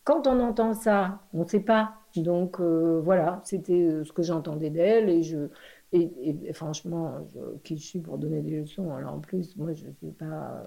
quand 0.03 0.27
on 0.27 0.39
entend 0.39 0.73
ça, 0.73 1.21
on 1.33 1.43
ne 1.43 1.47
sait 1.47 1.59
pas. 1.59 1.93
Donc 2.15 2.59
voilà, 2.59 3.41
c'était 3.43 4.03
ce 4.03 4.11
que 4.11 4.23
j'entendais 4.23 4.71
d'elle 4.71 5.09
et 5.09 5.21
je 5.23 5.49
et, 5.93 6.51
franchement, 6.53 7.27
qui 7.63 7.77
je 7.77 7.85
suis 7.85 7.99
pour 7.99 8.17
donner 8.17 8.41
des 8.41 8.59
leçons 8.59 8.93
Alors 8.95 9.13
en 9.13 9.19
plus, 9.19 9.55
moi 9.55 9.73
je 9.73 9.85
suis 9.99 10.11
pas, 10.11 10.63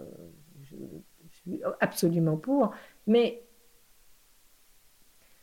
je, 0.62 0.76
suis 1.42 1.60
absolument 1.80 2.36
pour, 2.36 2.72
mais 3.06 3.42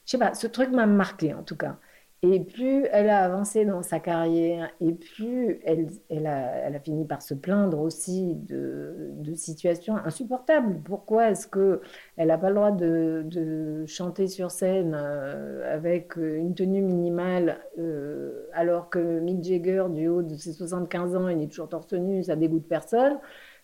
je 0.05 0.11
sais 0.11 0.17
pas, 0.17 0.33
ce 0.33 0.47
truc 0.47 0.69
m'a 0.71 0.85
marqué 0.85 1.33
en 1.33 1.43
tout 1.43 1.57
cas. 1.57 1.77
Et 2.23 2.39
plus 2.39 2.85
elle 2.91 3.09
a 3.11 3.23
avancé 3.23 3.63
dans 3.63 3.83
sa 3.83 3.99
carrière, 3.99 4.71
et 4.81 4.91
plus 4.91 5.59
elle, 5.63 5.87
a, 6.25 6.79
fini 6.79 7.05
par 7.05 7.21
se 7.21 7.35
plaindre 7.35 7.79
aussi 7.79 8.33
de, 8.33 9.13
situations 9.35 9.97
insupportables. 9.97 10.81
Pourquoi 10.83 11.29
est-ce 11.29 11.47
qu'elle 11.47 12.27
n'a 12.27 12.37
pas 12.39 12.49
le 12.49 12.55
droit 12.55 12.71
de, 12.71 13.85
chanter 13.85 14.27
sur 14.27 14.49
scène 14.49 14.95
euh, 14.97 15.71
avec 15.71 16.15
une 16.15 16.55
tenue 16.55 16.81
minimale, 16.81 17.59
euh, 17.77 18.47
alors 18.53 18.89
que 18.89 19.19
Mick 19.19 19.43
Jagger, 19.43 19.85
du 19.89 20.07
haut 20.07 20.23
de 20.23 20.35
ses 20.35 20.53
75 20.53 21.15
ans, 21.15 21.27
il 21.27 21.43
est 21.43 21.47
toujours 21.47 21.69
torse 21.69 21.93
nu, 21.93 22.23
ça 22.23 22.35
dégoûte 22.35 22.67
personne? 22.67 23.19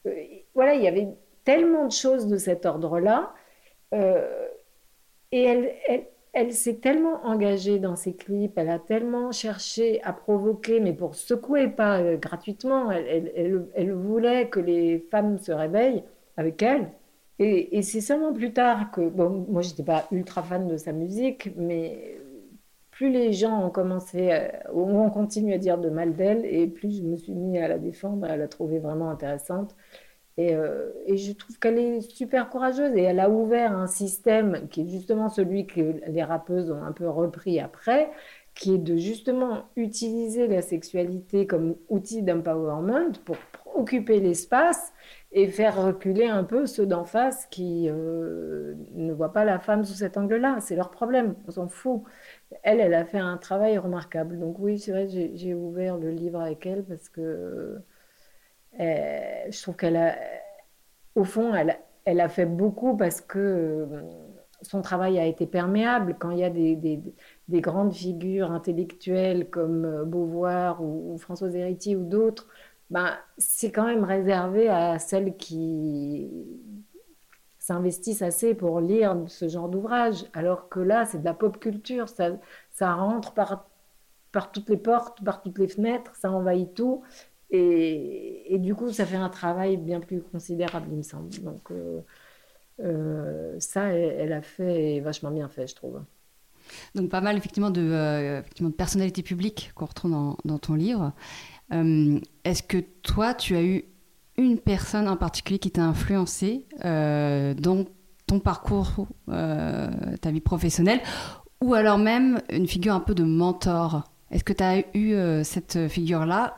Euh, 0.06 0.12
Voilà, 0.54 0.76
il 0.76 0.84
y 0.84 0.88
avait 0.88 1.10
tellement 1.44 1.88
de 1.88 1.92
choses 1.92 2.28
de 2.28 2.38
cet 2.38 2.68
ordre-là. 2.68 3.34
et 5.32 5.44
elle 5.44 6.08
elle 6.34 6.52
s'est 6.52 6.78
tellement 6.78 7.24
engagée 7.26 7.80
dans 7.80 7.96
ses 7.96 8.16
clips, 8.16 8.58
elle 8.58 8.70
a 8.70 8.80
tellement 8.80 9.32
cherché 9.32 10.02
à 10.04 10.14
provoquer, 10.14 10.80
mais 10.80 10.94
pour 10.94 11.16
secouer, 11.16 11.68
pas 11.70 12.00
euh, 12.02 12.18
gratuitement. 12.18 12.92
Elle, 12.92 13.94
voulait 13.94 14.50
que 14.50 14.60
les 14.60 15.00
femmes 15.12 15.38
se 15.38 15.52
réveillent 15.52 16.04
avec 16.38 16.62
elle. 16.64 16.92
Et, 17.40 17.82
c'est 17.84 18.02
seulement 18.02 18.34
plus 18.34 18.54
tard 18.54 18.92
que, 18.92 19.02
bon, 19.02 19.46
moi 19.50 19.62
j'étais 19.62 19.84
pas 19.84 20.08
ultra 20.12 20.44
fan 20.44 20.68
de 20.68 20.78
sa 20.78 20.92
musique, 20.94 21.52
mais 21.58 22.18
plus 22.92 23.12
les 23.12 23.34
gens 23.34 23.66
ont 23.66 23.70
commencé, 23.72 24.32
à, 24.32 24.72
ont 24.74 25.10
continué 25.10 25.56
à 25.56 25.58
dire 25.58 25.78
de 25.80 25.90
mal 25.90 26.16
d'elle, 26.16 26.46
et 26.46 26.68
plus 26.68 26.98
je 26.98 27.04
me 27.04 27.16
suis 27.18 27.34
mis 27.34 27.58
à 27.60 27.68
la 27.68 27.80
défendre, 27.80 28.26
à 28.26 28.38
la 28.38 28.48
trouver 28.48 28.80
vraiment 28.80 29.10
intéressante. 29.10 29.76
Euh, 30.40 30.92
et, 31.06 31.18
je 31.18 31.32
trouve 31.34 31.60
qu'elle 31.60 31.78
est 31.78 32.02
super 32.02 32.50
courageuse 32.50 32.96
et 32.96 33.04
elle 33.04 33.20
a 33.20 33.30
ouvert 33.30 33.78
un 33.78 33.88
système 33.88 34.68
qui 34.70 34.82
est 34.82 34.88
justement 34.88 35.30
celui 35.30 35.68
que 35.68 35.96
les 36.08 36.24
rappeuses 36.24 36.72
ont 36.72 36.82
un 36.84 36.92
peu 36.92 37.08
repris 37.08 37.60
après, 37.60 38.10
qui 38.56 38.76
est 38.76 38.80
de 38.80 38.98
justement 38.98 39.66
utiliser 39.76 40.48
la 40.48 40.62
sexualité 40.62 41.46
comme 41.48 41.76
outil 41.90 42.24
d'empowerment 42.24 43.14
pour 43.26 43.38
occuper 43.76 44.20
l'espace 44.20 44.94
et 45.32 45.48
faire 45.48 45.84
reculer 45.84 46.28
un 46.28 46.44
peu 46.44 46.68
ceux 46.68 46.86
d'en 46.86 47.06
face 47.06 47.48
qui 47.48 47.88
euh, 47.90 48.76
ne 48.94 49.14
voient 49.14 49.34
pas 49.34 49.46
la 49.46 49.60
femme 49.60 49.84
sous 49.84 49.96
cet 49.96 50.18
angle-là. 50.18 50.58
C'est 50.62 50.76
leur 50.76 50.92
problème, 50.92 51.36
on 51.48 51.52
s'en 51.52 51.68
fout. 51.68 52.04
Elle, 52.64 52.80
elle 52.80 52.94
a 52.94 53.06
fait 53.06 53.20
un 53.20 53.38
travail 53.38 53.78
remarquable. 53.78 54.40
Donc 54.40 54.58
oui, 54.60 54.80
c'est 54.80 54.92
vrai, 54.92 55.08
j'ai 55.10 55.54
ouvert 55.54 55.98
le 55.98 56.12
livre 56.12 56.40
avec 56.40 56.66
elle 56.66 56.84
parce 56.84 57.10
que 57.10 57.80
euh, 58.80 59.46
je 59.50 59.62
trouve 59.62 59.76
qu'elle 59.76 59.98
a, 59.98 60.16
au 61.16 61.24
fond, 61.24 61.54
elle, 61.54 62.22
a 62.22 62.30
fait 62.30 62.46
beaucoup 62.46 62.98
parce 62.98 63.22
que 63.22 63.40
euh, 63.40 64.02
son 64.62 64.82
travail 64.82 65.20
a 65.20 65.26
été 65.26 65.46
perméable. 65.46 66.16
Quand 66.20 66.32
il 66.32 66.40
y 66.40 66.44
a 66.44 66.50
des, 66.50 66.76
des, 66.76 67.62
grandes 67.62 67.94
figures 67.94 68.52
intellectuelles 68.52 69.50
comme 69.50 69.86
euh, 69.86 70.06
Beauvoir 70.06 70.82
ou, 70.84 71.18
Françoise 71.18 71.56
Héritier 71.56 71.96
ou 71.96 72.04
d'autres, 72.04 72.48
ben, 72.90 73.12
c'est 73.38 73.72
quand 73.72 73.86
même 73.86 74.04
réservé 74.04 74.70
à 74.70 75.00
celles 75.00 75.36
qui 75.38 76.30
s'investissent 77.60 78.22
assez 78.22 78.54
pour 78.56 78.82
lire 78.82 79.18
ce 79.28 79.48
genre 79.48 79.70
d'ouvrage. 79.70 80.26
Alors 80.34 80.70
que 80.70 80.80
là, 80.80 81.06
c'est 81.06 81.20
de 81.20 81.26
la 81.26 81.34
pop 81.34 81.60
culture, 81.60 82.08
ça, 82.10 82.94
rentre 82.94 83.34
par 83.34 84.52
toutes 84.52 84.70
les 84.70 84.78
portes, 84.78 85.24
par 85.24 85.42
toutes 85.42 85.60
les 85.60 85.68
fenêtres, 85.68 86.16
ça 86.16 86.32
envahit 86.32 86.74
tout. 86.74 87.04
Et, 87.56 88.58
du 88.58 88.74
coup, 88.74 88.92
ça 88.92 89.06
fait 89.06 89.16
un 89.16 89.30
travail 89.30 89.78
bien 89.78 90.00
plus 90.00 90.22
considérable, 90.22 90.88
il 90.90 90.98
me 90.98 91.04
semble. 91.04 91.30
Donc, 91.44 91.70
euh, 91.70 92.02
euh, 92.80 93.56
ça, 93.60 93.94
elle, 93.94 94.34
a 94.34 94.42
fait 94.42 95.00
vachement 95.02 95.30
bien 95.30 95.48
fait, 95.48 95.68
je 95.68 95.76
trouve. 95.76 96.02
Donc, 96.96 97.10
pas 97.10 97.22
mal, 97.22 97.38
effectivement, 97.38 97.70
de, 97.70 97.82
euh, 97.82 98.40
effectivement, 98.40 98.72
de 98.72 98.76
personnalités 98.76 99.22
publiques 99.22 99.72
qu'on 99.76 99.86
retrouve 99.86 100.36
dans, 100.44 100.58
ton 100.58 100.74
livre. 100.74 101.14
Est-ce 101.70 102.64
que 102.64 102.80
toi, 103.04 103.36
tu 103.36 103.56
as 103.56 103.64
eu 103.64 103.86
une 104.38 104.58
personne 104.58 105.08
en 105.08 105.16
particulier 105.16 105.60
qui 105.60 105.70
t'a 105.70 105.84
influencé 105.84 106.66
dans 106.84 107.86
ton 108.26 108.40
parcours, 108.40 109.08
ta 109.28 110.32
vie 110.32 110.42
professionnelle, 110.42 111.02
ou 111.62 111.76
alors 111.76 112.00
même 112.00 112.42
une 112.50 112.68
figure 112.68 112.96
un 112.96 113.00
peu 113.00 113.14
de 113.14 113.24
mentor? 113.24 114.04
Est-ce 114.32 114.44
que 114.44 114.54
tu 114.54 114.64
as 114.64 114.80
eu 114.96 115.44
cette 115.44 115.88
figure-là 115.88 116.56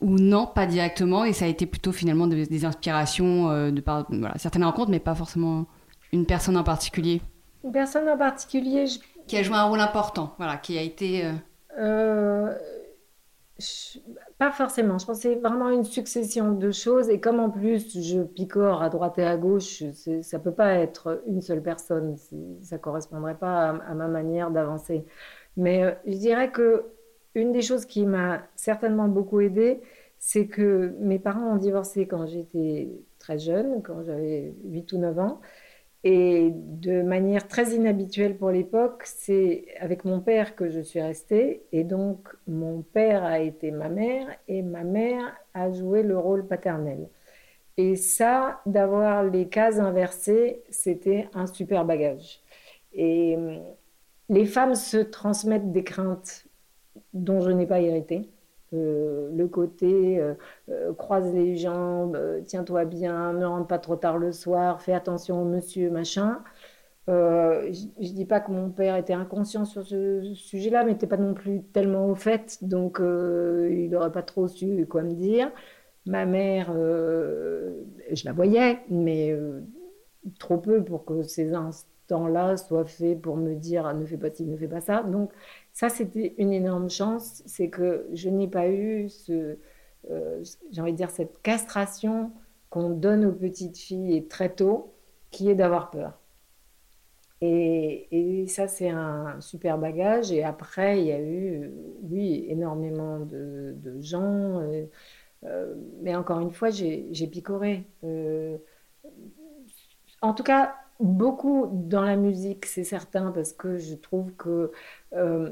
ou 0.00 0.16
non, 0.18 0.46
pas 0.46 0.66
directement, 0.66 1.24
et 1.24 1.32
ça 1.32 1.44
a 1.44 1.48
été 1.48 1.66
plutôt 1.66 1.92
finalement 1.92 2.26
des, 2.26 2.64
inspirations 2.64 3.50
euh, 3.50 3.70
de 3.70 3.80
par 3.80 4.06
voilà, 4.08 4.36
certaines 4.38 4.64
rencontres, 4.64 4.90
mais 4.90 5.00
pas 5.00 5.14
forcément 5.14 5.66
une 6.12 6.26
personne 6.26 6.56
en 6.56 6.64
particulier. 6.64 7.20
Une 7.64 7.72
personne 7.72 8.08
en 8.08 8.16
particulier 8.16 8.86
Qui 9.26 9.36
a 9.36 9.42
joué 9.42 9.56
un 9.56 9.64
rôle 9.64 9.80
important, 9.80 10.34
voilà, 10.38 10.56
qui 10.56 10.78
a 10.78 10.82
été... 10.82 11.26
Euh, 11.26 11.32
euh, 11.78 12.54
pas 14.38 14.50
forcément, 14.50 14.96
je 14.96 15.12
c'est 15.12 15.34
vraiment 15.34 15.68
une 15.68 15.84
succession 15.84 16.52
de 16.52 16.70
choses, 16.70 17.10
et 17.10 17.20
comme 17.20 17.40
en 17.40 17.50
plus 17.50 18.02
je 18.02 18.22
picore 18.22 18.82
à 18.82 18.88
droite 18.88 19.18
et 19.18 19.26
à 19.26 19.36
gauche, 19.36 19.82
ça 20.22 20.38
peut 20.38 20.54
pas 20.54 20.76
être 20.76 21.22
une 21.26 21.42
seule 21.42 21.62
personne, 21.62 22.16
ça 22.62 22.78
correspondrait 22.78 23.36
pas 23.36 23.68
à, 23.68 23.90
à 23.90 23.94
ma 23.94 24.08
manière 24.08 24.50
d'avancer. 24.50 25.04
Mais 25.58 25.98
je 26.06 26.16
dirais 26.16 26.50
que 26.50 26.86
une 27.34 27.52
des 27.52 27.62
choses 27.62 27.86
qui 27.86 28.06
m'a 28.06 28.42
certainement 28.56 29.08
beaucoup 29.08 29.40
aidée, 29.40 29.80
c'est 30.18 30.46
que 30.46 30.94
mes 31.00 31.18
parents 31.18 31.54
ont 31.54 31.56
divorcé 31.56 32.06
quand 32.06 32.26
j'étais 32.26 32.90
très 33.18 33.38
jeune, 33.38 33.82
quand 33.82 34.02
j'avais 34.04 34.54
8 34.64 34.92
ou 34.92 34.98
9 34.98 35.18
ans. 35.18 35.40
Et 36.02 36.50
de 36.54 37.02
manière 37.02 37.46
très 37.46 37.74
inhabituelle 37.74 38.36
pour 38.36 38.50
l'époque, 38.50 39.02
c'est 39.04 39.66
avec 39.78 40.04
mon 40.04 40.20
père 40.20 40.56
que 40.56 40.70
je 40.70 40.80
suis 40.80 41.00
restée. 41.00 41.62
Et 41.72 41.84
donc, 41.84 42.28
mon 42.46 42.82
père 42.82 43.24
a 43.24 43.40
été 43.40 43.70
ma 43.70 43.88
mère 43.88 44.26
et 44.48 44.62
ma 44.62 44.82
mère 44.82 45.36
a 45.52 45.70
joué 45.72 46.02
le 46.02 46.18
rôle 46.18 46.46
paternel. 46.46 47.08
Et 47.76 47.96
ça, 47.96 48.60
d'avoir 48.66 49.24
les 49.24 49.48
cases 49.48 49.78
inversées, 49.78 50.62
c'était 50.70 51.28
un 51.34 51.46
super 51.46 51.84
bagage. 51.84 52.40
Et 52.92 53.36
euh, 53.38 53.58
les 54.28 54.46
femmes 54.46 54.74
se 54.74 54.98
transmettent 54.98 55.72
des 55.72 55.84
craintes 55.84 56.46
dont 57.14 57.40
je 57.40 57.50
n'ai 57.50 57.66
pas 57.66 57.80
hérité. 57.80 58.30
Euh, 58.72 59.30
le 59.34 59.48
côté 59.48 60.20
euh, 60.20 60.92
croise 60.94 61.34
les 61.34 61.56
jambes, 61.56 62.18
tiens-toi 62.46 62.84
bien, 62.84 63.32
ne 63.32 63.44
rentre 63.44 63.66
pas 63.66 63.78
trop 63.80 63.96
tard 63.96 64.16
le 64.18 64.30
soir, 64.32 64.80
fais 64.80 64.92
attention 64.92 65.42
au 65.42 65.44
monsieur, 65.44 65.90
machin. 65.90 66.38
je 67.08 67.12
ne 67.12 68.14
dis 68.14 68.26
pas 68.26 68.40
que 68.40 68.52
mon 68.52 68.70
père 68.70 68.96
était 68.96 69.12
inconscient 69.12 69.64
sur 69.64 69.84
ce 69.84 70.34
sujet-là, 70.34 70.84
mais 70.84 70.92
n'était 70.92 71.08
pas 71.08 71.16
non 71.16 71.34
plus 71.34 71.62
tellement 71.72 72.06
au 72.08 72.14
fait, 72.14 72.58
donc 72.62 72.98
il 73.00 73.88
n'aurait 73.90 74.12
pas 74.12 74.22
trop 74.22 74.46
su 74.48 74.86
quoi 74.86 75.02
me 75.02 75.14
dire. 75.14 75.50
Ma 76.06 76.24
mère, 76.26 76.72
je 76.72 78.24
la 78.24 78.32
voyais, 78.32 78.80
mais 78.88 79.36
trop 80.38 80.58
peu 80.58 80.84
pour 80.84 81.04
que 81.04 81.22
ces 81.22 81.54
instants-là 82.10 82.56
soient 82.56 82.84
faits 82.84 83.20
pour 83.20 83.36
me 83.36 83.54
dire 83.54 83.92
ne 83.94 84.04
fais 84.06 84.16
pas 84.16 84.30
ci, 84.30 84.44
ne 84.44 84.56
fais 84.56 84.68
pas 84.68 84.80
ça. 84.80 85.02
Donc 85.02 85.32
ça, 85.72 85.88
c'était 85.88 86.34
une 86.38 86.52
énorme 86.52 86.90
chance, 86.90 87.42
c'est 87.46 87.68
que 87.68 88.06
je 88.12 88.28
n'ai 88.28 88.48
pas 88.48 88.68
eu 88.68 89.08
ce, 89.08 89.56
euh, 90.10 90.42
j'ai 90.70 90.80
envie 90.80 90.92
de 90.92 90.96
dire 90.96 91.10
cette 91.10 91.40
castration 91.42 92.32
qu'on 92.70 92.90
donne 92.90 93.24
aux 93.26 93.32
petites 93.32 93.78
filles 93.78 94.26
très 94.28 94.50
tôt, 94.50 94.92
qui 95.30 95.50
est 95.50 95.54
d'avoir 95.54 95.90
peur. 95.90 96.18
Et, 97.42 98.46
ça, 98.48 98.68
c'est 98.68 98.90
un 98.90 99.40
super 99.40 99.78
bagage. 99.78 100.30
Et 100.32 100.42
après, 100.44 101.00
il 101.00 101.06
y 101.06 101.12
a 101.12 101.20
eu, 101.20 101.70
oui, 102.02 102.44
énormément 102.48 103.20
de, 103.20 103.74
gens. 104.00 104.60
Euh, 104.60 104.84
euh, 105.44 105.74
mais 106.02 106.14
encore 106.16 106.40
une 106.40 106.52
fois, 106.52 106.70
j'ai 106.70 107.26
picoré. 107.30 107.86
en 110.22 110.34
tout 110.34 110.42
cas, 110.42 110.74
beaucoup 111.00 111.68
dans 111.72 112.02
la 112.02 112.16
musique, 112.16 112.66
c'est 112.66 112.84
certain, 112.84 113.32
parce 113.32 113.52
que 113.52 113.78
je 113.78 113.94
trouve 113.94 114.32
que 114.34 114.70
euh, 115.14 115.50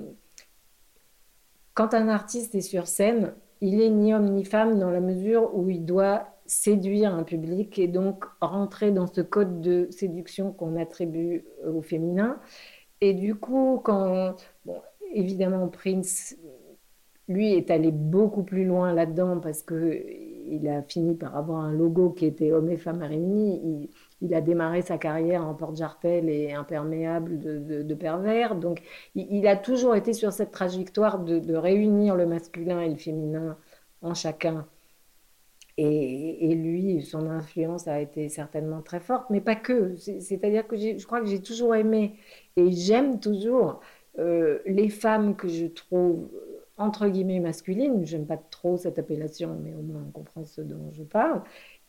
quand 1.74 1.94
un 1.94 2.08
artiste 2.08 2.54
est 2.54 2.60
sur 2.60 2.86
scène, 2.86 3.34
il 3.60 3.80
est 3.80 3.90
ni 3.90 4.14
homme 4.14 4.30
ni 4.34 4.44
femme 4.44 4.78
dans 4.78 4.90
la 4.90 5.00
mesure 5.00 5.54
où 5.54 5.68
il 5.70 5.84
doit 5.84 6.28
séduire 6.46 7.14
un 7.14 7.24
public 7.24 7.78
et 7.78 7.88
donc 7.88 8.24
rentrer 8.40 8.90
dans 8.90 9.06
ce 9.06 9.20
code 9.20 9.60
de 9.60 9.88
séduction 9.90 10.52
qu'on 10.52 10.76
attribue 10.76 11.44
au 11.66 11.82
féminin. 11.82 12.40
Et 13.00 13.14
du 13.14 13.34
coup, 13.34 13.80
quand, 13.84 14.34
évidemment, 15.12 15.68
Prince, 15.68 16.36
lui, 17.28 17.52
est 17.52 17.70
allé 17.70 17.92
beaucoup 17.92 18.42
plus 18.42 18.64
loin 18.64 18.92
là-dedans 18.92 19.38
parce 19.40 19.62
que 19.62 20.02
il 20.50 20.66
a 20.68 20.82
fini 20.82 21.14
par 21.14 21.36
avoir 21.36 21.60
un 21.60 21.72
logo 21.72 22.10
qui 22.10 22.24
était 22.26 22.52
homme 22.52 22.70
et 22.70 22.78
femme 22.78 23.02
réunis. 23.02 23.90
Il, 24.20 24.34
a 24.34 24.40
démarré 24.40 24.82
sa 24.82 24.98
carrière 24.98 25.46
en 25.46 25.54
porte-jartel 25.54 26.28
et 26.28 26.52
imperméable 26.52 27.38
de, 27.38 27.94
pervers. 27.94 28.56
Donc, 28.56 28.82
il, 29.14 29.46
a 29.46 29.56
toujours 29.56 29.94
été 29.94 30.12
sur 30.12 30.32
cette 30.32 30.50
trajectoire 30.50 31.18
de, 31.20 31.54
réunir 31.54 32.16
le 32.16 32.26
masculin 32.26 32.80
et 32.80 32.88
le 32.88 32.96
féminin 32.96 33.56
en 34.02 34.14
chacun. 34.14 34.66
Et, 35.76 36.54
lui, 36.56 37.02
son 37.02 37.30
influence 37.30 37.86
a 37.86 38.00
été 38.00 38.28
certainement 38.28 38.82
très 38.82 39.00
forte, 39.00 39.30
mais 39.30 39.40
pas 39.40 39.54
que. 39.54 39.94
C'est-à-dire 39.96 40.66
que 40.66 40.76
je 40.76 41.06
crois 41.06 41.20
que 41.20 41.26
j'ai 41.26 41.40
toujours 41.40 41.76
aimé 41.76 42.16
et 42.56 42.72
j'aime 42.72 43.20
toujours 43.20 43.80
euh, 44.18 44.58
les 44.66 44.88
femmes 44.88 45.36
que 45.36 45.46
je 45.46 45.66
trouve 45.66 46.28
entre 46.78 47.08
guillemets 47.08 47.40
masculines. 47.40 48.04
J'aime 48.06 48.26
pas 48.26 48.36
trop 48.36 48.76
cette 48.76 48.98
appellation, 48.98 49.56
mais 49.62 49.74
au 49.74 49.82
moins 49.82 50.04
on 50.08 50.10
comprend 50.10 50.44
ce 50.44 50.60
dont 50.60 50.90
je 50.92 51.02
parle 51.02 51.42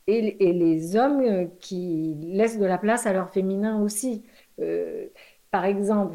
et, 0.09 0.53
les 0.53 0.95
hommes 0.95 1.21
euh, 1.21 1.45
qui 1.59 2.15
laissent 2.21 2.59
de 2.59 2.65
la 2.65 2.77
place 2.77 3.05
à 3.05 3.13
leur 3.13 3.29
féminin 3.29 3.81
aussi. 3.81 4.23
Euh, 4.59 5.07
par 5.51 5.65
exemple, 5.65 6.13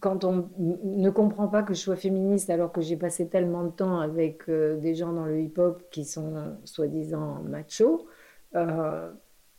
quand 0.00 0.24
on 0.24 0.50
ne 0.58 1.10
comprend 1.10 1.48
pas 1.48 1.62
que 1.62 1.72
je 1.72 1.80
sois 1.80 1.96
féministe 1.96 2.50
alors 2.50 2.72
que 2.72 2.82
j'ai 2.82 2.96
passé 2.96 3.28
tellement 3.28 3.64
de 3.64 3.70
temps 3.70 4.00
avec 4.00 4.48
euh, 4.48 4.76
des 4.76 4.94
gens 4.94 5.12
dans 5.12 5.24
le 5.24 5.40
hip-hop 5.40 5.82
qui 5.90 6.04
sont 6.04 6.34
soi-disant 6.64 7.42
machos, 7.44 8.06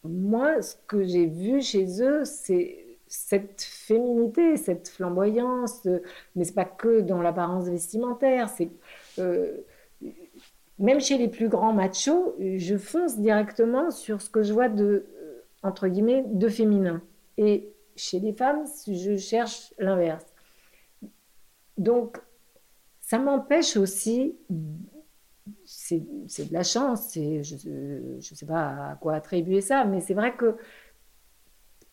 moi, 0.03 0.61
ce 0.61 0.75
que 0.87 1.03
j'ai 1.03 1.25
vu 1.25 1.61
chez 1.61 2.01
eux, 2.01 2.23
c'est 2.23 2.85
cette 3.07 3.61
féminité, 3.61 4.55
cette 4.55 4.87
flamboyance, 4.87 5.87
mais 6.35 6.43
c'est 6.43 6.55
pas 6.55 6.65
que 6.65 7.01
dans 7.01 7.21
l'apparence 7.21 7.67
vestimentaire, 7.67 8.49
même 10.79 10.99
chez 10.99 11.17
les 11.17 11.27
plus 11.27 11.49
grands 11.49 11.73
machos, 11.73 12.35
je 12.39 12.77
fonce 12.77 13.17
directement 13.17 13.91
sur 13.91 14.21
ce 14.21 14.29
que 14.29 14.43
je 14.43 14.53
vois 14.53 14.69
de, 14.69 15.05
euh, 15.21 15.41
entre 15.63 15.87
guillemets, 15.87 16.23
de 16.27 16.47
féminin. 16.47 17.01
Et 17.37 17.73
chez 17.95 18.19
les 18.19 18.33
femmes, 18.33 18.65
je 18.87 19.17
cherche 19.17 19.73
l'inverse. 19.79 20.25
Donc, 21.77 22.17
ça 22.99 23.19
m'empêche 23.19 23.77
aussi, 23.77 24.35
c'est 25.65 25.99
de 25.99 26.53
la 26.53 26.63
chance, 26.63 27.13
je 27.13 27.69
ne 28.15 28.21
sais 28.21 28.45
pas 28.45 28.91
à 28.91 28.97
quoi 28.99 29.15
attribuer 29.15 29.61
ça, 29.61 29.85
mais 29.85 30.01
c'est 30.01 30.13
vrai 30.13 30.35
que 30.35 30.57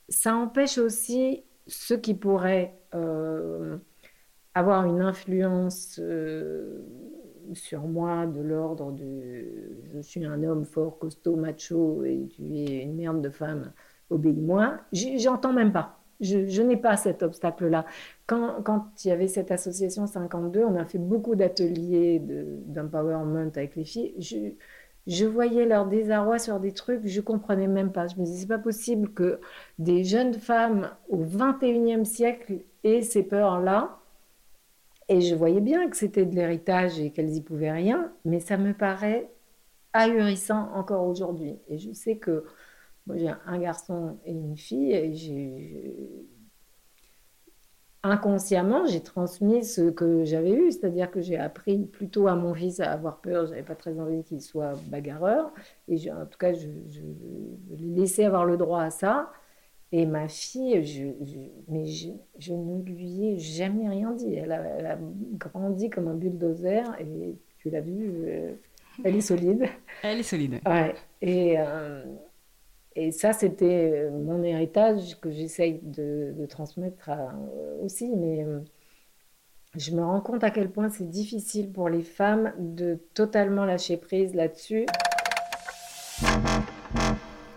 ça 0.09 0.35
empêche 0.35 0.79
aussi 0.79 1.45
ceux 1.67 1.97
qui 1.97 2.15
pourraient 2.15 2.75
euh, 2.95 3.79
avoir 4.55 4.85
une 4.87 5.01
influence 5.01 5.99
euh, 6.03 6.85
sur 7.53 7.83
moi 7.83 8.27
de 8.27 8.41
l'ordre 8.41 8.93
de 8.93 9.05
je 9.95 10.01
suis 10.01 10.25
un 10.25 10.43
homme 10.43 10.65
fort, 10.65 10.99
costaud, 10.99 11.37
macho 11.37 12.05
et 12.05 12.29
tu 12.35 12.43
es 12.57 12.83
une 12.83 12.97
merde 12.97 13.21
de 13.23 13.31
femme, 13.31 13.73
obéis-moi, 14.11 14.79
j'entends 14.93 15.53
même 15.53 15.73
pas. 15.73 16.01
Je, 16.21 16.63
n'ai 16.63 16.77
pas 16.77 16.97
cet 16.97 17.23
obstacle-là. 17.23 17.85
Quand, 18.27 18.63
quand, 18.63 18.87
il 19.05 19.09
y 19.09 19.11
avait 19.11 19.29
cette 19.29 19.51
association 19.51 20.07
52, 20.07 20.65
on 20.65 20.77
a 20.77 20.85
fait 20.85 20.99
beaucoup 20.99 21.35
d'ateliers 21.35 22.23
d'empowerment 22.67 23.51
avec 23.55 23.77
les 23.77 23.85
filles. 23.85 24.15
Je, 24.19 24.53
je 25.07 25.27
voyais 25.27 25.67
leur 25.67 25.87
désarroi 25.87 26.39
sur 26.39 26.61
des 26.61 26.73
trucs, 26.73 27.07
je 27.07 27.21
comprenais 27.21 27.67
même 27.67 27.93
pas. 27.93 28.07
Je 28.07 28.17
me 28.17 28.25
disais, 28.25 28.43
c'est 28.43 28.47
pas 28.47 28.59
possible 28.59 29.13
que 29.13 29.41
des 29.79 30.05
jeunes 30.05 30.35
femmes 30.35 30.91
au 31.09 31.25
21e 31.25 32.05
siècle 32.05 32.61
aient 32.85 33.03
ces 33.03 33.23
peurs-là 33.23 33.99
et 35.09 35.21
je 35.21 35.35
voyais 35.35 35.61
bien 35.61 35.89
que 35.89 35.97
c'était 35.97 36.25
de 36.27 36.35
l'héritage 36.35 36.99
et 37.01 37.11
qu'elles 37.13 37.35
y 37.37 37.41
pouvaient 37.43 37.73
rien, 37.73 38.13
mais 38.25 38.41
ça 38.41 38.57
me 38.57 38.73
paraît 38.75 39.31
ahurissant 39.93 40.71
encore 40.75 41.07
aujourd'hui. 41.07 41.59
Et 41.69 41.79
je 41.79 41.93
sais 41.93 42.17
que 42.19 42.45
moi 43.07 43.17
j'ai 43.19 43.33
un 43.47 43.59
garçon 43.59 44.19
et 44.25 44.33
une 44.33 44.57
fille, 44.57 44.93
et 44.93 45.13
inconsciemment 48.03 48.87
j'ai 48.87 49.03
transmis 49.03 49.65
ce 49.65 49.91
que 49.91 50.25
j'avais 50.25 50.53
eu, 50.53 50.71
c'est-à-dire 50.73 51.11
que 51.11 51.21
j'ai 51.23 51.39
appris 51.39 51.87
plutôt 51.87 52.29
à 52.29 52.37
mon 52.37 52.55
fils 52.55 52.81
à 52.81 52.93
avoir 52.93 53.21
peur. 53.21 53.47
J'avais 53.47 53.63
pas 53.63 53.75
très 53.77 53.99
envie 53.99 54.23
qu'il 54.25 54.43
soit 54.43 54.75
bagarreur, 54.89 55.53
et 55.89 56.11
en 56.13 56.27
tout 56.27 56.39
cas 56.39 56.53
je, 56.55 56.69
je, 56.89 57.01
je 57.77 58.23
avoir 58.23 58.45
le 58.45 58.57
droit 58.57 58.83
à 58.83 58.91
ça. 58.91 59.33
Et 59.97 60.07
ma 60.07 60.27
fille, 60.27 60.85
je, 60.85 61.05
mais 61.69 61.87
je, 61.87 62.53
ne 62.53 62.83
lui 62.83 63.29
ai 63.29 63.39
jamais 63.39 63.89
rien 63.89 64.11
dit. 64.11 64.35
Elle 64.35 64.51
a, 64.51 64.99
grandi 65.35 65.89
comme 65.89 66.09
un 66.09 66.15
bulldozer 66.15 66.83
et 66.99 67.37
tu 67.59 67.71
l'as 67.71 67.81
vu, 67.81 68.11
euh, 68.27 68.55
elle 69.05 69.15
est 69.15 69.21
solide. 69.21 69.67
Elle 70.03 70.19
est 70.19 70.25
solide. 70.25 70.59
Ouais. 70.67 70.97
Et, 71.23 71.55
euh, 71.59 72.03
et 72.97 73.13
ça, 73.13 73.33
c'était 73.33 74.11
mon 74.11 74.43
héritage 74.43 75.21
que 75.21 75.31
j'essaye 75.31 75.79
de, 75.81 76.45
transmettre 76.49 77.11
aussi. 77.81 78.11
Mais 78.17 78.43
euh, 78.43 78.59
je 79.77 79.93
me 79.93 80.03
rends 80.03 80.21
compte 80.21 80.43
à 80.43 80.51
quel 80.51 80.73
point 80.73 80.89
c'est 80.89 81.09
difficile 81.09 81.71
pour 81.71 81.89
les 81.89 82.03
femmes 82.03 82.53
de 82.59 82.99
totalement 83.15 83.65
lâcher 83.65 83.97
prise 83.97 84.35
là-dessus. 84.35 84.87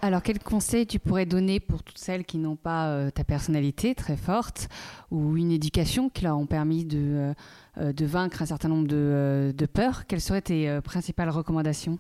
Alors, 0.08 0.24
quel 0.24 0.39
conseil 0.39 0.88
tu 0.88 0.99
pourrais 0.99 1.26
donner 1.26 1.60
pour 1.60 1.84
toutes 1.84 1.97
celles 1.97 2.24
qui 2.24 2.38
n'ont 2.38 2.55
pas 2.55 2.91
euh, 2.91 3.12
ta 3.12 3.26
personnalité 3.26 3.93
très 3.93 4.16
forte 4.16 4.70
ou 5.12 5.36
une 5.36 5.51
éducation 5.51 6.08
qui 6.08 6.24
leur 6.24 6.38
ont 6.38 6.45
permis 6.45 6.86
de, 6.86 6.97
euh, 6.97 7.34
euh, 7.78 7.91
de 7.91 8.05
vaincre 8.05 8.41
un 8.41 8.45
certain 8.45 8.70
nombre 8.70 8.88
de, 8.88 9.53
de 9.53 9.66
peurs? 9.66 10.05
Quelles 10.08 10.22
seraient 10.22 10.43
tes 10.43 10.80
principales 10.82 11.30
recommandations? 11.30 11.99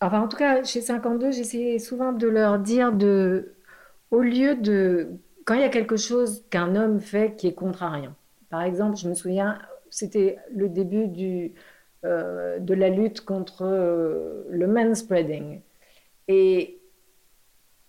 Enfin, 0.00 0.22
en 0.22 0.26
tout 0.26 0.38
cas, 0.38 0.64
chez 0.64 0.80
52, 0.80 1.30
j'essayais 1.30 1.78
souvent 1.78 2.12
de 2.12 2.26
leur 2.26 2.58
dire 2.58 2.92
de, 2.92 3.54
au 4.10 4.22
lieu 4.22 4.56
de, 4.56 5.10
quand 5.44 5.54
il 5.54 5.60
y 5.60 5.64
a 5.64 5.68
quelque 5.68 5.96
chose 5.96 6.42
qu'un 6.50 6.74
homme 6.74 6.98
fait 6.98 7.36
qui 7.36 7.46
est 7.46 7.56
rien. 7.60 8.12
Par 8.48 8.62
exemple, 8.62 8.96
je 8.96 9.08
me 9.08 9.14
souviens, 9.14 9.56
c'était 9.88 10.38
le 10.52 10.68
début 10.68 11.06
du, 11.06 11.52
de 12.02 12.74
la 12.74 12.88
lutte 12.88 13.20
contre 13.20 13.62
le 14.50 14.66
manspreading. 14.66 15.60
Et 16.26 16.79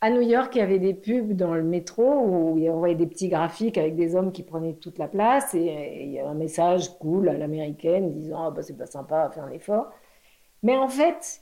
à 0.01 0.09
New 0.09 0.21
York, 0.21 0.55
il 0.55 0.59
y 0.59 0.61
avait 0.61 0.79
des 0.79 0.95
pubs 0.95 1.33
dans 1.33 1.53
le 1.53 1.63
métro 1.63 2.03
où 2.03 2.57
il 2.57 2.63
y 2.63 2.69
avait 2.69 2.95
des 2.95 3.05
petits 3.05 3.29
graphiques 3.29 3.77
avec 3.77 3.95
des 3.95 4.15
hommes 4.15 4.31
qui 4.31 4.41
prenaient 4.43 4.73
toute 4.73 4.97
la 4.97 5.07
place 5.07 5.53
et, 5.53 6.03
il 6.03 6.11
y 6.11 6.19
avait 6.19 6.29
un 6.29 6.33
message 6.33 6.97
cool 6.97 7.29
à 7.29 7.33
l'américaine 7.33 8.11
disant 8.11 8.47
ah, 8.47 8.51
bah, 8.51 8.63
c'est 8.63 8.77
pas 8.77 8.87
sympa, 8.87 9.29
faire 9.33 9.43
un 9.43 9.51
effort. 9.51 9.91
Mais 10.63 10.75
en 10.75 10.87
fait, 10.87 11.41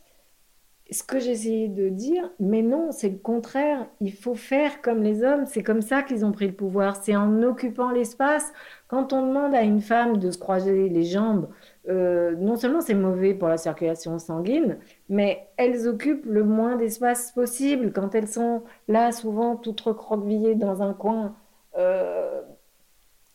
ce 0.91 1.03
que 1.03 1.19
j'essayais 1.19 1.67
de 1.67 1.89
dire, 1.89 2.29
mais 2.39 2.61
non, 2.61 2.91
c'est 2.91 3.09
le 3.09 3.17
contraire. 3.17 3.87
Il 4.01 4.13
faut 4.13 4.35
faire 4.35 4.81
comme 4.81 5.03
les 5.03 5.23
hommes. 5.23 5.45
C'est 5.45 5.63
comme 5.63 5.81
ça 5.81 6.03
qu'ils 6.03 6.25
ont 6.25 6.31
pris 6.31 6.47
le 6.47 6.53
pouvoir. 6.53 6.95
C'est 7.01 7.15
en 7.15 7.43
occupant 7.43 7.91
l'espace. 7.91 8.51
Quand 8.87 9.13
on 9.13 9.25
demande 9.27 9.53
à 9.53 9.61
une 9.61 9.81
femme 9.81 10.17
de 10.17 10.31
se 10.31 10.37
croiser 10.37 10.89
les 10.89 11.03
jambes, 11.03 11.49
euh, 11.89 12.35
non 12.35 12.55
seulement 12.55 12.81
c'est 12.81 12.93
mauvais 12.93 13.33
pour 13.33 13.47
la 13.47 13.57
circulation 13.57 14.19
sanguine, 14.19 14.77
mais 15.09 15.47
elles 15.57 15.87
occupent 15.87 16.25
le 16.25 16.43
moins 16.43 16.75
d'espace 16.75 17.31
possible. 17.31 17.91
Quand 17.91 18.13
elles 18.15 18.27
sont 18.27 18.63
là, 18.87 19.11
souvent 19.11 19.55
toutes 19.55 19.81
recroquevillées 19.81 20.55
dans 20.55 20.83
un 20.83 20.93
coin, 20.93 21.35
euh, 21.77 22.41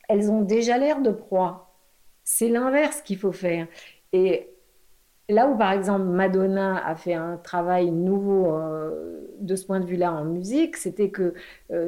elles 0.09 0.31
ont 0.31 0.43
déjà 0.43 0.79
l'air 0.79 1.01
de 1.01 1.11
proie. 1.11 1.75
C'est 2.25 2.49
l'inverse 2.49 3.03
qu'il 3.03 3.19
faut 3.19 3.33
faire. 3.33 3.67
Et 4.13 4.51
Là 5.31 5.49
où, 5.49 5.57
par 5.57 5.73
exemple, 5.73 6.05
Madonna 6.05 6.87
a 6.87 6.95
fait 6.97 7.15
un 7.15 7.39
travail 7.39 7.91
nouveau 7.91 8.55
euh, 8.55 9.35
de 9.41 9.57
ce 9.57 9.65
point 9.65 9.81
de 9.81 9.87
vue-là 9.87 10.13
en 10.13 10.25
musique, 10.25 10.77
c'était 10.77 11.09
que 11.09 11.33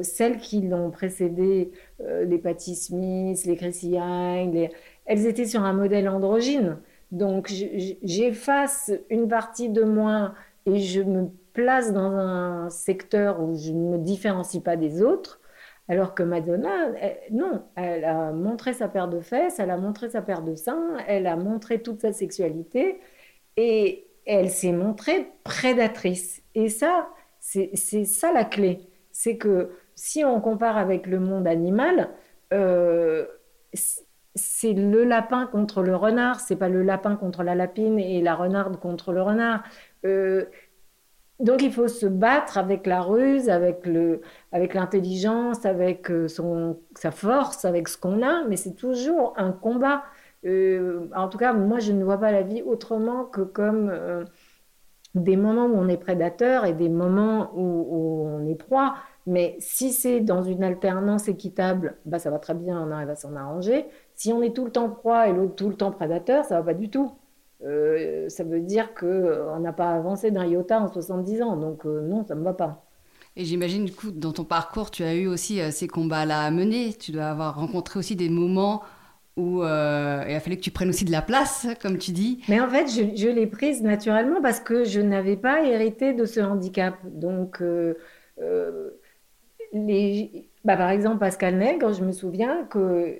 celles 0.01 0.37
qui 0.37 0.61
l'ont 0.61 0.89
précédé, 0.89 1.71
euh, 2.01 2.25
les 2.25 2.37
Patti 2.37 2.75
Smith, 2.75 3.43
les 3.45 3.55
Chrissy 3.55 3.97
Hynde, 3.97 4.69
elles 5.07 5.25
étaient 5.25 5.45
sur 5.45 5.63
un 5.63 5.73
modèle 5.73 6.07
androgyne. 6.07 6.77
Donc, 7.11 7.51
j'efface 8.03 8.91
une 9.09 9.27
partie 9.27 9.69
de 9.69 9.83
moi 9.83 10.33
et 10.65 10.77
je 10.77 11.01
me 11.01 11.29
place 11.53 11.93
dans 11.93 12.11
un 12.11 12.69
secteur 12.69 13.41
où 13.41 13.57
je 13.57 13.71
ne 13.71 13.93
me 13.93 13.97
différencie 13.97 14.61
pas 14.61 14.75
des 14.75 15.01
autres. 15.01 15.39
Alors 15.89 16.13
que 16.13 16.21
Madonna, 16.21 16.91
non, 17.31 17.63
elle 17.75 18.03
a 18.03 18.33
montré 18.33 18.73
sa 18.73 18.89
paire 18.89 19.07
de 19.07 19.21
fesses, 19.21 19.57
elle 19.59 19.71
a 19.71 19.77
montré 19.77 20.09
sa 20.09 20.21
paire 20.21 20.41
de 20.41 20.53
seins, 20.53 20.97
elle 21.07 21.25
a 21.27 21.37
montré 21.37 21.81
toute 21.81 22.01
sa 22.01 22.11
sexualité. 22.11 22.99
Et 23.55 24.05
elle 24.25 24.49
s'est 24.49 24.73
montrée 24.73 25.31
prédatrice. 25.45 26.43
Et 26.53 26.67
ça, 26.67 27.07
c'est 27.39 27.75
ça 28.03 28.33
la 28.33 28.43
clé. 28.43 28.81
C'est 29.11 29.37
que 29.37 29.71
si 29.95 30.25
on 30.25 30.41
compare 30.41 30.77
avec 30.77 31.07
le 31.07 31.19
monde 31.19 31.47
animal, 31.47 32.09
euh, 32.53 33.25
c'est 34.37 34.73
le 34.73 35.03
lapin 35.03 35.47
contre 35.47 35.81
le 35.83 35.95
renard, 35.95 36.39
c'est 36.39 36.55
pas 36.55 36.69
le 36.69 36.83
lapin 36.83 37.15
contre 37.15 37.43
la 37.43 37.55
lapine 37.55 37.99
et 37.99 38.21
la 38.21 38.35
renarde 38.35 38.79
contre 38.79 39.11
le 39.11 39.21
renard. 39.21 39.63
Euh, 40.05 40.45
donc 41.39 41.61
il 41.61 41.71
faut 41.71 41.87
se 41.87 42.05
battre 42.05 42.57
avec 42.57 42.87
la 42.87 43.01
ruse, 43.01 43.49
avec 43.49 43.85
le, 43.85 44.21
avec 44.51 44.73
l'intelligence, 44.73 45.65
avec 45.65 46.09
euh, 46.09 46.27
son, 46.27 46.79
sa 46.95 47.11
force, 47.11 47.65
avec 47.65 47.87
ce 47.87 47.97
qu'on 47.97 48.23
a, 48.23 48.45
mais 48.47 48.55
c'est 48.57 48.75
toujours 48.75 49.33
un 49.37 49.51
combat. 49.51 50.03
Euh, 50.45 51.07
en 51.15 51.27
tout 51.29 51.37
cas, 51.37 51.53
moi, 51.53 51.79
je 51.79 51.91
ne 51.91 52.03
vois 52.03 52.17
pas 52.17 52.31
la 52.31 52.43
vie 52.43 52.61
autrement 52.61 53.25
que 53.25 53.41
comme 53.41 53.91
des 55.15 55.35
moments 55.35 55.65
où 55.65 55.75
on 55.75 55.87
est 55.87 55.97
prédateur 55.97 56.65
et 56.65 56.73
des 56.73 56.89
moments 56.89 57.51
où, 57.55 58.27
on 58.27 58.45
est 58.47 58.55
proie. 58.55 58.95
Mais 59.25 59.57
si 59.59 59.91
c'est 59.91 60.21
dans 60.21 60.43
une 60.43 60.63
alternance 60.63 61.27
équitable, 61.27 61.97
bah, 62.05 62.19
ça 62.19 62.29
va 62.29 62.39
très 62.39 62.53
bien, 62.53 62.81
on 62.81 62.91
arrive 62.91 63.09
à 63.09 63.15
s'en 63.15 63.35
arranger. 63.35 63.85
Si 64.17 64.33
on 64.33 64.41
est 64.41 64.53
tout 64.53 64.65
le 64.65 64.71
temps 64.71 64.89
proie 64.89 65.29
et 65.29 65.33
l'autre 65.33 65.55
tout 65.55 65.69
le 65.69 65.75
temps 65.75 65.91
prédateur, 65.91 66.43
ça 66.43 66.57
va 66.57 66.63
pas 66.63 66.73
du 66.73 66.89
tout. 66.89 67.13
Euh, 67.63 68.27
ça 68.27 68.43
veut 68.43 68.59
dire 68.59 68.93
qu'on 68.93 69.59
n'a 69.59 69.71
pas 69.71 69.91
avancé 69.91 70.29
d'un 70.29 70.45
iota 70.45 70.81
en 70.81 70.91
70 70.91 71.41
ans. 71.41 71.55
Donc 71.55 71.85
non, 71.85 72.25
ça 72.25 72.35
ne 72.35 72.41
me 72.41 72.45
va 72.45 72.53
pas. 72.53 72.83
Et 73.37 73.45
j'imagine, 73.45 73.85
du 73.85 73.93
coup, 73.93 74.11
dans 74.11 74.33
ton 74.33 74.43
parcours, 74.43 74.91
tu 74.91 75.03
as 75.03 75.15
eu 75.15 75.27
aussi 75.27 75.61
ces 75.71 75.87
combats-là 75.87 76.41
à 76.41 76.51
mener. 76.51 76.93
Tu 76.93 77.13
dois 77.13 77.27
avoir 77.27 77.55
rencontré 77.55 77.99
aussi 77.99 78.17
des 78.17 78.29
moments 78.29 78.81
où 79.37 79.61
euh, 79.61 80.25
il 80.27 80.33
a 80.35 80.39
fallu 80.39 80.57
que 80.57 80.61
tu 80.61 80.71
prennes 80.71 80.89
aussi 80.89 81.05
de 81.05 81.11
la 81.11 81.21
place, 81.21 81.67
comme 81.81 81.99
tu 81.99 82.11
dis. 82.11 82.41
Mais 82.49 82.59
en 82.59 82.67
fait, 82.67 82.87
je, 82.87 83.29
l'ai 83.29 83.47
prise 83.47 83.83
naturellement 83.83 84.41
parce 84.41 84.59
que 84.59 84.83
je 84.83 84.99
n'avais 84.99 85.37
pas 85.37 85.63
hérité 85.63 86.13
de 86.13 86.25
ce 86.25 86.39
handicap. 86.39 86.95
Donc, 87.05 87.61
euh, 87.61 87.93
euh, 88.41 88.89
les, 89.73 90.49
bah, 90.65 90.75
par 90.75 90.89
exemple, 90.89 91.19
Pascal 91.19 91.55
Nègre, 91.55 91.93
je 91.93 92.03
me 92.03 92.11
souviens 92.11 92.65
que 92.65 93.15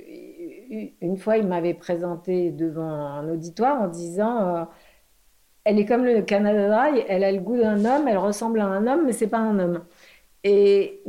une 1.02 1.18
fois, 1.18 1.38
il 1.38 1.48
m'avait 1.48 1.74
présenté 1.74 2.52
devant 2.52 2.90
un 2.90 3.30
auditoire 3.30 3.82
en 3.82 3.88
disant 3.88 4.68
Elle 5.64 5.80
est 5.80 5.86
comme 5.86 6.06
le 6.06 6.22
Canada 6.22 6.68
Dry, 6.70 7.04
elle 7.08 7.24
a 7.24 7.32
le 7.32 7.40
goût 7.40 7.58
d'un 7.58 7.86
homme, 7.86 8.08
elle 8.08 8.18
ressemble 8.18 8.60
à 8.60 8.66
un 8.66 8.88
homme, 8.88 9.06
mais 9.06 9.14
c'est 9.14 9.28
pas 9.28 9.40
un 9.40 9.60
homme. 9.60 9.84
Et, 10.44 11.04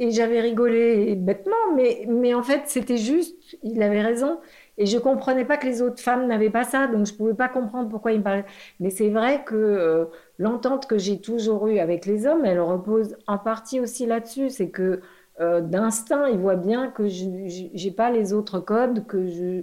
j'avais 0.00 0.40
rigolé 0.40 1.14
bêtement, 1.14 1.52
mais, 1.76 2.06
mais 2.08 2.34
en 2.34 2.42
fait, 2.42 2.62
c'était 2.66 2.96
juste, 2.96 3.36
il 3.62 3.82
avait 3.82 4.02
raison. 4.02 4.40
Et 4.78 4.86
je 4.86 4.98
comprenais 4.98 5.44
pas 5.44 5.58
que 5.58 5.66
les 5.66 5.82
autres 5.82 6.00
femmes 6.00 6.26
n'avaient 6.26 6.50
pas 6.50 6.64
ça, 6.64 6.86
donc 6.86 7.06
je 7.06 7.14
pouvais 7.14 7.34
pas 7.34 7.48
comprendre 7.48 7.88
pourquoi 7.88 8.12
il 8.12 8.18
me 8.18 8.24
parlait. 8.24 8.46
Mais 8.80 8.90
c'est 8.90 9.10
vrai 9.10 9.44
que 9.44 9.54
euh, 9.54 10.06
l'entente 10.38 10.86
que 10.86 10.98
j'ai 10.98 11.20
toujours 11.20 11.68
eue 11.68 11.78
avec 11.78 12.06
les 12.06 12.26
hommes, 12.26 12.44
elle 12.44 12.60
repose 12.60 13.16
en 13.26 13.38
partie 13.38 13.78
aussi 13.78 14.06
là-dessus. 14.06 14.50
C'est 14.50 14.70
que 14.70 15.00
euh, 15.40 15.60
d'instinct, 15.60 16.28
ils 16.28 16.38
voient 16.38 16.56
bien 16.56 16.90
que 16.90 17.08
je 17.08 17.24
n'ai 17.24 17.90
pas 17.90 18.10
les 18.10 18.32
autres 18.32 18.60
codes, 18.60 19.06
que 19.06 19.26
je, 19.26 19.62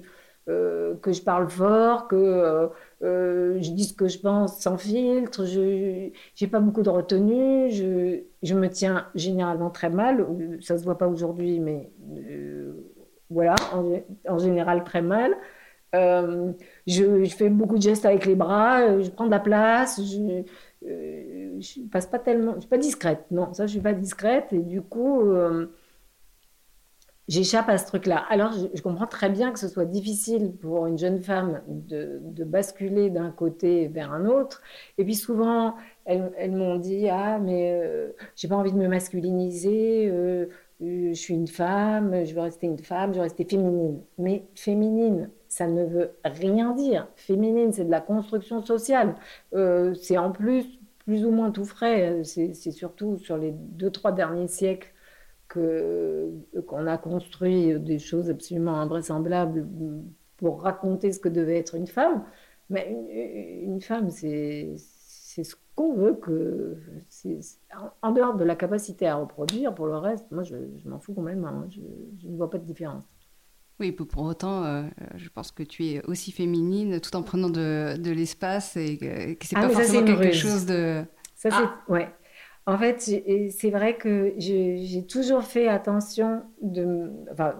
euh, 0.50 0.96
que 0.96 1.12
je 1.12 1.22
parle 1.22 1.50
fort, 1.50 2.08
que 2.08 2.70
je 3.02 3.72
dis 3.72 3.86
ce 3.86 3.94
que 3.94 4.08
je 4.08 4.20
pense 4.20 4.60
sans 4.60 4.78
filtre, 4.78 5.46
je 5.46 6.10
n'ai 6.42 6.48
pas 6.50 6.60
beaucoup 6.60 6.84
de 6.84 6.90
retenue, 6.90 7.70
je, 7.72 8.24
je, 8.44 8.56
me 8.56 8.70
tiens 8.70 9.08
généralement 9.16 9.70
très 9.70 9.90
mal. 9.90 10.26
Ça 10.62 10.78
se 10.78 10.84
voit 10.84 10.98
pas 10.98 11.08
aujourd'hui, 11.08 11.60
mais 11.60 11.92
voilà, 13.30 13.56
en, 14.28 14.38
général 14.40 14.84
très 14.84 15.02
euh, 15.96 16.52
je, 16.86 17.26
fais 17.26 17.50
beaucoup 17.50 17.78
de 17.78 17.82
gestes 17.82 18.06
avec 18.06 18.26
les 18.26 18.36
bras, 18.36 18.82
euh, 18.82 19.04
je 19.04 19.10
prends 19.10 19.26
de 19.26 19.32
la 19.32 19.40
place, 19.40 20.02
je, 20.04 20.44
euh, 20.86 21.27
je 21.60 21.82
passe 21.92 22.08
pas 22.08 22.20
tellement, 22.20 22.56
je 22.56 22.62
suis 22.62 22.70
pas 22.70 22.78
discrète, 22.78 23.26
non, 23.32 23.54
ça 23.54 23.66
je 23.68 23.72
suis 23.72 23.82
pas 23.82 23.94
discrète 23.94 24.52
et 24.52 24.60
du 24.60 24.82
coup 24.82 25.22
j'échappe 27.28 27.68
à 27.70 27.78
ce 27.78 27.86
truc-là. 27.88 28.26
Alors 28.30 28.54
je, 28.54 28.82
comprends 28.82 29.08
très 29.08 29.30
bien 29.30 29.52
que 29.52 29.60
ce 29.60 29.68
soit 29.68 29.86
difficile 29.86 30.54
pour 30.62 30.88
une 30.88 30.98
jeune 30.98 31.22
femme 31.22 31.62
de, 31.68 32.20
de 32.22 32.44
basculer 32.44 33.10
d'un 33.10 33.32
côté 33.32 33.88
vers 33.90 34.14
un 34.14 34.26
autre 34.26 34.62
et 34.98 35.04
puis 35.04 35.16
souvent 35.16 35.76
elles, 36.06 36.52
m'ont 36.52 36.78
dit 36.78 37.10
ah 37.10 37.40
mais 37.40 38.14
j'ai 38.36 38.48
pas 38.48 38.56
envie 38.56 38.72
de 38.72 38.78
me 38.78 38.88
masculiniser 38.88 40.12
je 40.80 41.14
suis 41.14 41.34
une 41.34 41.48
femme, 41.48 42.26
je 42.26 42.34
veux 42.36 42.42
rester 42.42 42.68
une 42.68 42.78
femme, 42.78 43.12
je 43.12 43.18
veux 43.18 43.24
rester 43.24 43.46
féminine. 43.46 44.02
Mais 44.18 44.44
féminine, 44.56 45.30
ça 45.48 45.68
ne 45.68 45.84
veut 45.86 46.12
rien 46.24 46.74
dire. 46.74 47.08
Féminine, 47.16 47.74
c'est 47.74 47.86
de 47.86 47.92
la 47.92 48.02
construction 48.02 48.62
sociale. 48.62 49.16
Euh, 49.56 49.94
c'est 49.96 50.18
en 50.18 50.32
plus 50.32 50.77
plus 51.08 51.26
ou 51.26 51.32
moins 51.32 51.52
tout 51.52 51.66
frais. 51.66 52.22
C'est 52.26 52.54
surtout 52.72 53.18
sur 53.18 53.38
les 53.38 53.52
deux, 53.54 53.90
trois 53.90 54.12
derniers 54.12 54.50
siècles 54.50 54.94
que 55.48 56.30
qu'on 56.68 56.86
a 56.86 56.98
construit 56.98 57.80
des 57.80 57.98
choses 57.98 58.30
absolument 58.30 58.76
invraisemblables 58.82 59.66
pour 60.36 60.62
raconter 60.62 61.14
ce 61.14 61.20
que 61.20 61.30
devait 61.30 61.58
être 61.58 61.76
une 61.76 61.88
femme. 61.88 62.26
Mais 62.70 62.92
une, 63.64 63.80
femme, 63.80 64.10
c'est 64.10 64.76
ce 64.78 65.56
qu'on 65.76 65.94
veut 65.94 66.16
que. 66.16 66.76
En 68.02 68.12
dehors 68.12 68.36
de 68.36 68.44
la 68.44 68.58
capacité 68.58 69.08
à 69.08 69.16
reproduire, 69.16 69.74
pour 69.74 69.88
le 69.88 69.96
reste, 69.96 70.30
moi, 70.32 70.44
je, 70.44 70.56
m'en 70.84 71.00
fous 71.00 71.14
complètement. 71.14 71.48
Hein. 71.48 71.68
Je, 71.70 71.80
je, 72.22 72.28
ne 72.28 72.36
vois 72.36 72.50
pas 72.50 72.58
de 72.58 72.66
différence. 72.66 73.06
Oui, 73.80 73.92
pour 73.92 74.24
autant, 74.24 74.64
euh, 74.64 74.84
je 75.16 75.30
pense 75.30 75.52
que 75.52 75.62
tu 75.62 75.86
es 75.86 76.04
aussi 76.06 76.32
féminine 76.32 77.00
tout 77.00 77.16
en 77.16 77.22
prenant 77.22 77.50
de, 77.50 77.96
de 77.98 78.12
l'espace 78.12 78.76
et 78.76 78.98
que, 78.98 79.46
c'est 79.46 79.56
ah, 79.56 79.68
pas 79.68 79.70
forcément 79.70 80.06
quelque 80.06 80.34
chose 80.34 80.66
de. 80.66 81.04
Ça, 81.36 81.50
ah. 81.52 81.80
ouais. 81.88 82.10
En 82.66 82.78
fait, 82.78 83.00
c'est 83.00 83.70
vrai 83.70 83.96
que 83.96 84.34
j'ai 84.38 85.06
toujours 85.08 85.44
fait 85.44 85.68
attention 85.68 86.44
de. 86.62 87.12
Enfin, 87.32 87.56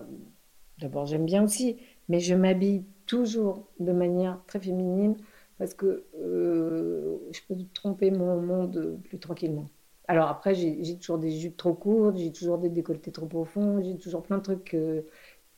d'abord, 0.80 1.06
j'aime 1.06 1.26
bien 1.26 1.44
aussi, 1.44 1.78
mais 2.10 2.20
je 2.20 2.34
m'habille 2.34 2.84
toujours 3.06 3.68
de 3.80 3.92
manière 3.92 4.40
très 4.48 4.60
féminine 4.60 5.16
parce 5.60 5.74
que 5.74 6.04
euh, 6.20 7.18
je 7.32 7.40
peux 7.48 7.56
tromper 7.74 8.12
mon 8.12 8.42
monde 8.42 9.00
plus 9.04 9.20
tranquillement. 9.20 9.68
Alors 10.08 10.30
après, 10.30 10.56
j'ai 10.56 10.98
toujours 10.98 11.18
des 11.18 11.32
jupes 11.32 11.58
trop 11.58 11.74
courtes, 11.74 12.18
j'ai 12.18 12.32
toujours 12.32 12.58
des 12.58 12.70
décolletés 12.70 13.12
trop 13.12 13.26
profonds, 13.26 13.82
j'ai 13.84 13.98
toujours 13.98 14.24
plein 14.24 14.38
de 14.38 14.44
trucs. 14.44 14.74
Euh, 14.74 15.02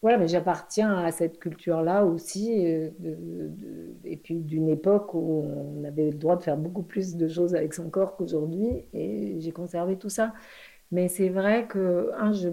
voilà, 0.01 0.17
mais 0.17 0.29
j'appartiens 0.29 0.97
à 0.97 1.11
cette 1.11 1.39
culture-là 1.39 2.05
aussi, 2.05 2.65
euh, 2.65 2.89
et 4.05 4.15
puis 4.15 4.39
d'une 4.39 4.69
époque 4.69 5.13
où 5.13 5.43
on 5.77 5.83
avait 5.83 6.11
le 6.11 6.17
droit 6.17 6.37
de 6.37 6.43
faire 6.43 6.57
beaucoup 6.57 6.83
plus 6.83 7.17
de 7.17 7.27
choses 7.27 7.53
avec 7.53 7.73
son 7.73 7.89
corps 7.89 8.15
qu'aujourd'hui, 8.15 8.85
et 8.93 9.35
j'ai 9.39 9.51
conservé 9.51 9.97
tout 9.97 10.09
ça. 10.09 10.33
Mais 10.91 11.07
c'est 11.09 11.29
vrai 11.29 11.67
que, 11.67 12.11
un, 12.17 12.31
je, 12.31 12.49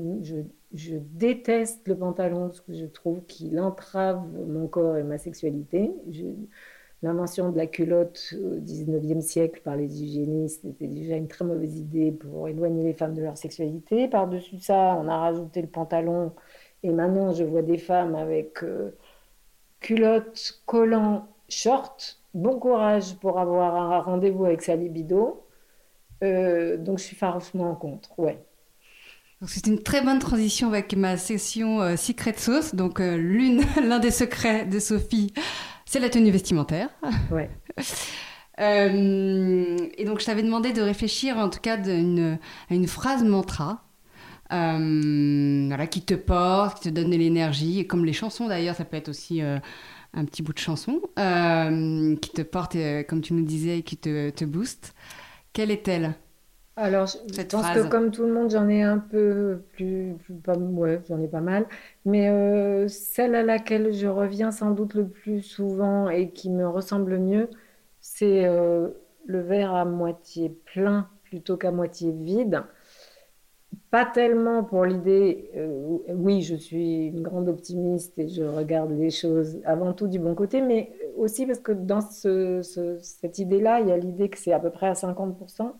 je, 0.74 0.96
déteste 0.96 1.86
le 1.88 1.96
pantalon 1.96 2.48
parce 2.48 2.60
que 2.60 2.74
je 2.74 2.84
trouve 2.86 3.24
qu'il 3.26 3.58
entrave 3.60 4.22
mon 4.46 4.66
corps 4.68 4.96
et 4.96 5.04
ma 5.04 5.18
sexualité. 5.18 5.90
L'invention 7.02 7.50
de 7.52 7.56
la 7.56 7.66
culotte 7.66 8.34
au 8.42 8.58
XIXe 8.60 9.24
siècle 9.24 9.60
par 9.62 9.76
les 9.76 10.02
hygiénistes 10.02 10.64
était 10.64 10.86
déjà 10.88 11.16
une 11.16 11.28
très 11.28 11.44
mauvaise 11.44 11.76
idée 11.78 12.10
pour 12.10 12.48
éloigner 12.48 12.84
les 12.84 12.94
femmes 12.94 13.14
de 13.14 13.22
leur 13.22 13.36
sexualité. 13.38 14.08
Par-dessus 14.08 14.58
ça, 14.60 14.98
on 15.00 15.08
a 15.08 15.16
rajouté 15.16 15.62
le 15.62 15.68
pantalon. 15.68 16.32
Et 16.82 16.90
maintenant, 16.90 17.32
je 17.32 17.44
vois 17.44 17.62
des 17.62 17.78
femmes 17.78 18.14
avec 18.14 18.62
euh, 18.62 18.90
culotte, 19.80 20.60
collant, 20.66 21.28
short. 21.48 22.20
Bon 22.34 22.58
courage 22.58 23.16
pour 23.16 23.38
avoir 23.38 23.74
un 23.76 24.00
rendez-vous 24.00 24.44
avec 24.44 24.62
sa 24.62 24.76
libido. 24.76 25.42
donc 26.20 26.98
je 26.98 27.02
suis 27.02 27.16
farouchement 27.16 27.74
contre, 27.74 28.18
ouais. 28.18 28.38
C'est 29.46 29.66
une 29.66 29.82
très 29.82 30.02
bonne 30.02 30.18
transition 30.18 30.68
avec 30.68 30.94
ma 30.96 31.16
session 31.16 31.96
Secret 31.96 32.34
Sauce. 32.36 32.74
Donc 32.74 33.00
l'une, 33.00 33.62
l'un 33.82 33.98
des 33.98 34.10
secrets 34.10 34.66
de 34.66 34.78
Sophie, 34.78 35.32
c'est 35.86 36.00
la 36.00 36.10
tenue 36.10 36.30
vestimentaire. 36.30 36.90
Ouais. 37.30 37.50
et 38.58 40.04
donc 40.04 40.20
je 40.20 40.26
t'avais 40.26 40.42
demandé 40.42 40.72
de 40.72 40.82
réfléchir 40.82 41.38
en 41.38 41.48
tout 41.48 41.60
cas 41.60 41.78
à 41.78 42.74
une 42.74 42.86
phrase 42.86 43.24
mantra 43.24 43.85
euh, 43.85 43.85
voilà, 44.50 45.86
qui 45.86 46.02
te 46.02 46.14
porte, 46.14 46.78
qui 46.78 46.88
te 46.88 46.94
donne 46.94 47.10
de 47.10 47.16
l'énergie. 47.16 47.80
Et 47.80 47.86
comme 47.86 48.04
les 48.04 48.12
chansons 48.12 48.48
d'ailleurs, 48.48 48.74
ça 48.74 48.84
peut 48.84 48.96
être 48.96 49.08
aussi 49.08 49.42
euh, 49.42 49.58
un 50.14 50.24
petit 50.24 50.42
bout 50.42 50.52
de 50.52 50.58
chanson 50.58 51.00
euh, 51.18 52.16
qui 52.16 52.30
te 52.30 52.42
porte, 52.42 52.76
comme 53.08 53.20
tu 53.20 53.34
nous 53.34 53.44
disais, 53.44 53.82
qui 53.82 53.96
te, 53.96 54.30
te 54.30 54.44
booste. 54.44 54.94
Quelle 55.52 55.70
est-elle? 55.70 56.14
Alors, 56.78 57.06
je 57.06 57.42
pense 57.50 57.70
que 57.70 57.88
comme 57.88 58.10
tout 58.10 58.22
le 58.22 58.34
monde, 58.34 58.50
j'en 58.50 58.68
ai 58.68 58.82
un 58.82 58.98
peu 58.98 59.62
plus, 59.72 60.14
pas, 60.44 60.56
ouais, 60.58 61.00
j'en 61.08 61.22
ai 61.22 61.28
pas 61.28 61.40
mal. 61.40 61.66
Mais 62.04 62.86
celle 62.88 63.34
à 63.34 63.42
laquelle 63.42 63.94
je 63.94 64.06
reviens 64.06 64.50
sans 64.50 64.72
doute 64.72 64.92
le 64.94 65.08
plus 65.08 65.42
souvent 65.42 66.10
et 66.10 66.30
qui 66.30 66.50
me 66.50 66.68
ressemble 66.68 67.18
mieux, 67.18 67.48
c'est 68.00 68.44
le 68.44 69.40
verre 69.40 69.74
à 69.74 69.84
moitié 69.86 70.50
plein 70.50 71.08
plutôt 71.24 71.56
qu'à 71.56 71.72
moitié 71.72 72.12
vide. 72.12 72.62
Pas 73.90 74.04
tellement 74.04 74.64
pour 74.64 74.84
l'idée, 74.84 75.50
euh, 75.56 75.98
oui, 76.08 76.42
je 76.42 76.56
suis 76.56 77.06
une 77.06 77.22
grande 77.22 77.48
optimiste 77.48 78.18
et 78.18 78.28
je 78.28 78.42
regarde 78.42 78.90
les 78.90 79.10
choses 79.10 79.60
avant 79.64 79.92
tout 79.92 80.08
du 80.08 80.18
bon 80.18 80.34
côté, 80.34 80.60
mais 80.60 80.92
aussi 81.16 81.46
parce 81.46 81.60
que 81.60 81.72
dans 81.72 82.00
cette 82.00 83.38
idée-là, 83.38 83.80
il 83.80 83.88
y 83.88 83.92
a 83.92 83.96
l'idée 83.96 84.28
que 84.28 84.38
c'est 84.38 84.52
à 84.52 84.58
peu 84.58 84.70
près 84.70 84.88
à 84.88 84.94
50%, 84.94 85.72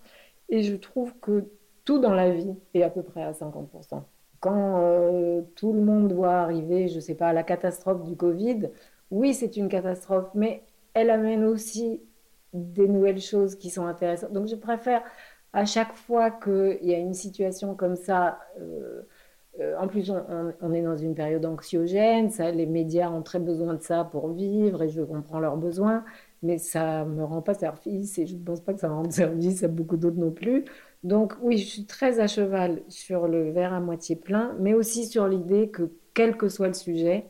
et 0.49 0.62
je 0.62 0.76
trouve 0.76 1.14
que 1.20 1.47
tout 1.84 1.99
dans 1.99 2.14
la 2.14 2.30
vie 2.30 2.55
est 2.74 2.82
à 2.82 2.91
peu 2.91 3.03
près 3.03 3.22
à 3.22 3.32
50%. 3.32 4.03
Quand 4.41 4.80
euh, 4.80 5.43
tout 5.57 5.72
le 5.72 5.80
monde 5.80 6.09
doit 6.09 6.34
arriver, 6.34 6.89
je 6.89 6.97
ne 6.97 7.01
sais 7.01 7.14
pas, 7.14 7.28
à 7.28 7.32
la 7.32 7.43
catastrophe 7.43 8.03
du 8.05 8.16
Covid, 8.16 8.70
oui, 9.11 9.34
c'est 9.34 9.57
une 9.57 9.68
catastrophe, 9.68 10.28
mais 10.34 10.62
elle 10.95 11.11
amène 11.11 11.45
aussi 11.45 12.01
des 12.53 12.89
nouvelles 12.89 13.20
choses 13.20 13.57
qui 13.57 13.70
sont 13.70 13.87
intéressantes. 13.87 14.32
Donc 14.32 14.47
je 14.47 14.57
préfère 14.57 15.03
à 15.57 15.64
chaque 15.64 15.94
fois 15.94 16.30
qu'il 16.30 16.78
y 16.82 16.94
a 16.94 16.98
une 16.98 17.14
situation 17.14 17.74
comme 17.74 17.96
ça, 17.96 18.38
euh, 18.61 19.00
euh, 19.59 19.74
en 19.78 19.88
plus 19.88 20.12
on, 20.61 20.72
est 20.74 20.82
dans 20.82 20.98
une 20.98 21.14
période 21.14 21.46
anxiogène, 21.46 22.28
ça, 22.28 22.50
les 22.50 22.66
médias 22.66 23.09
ont 23.11 23.22
très 23.22 23.38
besoin 23.38 23.72
de 23.72 23.82
ça 23.82 24.04
pour 24.04 24.34
vivre 24.34 24.82
et 24.82 24.90
je 24.90 25.00
comprends 25.00 25.40
leurs 25.40 25.57
besoins, 25.57 26.04
mais 26.42 26.59
ça 26.59 27.07
ne 27.07 27.14
me 27.14 27.24
rend 27.24 27.40
pas 27.40 27.54
service 27.54 28.18
et 28.18 28.26
je 28.26 28.34
ne 28.34 28.44
pense 28.44 28.61
pas 28.61 28.74
que 28.74 28.80
ça 28.80 28.90
rende 28.90 29.12
service 29.12 29.64
à 29.64 29.68
beaucoup 29.68 29.96
d'autres 29.96 30.18
non 30.18 30.30
plus. 30.30 30.66
Donc 31.04 31.32
oui, 31.40 31.57
je 31.57 31.66
suis 31.66 31.86
très 31.86 32.20
à 32.20 32.26
cheval 32.26 32.82
sur 32.88 33.26
le 33.26 33.50
verre 33.50 33.72
à 33.72 33.80
moitié 33.80 34.14
plein, 34.14 34.54
mais 34.61 34.74
aussi 34.74 35.07
sur 35.07 35.26
l'idée 35.26 35.70
que 35.70 35.90
quel 36.12 36.36
que 36.36 36.50
soit 36.50 36.68
le 36.68 36.74
sujet, 36.74 37.24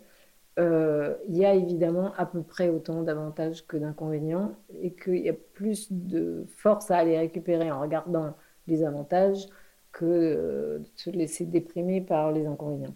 il 0.58 1.36
y 1.36 1.44
a 1.44 1.54
évidemment 1.54 2.12
à 2.16 2.24
peu 2.24 2.42
près 2.42 2.68
autant 2.68 3.02
d'avantages 3.02 3.66
que 3.66 3.76
d'inconvénients 3.76 4.52
et 4.80 4.92
qu'il 4.94 5.18
y 5.18 5.28
a 5.28 5.34
plus 5.34 5.88
de 5.90 6.46
force 6.56 6.90
à 6.90 6.96
aller 6.98 7.18
récupérer 7.18 7.70
en 7.70 7.80
regardant 7.80 8.34
les 8.66 8.82
avantages 8.84 9.46
que 9.92 10.04
euh, 10.04 10.78
de 10.78 10.88
se 10.94 11.10
laisser 11.10 11.46
déprimer 11.46 12.00
par 12.00 12.32
les 12.32 12.46
inconvénients. 12.46 12.94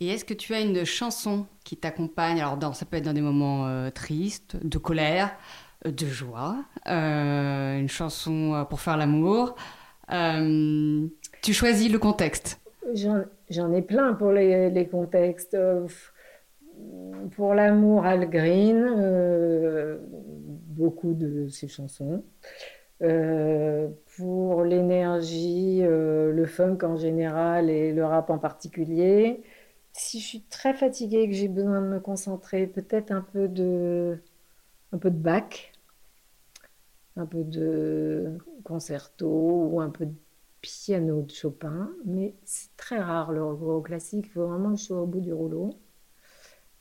Et 0.00 0.08
est-ce 0.08 0.24
que 0.24 0.34
tu 0.34 0.54
as 0.54 0.60
une 0.60 0.84
chanson 0.84 1.46
qui 1.64 1.76
t'accompagne? 1.76 2.40
Alors, 2.40 2.56
dans, 2.56 2.72
ça 2.72 2.86
peut 2.86 2.96
être 2.96 3.04
dans 3.04 3.12
des 3.12 3.20
moments 3.20 3.68
euh, 3.68 3.90
tristes, 3.90 4.56
de 4.64 4.78
colère, 4.78 5.36
de 5.84 6.06
joie, 6.06 6.56
une 6.86 7.88
chanson 7.88 8.66
pour 8.68 8.80
faire 8.80 8.96
l'amour. 8.98 9.54
tu 10.08 11.52
choisis 11.54 11.90
le 11.90 11.98
contexte 11.98 12.60
J'en 12.94 13.72
ai 13.72 13.80
plein 13.80 14.12
pour 14.12 14.32
les, 14.32 14.68
les 14.68 14.88
contextes 14.88 15.56
pour 17.36 17.54
l'amour, 17.54 18.04
Al 18.04 18.28
Green, 18.28 18.84
euh, 18.98 19.98
beaucoup 20.10 21.14
de 21.14 21.48
ses 21.48 21.68
chansons. 21.68 22.24
Euh, 23.02 23.88
pour 24.16 24.62
l'énergie, 24.64 25.80
euh, 25.82 26.32
le 26.32 26.46
funk 26.46 26.78
en 26.82 26.96
général 26.96 27.70
et 27.70 27.92
le 27.92 28.04
rap 28.04 28.30
en 28.30 28.38
particulier. 28.38 29.42
Si 29.92 30.20
je 30.20 30.26
suis 30.26 30.42
très 30.42 30.74
fatiguée 30.74 31.22
et 31.22 31.28
que 31.28 31.34
j'ai 31.34 31.48
besoin 31.48 31.80
de 31.82 31.86
me 31.86 32.00
concentrer, 32.00 32.66
peut-être 32.66 33.10
un 33.10 33.22
peu 33.22 33.48
de, 33.48 34.18
un 34.92 34.98
peu 34.98 35.10
de 35.10 35.16
Bach, 35.16 35.72
un 37.16 37.26
peu 37.26 37.44
de 37.44 38.38
concerto 38.64 39.28
ou 39.70 39.80
un 39.80 39.90
peu 39.90 40.06
de 40.06 40.14
piano 40.60 41.22
de 41.22 41.30
Chopin, 41.32 41.90
mais 42.04 42.34
c'est 42.44 42.76
très 42.76 42.98
rare 43.00 43.32
le 43.32 43.54
gros 43.54 43.80
classique. 43.80 44.26
Il 44.28 44.30
faut 44.32 44.46
vraiment 44.46 44.72
que 44.72 44.78
je 44.78 44.84
sois 44.84 45.00
au 45.02 45.06
bout 45.06 45.20
du 45.20 45.32
rouleau. 45.32 45.74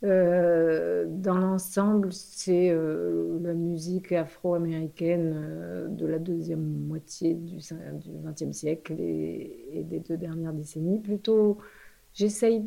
Euh, 0.06 1.06
dans 1.10 1.38
l'ensemble, 1.38 2.14
c'est 2.14 2.70
euh, 2.72 3.38
la 3.42 3.54
musique 3.54 4.14
afro-américaine 4.14 5.34
euh, 5.36 5.88
de 5.90 6.06
la 6.06 6.20
deuxième 6.20 6.62
moitié 6.88 7.34
du 7.34 7.58
XXe 7.58 8.52
siècle 8.52 8.96
et, 8.98 9.84
des 9.84 10.00
deux 10.00 10.16
dernières 10.16 10.54
décennies. 10.54 11.00
Plutôt, 11.00 11.58
j'essaye, 12.14 12.64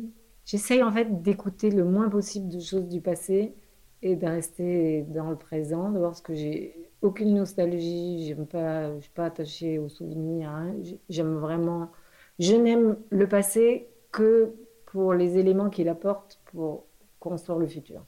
en 0.83 0.91
fait 0.91 1.23
d'écouter 1.23 1.71
le 1.71 1.85
moins 1.85 2.09
possible 2.09 2.49
de 2.49 2.59
choses 2.59 2.87
du 2.87 3.01
passé 3.01 3.55
et 4.03 4.15
de 4.15 4.25
rester 4.27 5.03
dans 5.03 5.31
le 5.31 5.37
présent, 5.37 5.91
de 5.91 5.97
voir 5.97 6.15
ce 6.15 6.21
que 6.21 6.35
j'ai 6.35 6.75
aucune 7.01 7.33
nostalgie, 7.33 8.27
j'aime 8.27 8.45
pas, 8.45 8.95
je 8.95 9.01
suis 9.01 9.11
pas 9.11 9.25
attachée 9.25 9.79
aux 9.79 9.89
souvenirs. 9.89 10.49
Hein. 10.49 10.75
J'aime 11.09 11.35
vraiment, 11.37 11.91
je 12.37 12.53
n'aime 12.55 12.97
le 13.09 13.27
passé 13.27 13.87
que 14.11 14.53
pour 14.85 15.13
les 15.13 15.37
éléments 15.37 15.69
qu'il 15.69 15.89
apporte 15.89 16.39
pour 16.45 16.85
construire 17.23 17.57
le 17.57 17.67
futur. 17.67 18.05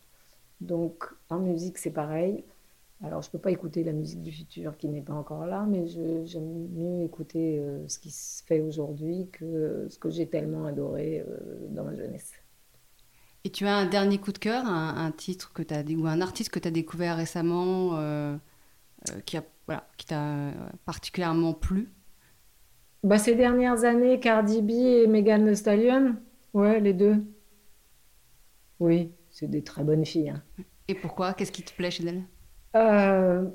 Donc 0.61 1.05
en 1.29 1.39
musique, 1.39 1.77
c'est 1.77 1.91
pareil. 1.91 2.43
Alors 3.03 3.21
je 3.21 3.27
ne 3.27 3.31
peux 3.33 3.39
pas 3.39 3.51
écouter 3.51 3.83
la 3.83 3.91
musique 3.91 4.21
du 4.21 4.31
futur 4.31 4.77
qui 4.77 4.87
n'est 4.87 5.01
pas 5.01 5.13
encore 5.13 5.45
là, 5.45 5.65
mais 5.67 5.85
j'aime 5.87 6.67
mieux 6.73 7.03
écouter 7.03 7.59
euh, 7.59 7.87
ce 7.87 7.99
qui 7.99 8.11
se 8.11 8.43
fait 8.43 8.61
aujourd'hui 8.61 9.29
que 9.31 9.87
ce 9.89 9.97
que 9.99 10.09
j'ai 10.09 10.27
tellement 10.27 10.65
adoré 10.65 11.25
euh, 11.27 11.37
dans 11.69 11.83
ma 11.83 11.93
jeunesse. 11.95 12.31
Et 13.43 13.51
tu 13.51 13.67
as 13.67 13.75
un 13.75 13.85
dernier 13.85 14.17
coup 14.17 14.31
de 14.31 14.37
cœur, 14.39 14.65
un, 14.65 15.11
titre 15.11 15.53
que 15.53 15.61
as, 15.71 15.83
ou 15.91 16.07
un 16.07 16.19
artiste 16.19 16.49
que 16.49 16.59
tu 16.59 16.67
as 16.67 16.71
découvert 16.71 17.15
récemment 17.15 17.91
euh, 17.93 18.35
qui, 19.25 19.37
a, 19.37 19.43
voilà, 19.67 19.87
qui 19.97 20.07
t'a 20.07 20.51
particulièrement 20.85 21.53
plu? 21.53 21.91
Bah, 23.03 23.19
Ces 23.19 23.35
dernières 23.35 23.83
années, 23.83 24.19
Cardi 24.19 24.63
B 24.63 24.71
et 24.71 25.05
Megan 25.05 25.45
Thee 25.45 25.55
Stallion, 25.55 26.15
ouais, 26.55 26.79
les 26.79 26.93
deux. 26.93 27.23
Oui, 28.79 29.13
c'est 29.29 29.47
des 29.49 29.63
très 29.63 29.83
bonnes 29.83 30.05
filles. 30.05 30.29
Hein. 30.29 30.43
Et 30.87 30.95
pourquoi? 30.95 31.33
Qu'est-ce 31.33 31.51
qui 31.51 31.63
te 31.63 31.73
plaît 31.73 31.91
chez 31.91 32.05
elle? 32.07 32.23
Euh, 32.75 33.49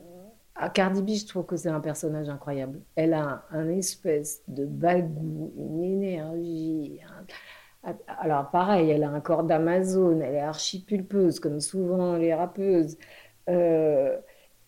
À 0.54 0.68
Cardi 0.70 1.02
B, 1.02 1.10
je 1.10 1.26
trouve 1.26 1.46
que 1.46 1.56
c'est 1.56 1.68
un 1.68 1.80
personnage 1.80 2.28
incroyable. 2.28 2.80
Elle 2.96 3.14
a 3.14 3.44
un, 3.50 3.68
espèce 3.68 4.42
de 4.48 4.64
bagou, 4.66 5.52
une 5.56 5.82
énergie. 5.84 7.00
Alors 8.06 8.50
pareil, 8.50 8.90
elle 8.90 9.04
a 9.04 9.10
un 9.10 9.20
corps 9.20 9.44
d'Amazon, 9.44 10.20
elle 10.20 10.34
est 10.34 10.40
archi 10.40 10.84
pulpeuse, 10.84 11.40
comme 11.40 11.60
souvent 11.60 12.16
les 12.16 12.34
rappeuses. 12.34 12.98
Euh, 13.48 14.18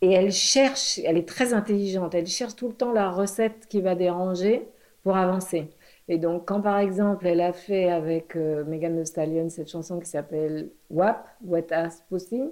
et 0.01 0.13
elle 0.13 0.33
cherche, 0.33 0.99
elle 1.05 1.17
est 1.19 1.29
très 1.29 1.53
intelligente, 1.55 2.15
elle 2.15 2.27
cherche 2.27 2.57
tout 2.57 2.69
le 2.69 2.75
temps 2.75 2.93
la 2.93 3.11
recette 3.11 3.67
qui 3.69 3.81
va 3.83 3.95
déranger 3.95 4.69
pour 5.03 5.17
avancer. 5.17 5.71
Et 6.13 6.19
donc, 6.19 6.47
quand 6.47 6.61
par 6.61 6.79
exemple, 6.79 7.27
elle 7.27 7.41
a 7.41 7.55
fait 7.55 7.89
avec 7.89 8.37
euh, 8.37 8.65
Megan 8.67 8.99
Thee 8.99 9.07
Stallion 9.07 9.49
cette 9.49 9.71
chanson 9.71 9.99
qui 9.99 10.11
s'appelle 10.11 10.69
WAP, 10.91 11.27
Wet 11.43 11.73
Ass 11.73 12.05
Pussy, 12.11 12.43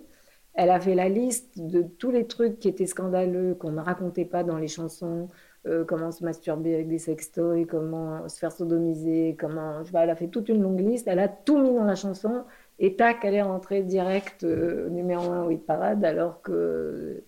elle 0.55 0.71
a 0.71 0.81
fait 0.81 0.95
la 0.95 1.11
liste 1.11 1.61
de 1.61 1.83
tous 1.83 2.11
les 2.11 2.27
trucs 2.27 2.59
qui 2.59 2.69
étaient 2.69 2.87
scandaleux, 2.87 3.55
qu'on 3.55 3.73
ne 3.73 3.83
racontait 3.83 4.25
pas 4.25 4.45
dans 4.45 4.57
les 4.57 4.67
chansons, 4.67 5.29
euh, 5.67 5.85
comment 5.85 6.11
se 6.11 6.25
masturber 6.25 6.73
avec 6.73 6.89
des 6.89 6.99
sextoys, 6.99 7.67
comment 7.67 8.27
se 8.31 8.39
faire 8.39 8.51
sodomiser, 8.51 9.37
comment. 9.39 9.85
Je 9.85 9.91
sais 9.91 9.99
elle 9.99 10.09
a 10.09 10.17
fait 10.17 10.29
toute 10.29 10.49
une 10.49 10.63
longue 10.63 10.81
liste, 10.81 11.07
elle 11.07 11.19
a 11.19 11.29
tout 11.29 11.59
mis 11.59 11.75
dans 11.75 11.85
la 11.85 11.97
chanson, 11.97 12.45
et 12.79 12.97
tac, 12.97 13.19
elle 13.25 13.35
est 13.35 13.43
rentrée 13.43 13.83
direct 13.83 14.43
euh, 14.43 14.89
numéro 14.89 15.31
un 15.31 15.45
au 15.45 15.51
hit 15.51 15.67
parade, 15.67 16.03
alors 16.03 16.41
que 16.41 17.23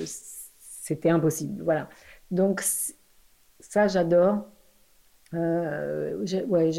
c'était 0.00 1.08
impossible. 1.08 1.62
Voilà. 1.64 1.88
Donc, 2.30 2.60
ça, 3.58 3.88
j'adore. 3.88 4.44
Euh, 5.34 6.24
ouais, 6.46 6.70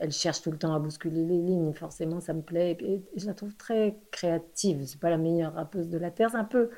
elle 0.00 0.12
cherche 0.12 0.42
tout 0.42 0.50
le 0.50 0.58
temps 0.58 0.74
à 0.74 0.78
bousculer 0.78 1.24
les 1.24 1.36
lignes, 1.36 1.72
forcément, 1.74 2.20
ça 2.20 2.32
me 2.32 2.42
plaît. 2.42 2.76
Et, 2.80 3.02
je 3.16 3.26
la 3.26 3.34
trouve 3.34 3.54
très 3.56 3.96
créative. 4.10 4.84
C'est 4.86 5.00
pas 5.00 5.10
la 5.10 5.18
meilleure 5.18 5.54
rappeuse 5.54 5.88
de 5.88 5.98
la 5.98 6.10
terre. 6.10 6.30
C'est 6.30 6.36
un 6.36 6.44
peu, 6.44 6.70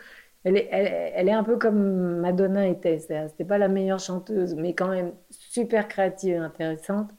elle 0.45 0.57
est, 0.57 0.69
elle, 0.71 1.29
est 1.29 1.33
un 1.33 1.45
peu 1.45 1.59
comme 1.59 2.21
Madonna 2.21 2.67
était. 2.69 2.99
C'était 2.99 3.45
pas 3.45 3.59
la 3.59 3.69
meilleure 3.69 4.01
chanteuse, 4.01 4.55
mais 4.55 4.75
quand 4.75 4.89
même 4.89 5.13
super 5.31 5.89
créative 5.89 6.35
et 6.35 6.39
intéressante. 6.39 7.11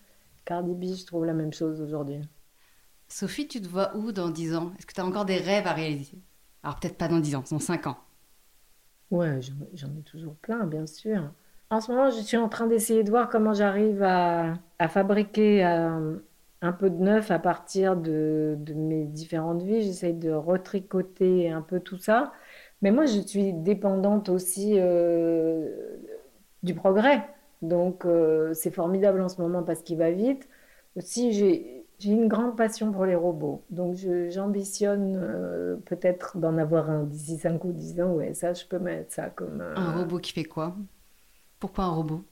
Cardi 0.45 0.73
B, 0.73 0.95
je 0.95 1.05
trouve 1.05 1.25
la 1.25 1.33
même 1.33 1.53
chose 1.53 1.81
aujourd'hui. 1.81 2.21
Sophie, 3.09 3.47
tu 3.47 3.61
te 3.61 3.67
vois 3.67 3.95
où 3.95 4.11
dans 4.11 4.29
10 4.29 4.53
ans? 4.55 4.73
Est-ce 4.77 4.85
que 4.85 4.93
tu 4.93 5.01
as 5.01 5.05
encore 5.05 5.25
des 5.25 5.37
rêves 5.37 5.67
à 5.67 5.73
réaliser? 5.73 6.19
Alors 6.63 6.79
peut-être 6.79 6.97
pas 6.97 7.07
dans 7.07 7.19
10 7.19 7.35
ans, 7.35 7.43
dans 7.49 7.59
5 7.59 7.87
ans. 7.87 7.97
Ouais, 9.11 9.39
j'en 9.73 9.95
ai 9.95 10.01
toujours 10.03 10.35
plein, 10.35 10.65
bien 10.65 10.85
sûr. 10.85 11.31
En 11.69 11.81
ce 11.81 11.91
moment, 11.91 12.09
je 12.09 12.21
suis 12.21 12.37
en 12.37 12.47
train 12.47 12.65
d'essayer 12.65 13.03
de 13.03 13.09
voir 13.09 13.29
comment 13.29 13.53
j'arrive 13.53 14.01
à, 14.01 14.53
fabriquer 14.87 15.65
euh, 15.65 16.15
un 16.61 16.71
peu 16.71 16.89
de 16.89 16.95
neuf 16.95 17.29
à 17.29 17.39
partir 17.39 17.97
de, 17.97 18.57
mes 18.73 19.05
différentes 19.05 19.61
vies. 19.63 19.81
J'essaye 19.81 20.13
de 20.13 20.31
retricoter 20.31 21.49
un 21.49 21.61
peu 21.61 21.81
tout 21.81 21.97
ça. 21.97 22.31
Mais 22.81 22.91
moi, 22.91 23.05
je 23.05 23.19
suis 23.19 23.51
dépendante 23.51 24.29
aussi 24.29 24.75
euh, 24.77 25.97
du 26.63 26.73
progrès. 26.73 27.27
Donc, 27.61 28.05
euh, 28.05 28.53
c'est 28.53 28.71
formidable 28.71 29.19
en 29.21 29.27
ce 29.27 29.41
moment 29.41 29.63
parce 29.63 29.81
qu'il 29.81 29.97
va 29.97 30.11
vite. 30.11 30.47
Aussi, 30.95 31.33
j'ai 31.33 31.85
une 32.05 32.29
grande 32.29 32.55
passion 32.55 32.93
pour 32.93 33.05
les 33.05 33.15
robots. 33.15 33.65
Donc, 33.71 33.97
j'ambitionne 34.29 35.81
peut-être 35.85 36.37
d'en 36.37 36.57
avoir 36.57 36.89
un 36.89 37.03
d'ici 37.03 37.37
5 37.37 37.61
ou 37.65 37.73
10 37.73 38.01
ans. 38.01 38.13
Ouais, 38.13 38.33
ça, 38.33 38.53
je 38.53 38.65
peux 38.65 38.79
mettre 38.79 39.13
ça 39.13 39.29
comme... 39.29 39.61
Un 39.75 39.99
robot 39.99 40.19
qui 40.19 40.31
fait 40.31 40.45
quoi? 40.45 40.73
Pourquoi 41.59 41.85
un 41.85 41.91
robot? 41.91 42.23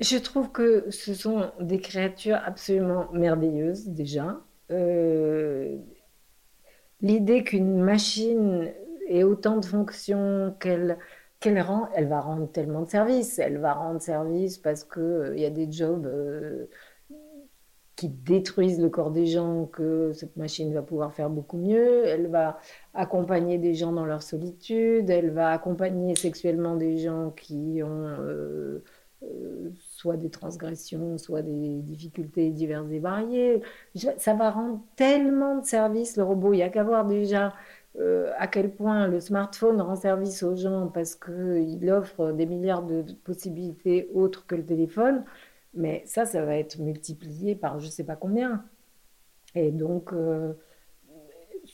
Je 0.00 0.16
trouve 0.16 0.52
que 0.52 0.90
ce 0.90 1.12
sont 1.14 1.50
des 1.60 1.80
créatures 1.80 2.40
absolument 2.44 3.10
merveilleuses 3.12 3.88
déjà. 3.88 4.40
Euh, 4.70 5.76
l'idée 7.00 7.42
qu'une 7.42 7.80
machine 7.80 8.72
ait 9.08 9.24
autant 9.24 9.56
de 9.56 9.64
fonctions 9.64 10.54
qu'elle 10.60 10.98
qu'elle 11.40 11.60
rend, 11.60 11.88
elle 11.94 12.08
va 12.08 12.20
rendre 12.20 12.50
tellement 12.50 12.82
de 12.82 12.88
services. 12.88 13.38
Elle 13.38 13.58
va 13.58 13.72
rendre 13.74 14.00
service 14.02 14.58
parce 14.58 14.84
qu'il 14.84 15.02
euh, 15.02 15.36
il 15.36 15.40
y 15.42 15.46
a 15.46 15.50
des 15.50 15.70
jobs 15.70 16.06
euh, 16.06 16.66
qui 17.98 18.08
détruisent 18.08 18.80
le 18.80 18.90
corps 18.90 19.10
des 19.10 19.26
gens 19.26 19.66
que 19.66 20.12
cette 20.12 20.36
machine 20.36 20.72
va 20.72 20.82
pouvoir 20.82 21.12
faire 21.12 21.30
beaucoup 21.30 21.56
mieux. 21.56 22.04
Elle 22.06 22.28
va 22.28 22.60
accompagner 22.94 23.58
des 23.58 23.74
gens 23.74 23.92
dans 23.92 24.04
leur 24.04 24.22
solitude. 24.22 25.10
Elle 25.10 25.30
va 25.30 25.50
accompagner 25.50 26.14
sexuellement 26.14 26.76
des 26.76 26.98
gens 26.98 27.30
qui 27.30 27.82
ont 27.82 28.06
euh, 28.06 28.84
euh, 29.24 29.70
soit 29.80 30.16
des 30.16 30.30
transgressions, 30.30 31.18
soit 31.18 31.42
des 31.42 31.80
difficultés 31.82 32.50
diverses 32.50 32.88
et 32.92 33.00
variées. 33.00 33.62
Ça 34.16 34.34
va 34.34 34.52
rendre 34.52 34.80
tellement 34.94 35.58
de 35.58 35.64
services, 35.64 36.16
le 36.16 36.22
robot. 36.22 36.52
Il 36.52 36.58
n'y 36.58 36.62
a 36.62 36.68
qu'à 36.68 36.84
voir 36.84 37.04
déjà 37.04 37.52
euh, 37.98 38.30
à 38.38 38.46
quel 38.46 38.70
point 38.70 39.08
le 39.08 39.18
smartphone 39.18 39.80
rend 39.80 39.96
service 39.96 40.44
aux 40.44 40.54
gens 40.54 40.86
parce 40.86 41.16
qu'il 41.16 41.90
offre 41.90 42.30
des 42.30 42.46
milliards 42.46 42.84
de 42.84 43.04
possibilités 43.24 44.08
autres 44.14 44.46
que 44.46 44.54
le 44.54 44.64
téléphone. 44.64 45.24
Mais 45.74 46.02
ça, 46.06 46.26
ça 46.26 46.44
va 46.44 46.56
être 46.56 46.78
multiplié 46.78 47.54
par 47.54 47.78
je 47.80 47.86
ne 47.86 47.90
sais 47.90 48.04
pas 48.04 48.16
combien. 48.16 48.64
Et 49.54 49.70
donc, 49.70 50.12
euh, 50.12 50.54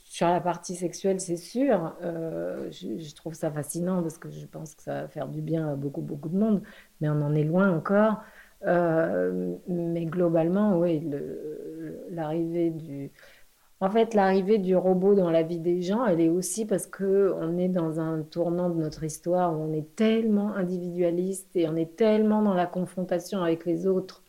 sur 0.05 0.28
la 0.28 0.40
partie 0.40 0.74
sexuelle, 0.76 1.20
c'est 1.20 1.36
sûr, 1.36 1.97
euh, 2.03 2.70
je, 2.70 3.14
trouve 3.14 3.34
ça 3.34 3.51
fascinant 3.51 4.03
parce 4.03 4.18
que 4.18 4.30
je 4.30 4.47
pense 4.47 4.74
que 4.74 4.82
ça 4.82 5.03
va 5.03 5.09
faire 5.09 5.28
du 5.28 5.40
bien 5.40 5.72
à 5.72 5.76
beaucoup, 5.76 6.03
beaucoup 6.03 6.28
de 6.28 6.36
monde, 6.36 6.62
mais 7.01 7.09
on 7.09 7.20
en 7.22 7.34
est 7.34 7.45
loin 7.45 7.70
encore. 7.76 8.22
Euh, 8.66 9.57
mais 9.68 10.07
globalement, 10.07 10.78
oui, 10.78 11.09
l'arrivée 12.11 12.70
du, 12.70 13.11
en 13.85 13.91
fait, 13.91 14.14
l'arrivée 14.14 14.57
du 14.57 14.74
robot 14.76 15.14
dans 15.14 15.30
la 15.30 15.43
vie 15.43 15.59
des 15.59 15.82
gens, 15.82 16.07
elle 16.07 16.20
est 16.22 16.30
aussi 16.30 16.64
parce 16.64 16.87
que 16.87 17.35
on 17.39 17.59
est 17.59 17.68
dans 17.68 18.01
un 18.01 18.22
tournant 18.22 18.70
de 18.70 18.80
notre 18.80 19.05
histoire 19.05 19.53
où 19.53 19.62
on 19.62 19.74
est 19.74 19.95
tellement 19.95 20.55
individualiste 20.55 21.55
et 21.55 21.68
on 21.68 21.76
est 21.76 21.95
tellement 21.95 22.41
dans 22.41 22.55
la 22.55 22.64
confrontation 22.64 23.43
avec 23.43 23.66
les 23.66 23.87
autres 23.87 24.22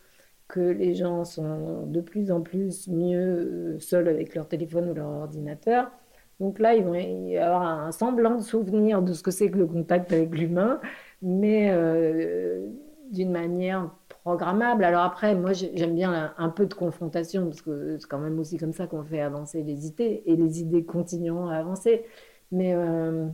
que 0.46 0.60
les 0.60 0.94
gens 0.94 1.24
sont 1.24 1.86
de 1.86 2.00
plus 2.02 2.30
en 2.30 2.42
plus 2.42 2.86
mieux 2.88 3.76
euh, 3.76 3.80
seuls 3.80 4.08
avec 4.08 4.34
leur 4.34 4.46
téléphone 4.46 4.90
ou 4.90 4.94
leur 4.94 5.08
ordinateur. 5.08 5.90
Donc 6.38 6.58
là, 6.58 6.74
ils 6.74 6.84
vont 6.84 6.94
y 6.94 7.38
avoir 7.38 7.62
un 7.62 7.92
semblant 7.92 8.36
de 8.36 8.42
souvenir 8.42 9.00
de 9.00 9.14
ce 9.14 9.22
que 9.22 9.30
c'est 9.30 9.50
que 9.50 9.56
le 9.56 9.66
contact 9.66 10.12
avec 10.12 10.36
l'humain, 10.36 10.80
mais 11.22 11.70
euh, 11.72 12.68
d'une 13.10 13.30
manière 13.32 13.90
programmable. 14.26 14.82
Alors 14.82 15.02
après, 15.02 15.36
moi, 15.36 15.52
j'aime 15.52 15.94
bien 15.94 16.34
un 16.36 16.48
peu 16.48 16.66
de 16.66 16.74
confrontation, 16.74 17.44
parce 17.44 17.62
que 17.62 17.96
c'est 17.96 18.08
quand 18.08 18.18
même 18.18 18.40
aussi 18.40 18.56
comme 18.58 18.72
ça 18.72 18.88
qu'on 18.88 19.04
fait 19.04 19.20
avancer 19.20 19.62
les 19.62 19.86
idées, 19.86 20.24
et 20.26 20.34
les 20.34 20.60
idées 20.60 20.84
continueront 20.84 21.48
à 21.48 21.54
avancer. 21.54 22.04
Mais 22.50 22.74
euh, 22.74 23.28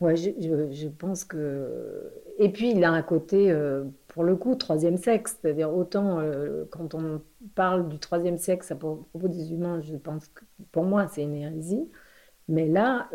ouais, 0.00 0.16
je, 0.16 0.88
pense 0.88 1.24
que... 1.24 2.12
Et 2.38 2.48
puis, 2.50 2.72
il 2.72 2.82
a 2.82 2.90
un 2.90 3.02
côté, 3.02 3.52
euh, 3.52 3.84
pour 4.08 4.24
le 4.24 4.34
coup, 4.34 4.56
troisième 4.56 4.96
sexe. 4.96 5.38
C'est-à-dire, 5.40 5.72
autant 5.72 6.18
euh, 6.18 6.64
quand 6.72 6.94
on 6.94 7.22
parle 7.54 7.88
du 7.88 8.00
troisième 8.00 8.36
sexe 8.36 8.72
à 8.72 8.74
propos 8.74 9.28
des 9.28 9.52
humains, 9.52 9.80
je 9.80 9.94
pense 9.94 10.26
que 10.26 10.42
pour 10.72 10.84
moi, 10.84 11.06
c'est 11.06 11.22
une 11.22 11.36
hérésie. 11.36 11.88
Mais 12.48 12.66
là 12.66 13.08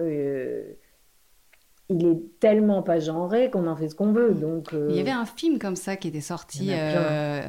il 1.90 2.06
est 2.06 2.40
tellement 2.40 2.84
pas 2.84 3.00
genré 3.00 3.50
qu'on 3.50 3.68
en 3.68 3.76
fait 3.76 3.90
ce 3.90 3.96
qu'on 3.96 4.12
veut. 4.12 4.34
Donc, 4.34 4.70
Il 4.90 4.96
y 4.96 5.00
avait 5.00 5.10
un 5.10 5.26
film 5.26 5.58
comme 5.58 5.76
ça 5.76 5.96
qui 5.96 6.08
était 6.08 6.22
sorti 6.22 6.70
euh, 6.72 7.42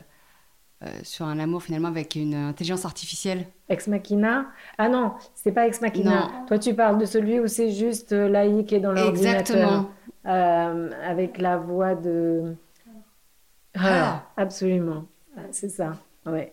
euh, 0.82 0.86
sur 1.02 1.26
un 1.26 1.38
amour 1.38 1.62
finalement 1.62 1.88
avec 1.88 2.14
une 2.14 2.34
intelligence 2.34 2.86
artificielle. 2.86 3.46
Ex 3.68 3.86
Machina? 3.86 4.46
Ah 4.78 4.88
non, 4.88 5.12
c'est 5.34 5.52
pas 5.52 5.66
Ex 5.66 5.82
Machina. 5.82 6.30
Toi, 6.48 6.58
tu 6.58 6.74
parles 6.74 6.98
de 6.98 7.04
celui 7.04 7.38
où 7.38 7.46
c'est 7.46 7.70
juste 7.70 8.12
euh, 8.12 8.28
laïque 8.28 8.72
et 8.72 8.80
dans 8.80 8.92
l'ordinateur. 8.92 9.40
Exactement. 9.40 9.90
avec 10.24 11.38
la 11.38 11.58
voix 11.58 11.94
de. 11.94 12.54
Ah, 13.74 14.22
absolument. 14.36 15.04
C'est 15.50 15.68
ça. 15.68 15.92
Ouais. 16.24 16.50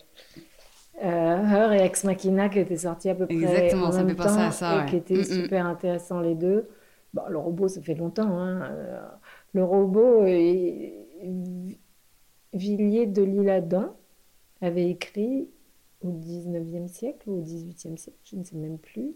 Her 1.00 1.72
et 1.72 1.84
Ex 1.84 2.04
Machina 2.04 2.48
qui 2.48 2.58
étaient 2.58 2.76
sortis 2.76 3.08
à 3.08 3.14
peu 3.14 3.24
près 3.24 3.34
Exactement, 3.34 3.86
en 3.86 3.92
ça 3.92 3.98
même 4.02 4.16
fait 4.16 4.22
temps 4.22 4.38
à 4.40 4.50
ça, 4.50 4.82
et 4.82 4.90
qui 4.90 4.96
étaient 4.96 5.14
mm, 5.14 5.20
mm. 5.20 5.42
super 5.42 5.66
intéressants 5.66 6.20
les 6.20 6.34
deux. 6.34 6.68
Bon, 7.14 7.22
le 7.28 7.38
robot, 7.38 7.68
ça 7.68 7.80
fait 7.82 7.94
longtemps. 7.94 8.38
Hein. 8.38 8.62
Euh, 8.70 9.08
le 9.52 9.64
robot, 9.64 10.24
Villiers 12.52 13.06
de 13.06 13.22
l'Isle-Adam 13.22 13.96
avait 14.60 14.90
écrit 14.90 15.48
au 16.02 16.12
19e 16.12 16.88
siècle 16.88 17.28
ou 17.28 17.38
au 17.38 17.42
18e 17.42 17.96
siècle, 17.96 18.18
je 18.24 18.36
ne 18.36 18.44
sais 18.44 18.56
même 18.56 18.78
plus. 18.78 19.14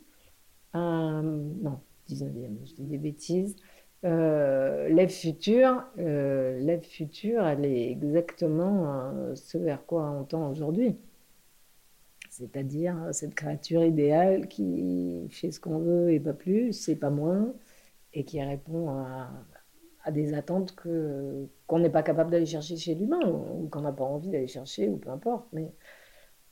non, 0.74 1.80
19e, 2.09 2.66
je 2.66 2.74
dis 2.74 2.84
des 2.84 2.99
bêtises. 2.99 3.57
Euh, 4.05 4.88
L'Ève 4.88 5.11
future, 5.11 5.84
euh, 5.99 6.80
future, 6.82 7.47
elle 7.47 7.64
est 7.64 7.90
exactement 7.90 9.12
euh, 9.14 9.34
ce 9.36 9.59
vers 9.59 9.86
quoi 9.86 10.11
on 10.11 10.24
tend 10.24 10.51
aujourd'hui. 10.51 10.97
C'est-à-dire 12.30 12.97
cette 13.12 13.34
créature 13.34 13.84
idéale 13.84 14.49
qui 14.49 15.28
fait 15.30 15.53
ce 15.53 15.61
qu'on 15.61 15.78
veut 15.78 16.12
et 16.12 16.18
pas 16.18 16.32
plus, 16.32 16.72
c'est 16.72 16.97
pas 16.97 17.11
moins, 17.11 17.53
et 18.15 18.25
qui 18.25 18.43
répond 18.43 18.91
à, 18.91 20.11
des 20.11 20.35
attentes 20.35 20.75
que, 20.75 21.47
qu'on 21.67 21.79
n'est 21.79 21.91
pas 21.91 22.03
capable 22.03 22.31
d'aller 22.31 22.47
chercher 22.47 22.77
chez 22.77 22.95
l'humain 22.95 23.21
ou, 23.25 23.69
qu'on 23.69 23.83
n'a 23.83 23.93
pas 23.93 24.05
envie 24.05 24.31
d'aller 24.31 24.49
chercher 24.49 24.89
ou 24.89 24.97
peu 24.97 25.11
importe. 25.11 25.47
Mais 25.53 25.73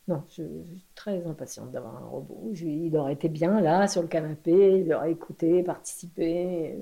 non, 0.09 0.23
je, 0.29 0.43
suis 0.43 0.87
très 0.95 1.27
impatiente 1.27 1.73
d'avoir 1.73 1.97
un 1.97 2.07
robot. 2.07 2.53
il 2.55 2.97
aurait 2.97 3.15
été 3.15 3.29
bien 3.29 3.61
là 3.61 3.89
sur 3.89 4.03
le 4.03 4.09
canapé, 4.09 4.81
il 4.81 4.93
aurait 4.93 5.13
écouté, 5.13 5.63
participé. 5.63 6.79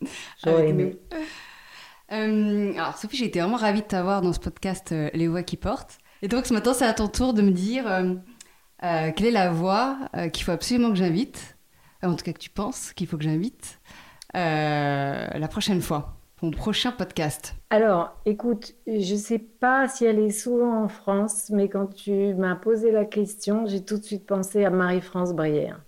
J'aurais 0.44 0.68
aimé. 0.68 0.96
Euh, 2.12 2.72
alors 2.74 2.96
Sophie, 2.96 3.16
j'ai 3.16 3.24
été 3.24 3.40
vraiment 3.40 3.56
ravie 3.56 3.82
de 3.82 3.86
t'avoir 3.88 4.22
dans 4.22 4.32
ce 4.32 4.38
podcast 4.38 4.92
euh, 4.92 5.10
Les 5.12 5.26
voix 5.26 5.42
qui 5.42 5.56
portent. 5.56 5.98
Et 6.22 6.28
donc 6.28 6.46
ce 6.46 6.54
matin, 6.54 6.72
c'est 6.72 6.84
à 6.84 6.94
ton 6.94 7.08
tour 7.08 7.34
de 7.34 7.42
me 7.42 7.50
dire 7.50 7.84
euh, 7.88 8.14
quelle 9.16 9.26
est 9.26 9.32
la 9.32 9.50
voix 9.50 9.98
qu'il 10.32 10.44
faut 10.44 10.52
absolument 10.52 10.90
que 10.90 10.94
j'invite, 10.94 11.55
en 12.02 12.14
tout 12.14 12.24
cas 12.24 12.32
que 12.32 12.38
tu 12.38 12.50
penses 12.50 12.92
qu'il 12.92 13.06
faut 13.06 13.16
que 13.16 13.24
j'invite 13.24 13.80
euh, 14.34 15.26
la 15.32 15.48
prochaine 15.48 15.80
fois, 15.80 16.16
mon 16.42 16.50
prochain 16.50 16.92
podcast 16.92 17.54
Alors, 17.70 18.14
écoute, 18.26 18.74
je 18.86 19.14
ne 19.14 19.18
sais 19.18 19.38
pas 19.38 19.88
si 19.88 20.04
elle 20.04 20.18
est 20.18 20.30
souvent 20.30 20.84
en 20.84 20.88
France, 20.88 21.50
mais 21.50 21.68
quand 21.68 21.86
tu 21.86 22.34
m'as 22.34 22.56
posé 22.56 22.90
la 22.90 23.04
question, 23.04 23.66
j'ai 23.66 23.82
tout 23.82 23.96
de 23.96 24.04
suite 24.04 24.26
pensé 24.26 24.64
à 24.64 24.70
Marie-France 24.70 25.32
Brière. 25.32 25.80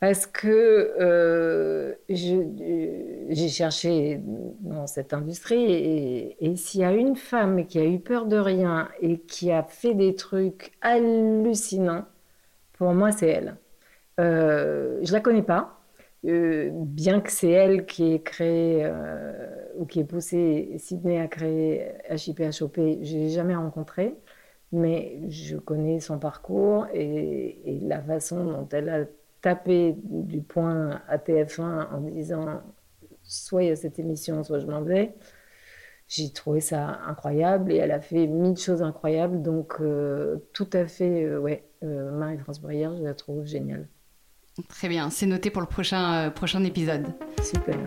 Parce 0.00 0.26
que 0.26 0.96
euh, 1.00 1.94
j'ai 2.08 3.48
cherché 3.48 4.20
dans 4.58 4.88
cette 4.88 5.14
industrie 5.14 6.34
et 6.40 6.56
s'il 6.56 6.80
y 6.80 6.84
a 6.84 6.90
une 6.90 7.14
femme 7.14 7.66
qui 7.66 7.78
a 7.78 7.84
eu 7.84 8.00
peur 8.00 8.26
de 8.26 8.36
rien 8.36 8.88
et 9.00 9.18
qui 9.20 9.52
a 9.52 9.62
fait 9.62 9.94
des 9.94 10.16
trucs 10.16 10.72
hallucinants, 10.80 12.04
pour 12.72 12.94
moi, 12.94 13.12
c'est 13.12 13.28
elle. 13.28 13.58
Euh, 14.22 15.00
je 15.02 15.12
la 15.12 15.20
connais 15.20 15.42
pas, 15.42 15.82
euh, 16.26 16.70
bien 16.72 17.20
que 17.20 17.30
c'est 17.32 17.50
elle 17.50 17.86
qui 17.86 18.12
ait 18.14 18.22
créé 18.22 18.84
euh, 18.84 19.32
ou 19.76 19.86
qui 19.86 20.00
ait 20.00 20.04
poussé 20.04 20.76
Sydney 20.78 21.20
à 21.20 21.26
créer 21.26 21.92
HIPHOP, 22.10 22.76
je 22.76 23.16
l'ai 23.16 23.30
jamais 23.30 23.56
rencontré, 23.56 24.14
mais 24.72 25.20
je 25.28 25.56
connais 25.56 26.00
son 26.00 26.18
parcours 26.18 26.86
et, 26.94 27.80
la 27.82 28.00
façon 28.02 28.44
dont 28.44 28.68
elle 28.72 28.88
a 28.88 29.04
tapé 29.40 29.96
du 30.04 30.42
point 30.42 31.02
à 31.08 31.18
TF1 31.18 31.88
en 31.92 32.00
disant 32.02 32.62
soit 33.24 33.64
il 33.64 33.68
y 33.70 33.72
a 33.72 33.76
cette 33.76 33.98
émission, 33.98 34.44
soit 34.44 34.60
je 34.60 34.66
m'en 34.66 34.82
vais. 34.82 35.14
J'ai 36.08 36.32
trouvé 36.32 36.60
ça 36.60 37.00
incroyable 37.06 37.72
et 37.72 37.76
elle 37.76 37.92
a 37.92 38.00
fait 38.00 38.26
mille 38.26 38.56
choses 38.58 38.82
incroyables. 38.82 39.42
Donc, 39.42 39.76
euh, 39.80 40.38
tout 40.52 40.68
à 40.72 40.86
fait, 40.86 41.36
ouais, 41.36 41.64
Marie-France 41.82 42.60
Brière, 42.60 42.94
je 42.96 43.02
la 43.02 43.14
trouve 43.14 43.44
géniale. 43.46 43.88
Très 44.68 44.88
bien, 44.88 45.08
c'est 45.08 45.26
noté 45.26 45.50
pour 45.50 45.62
le 45.62 45.68
prochain, 45.68 46.26
euh, 46.26 46.30
prochain 46.30 46.62
épisode. 46.64 47.14
Super. 47.42 47.78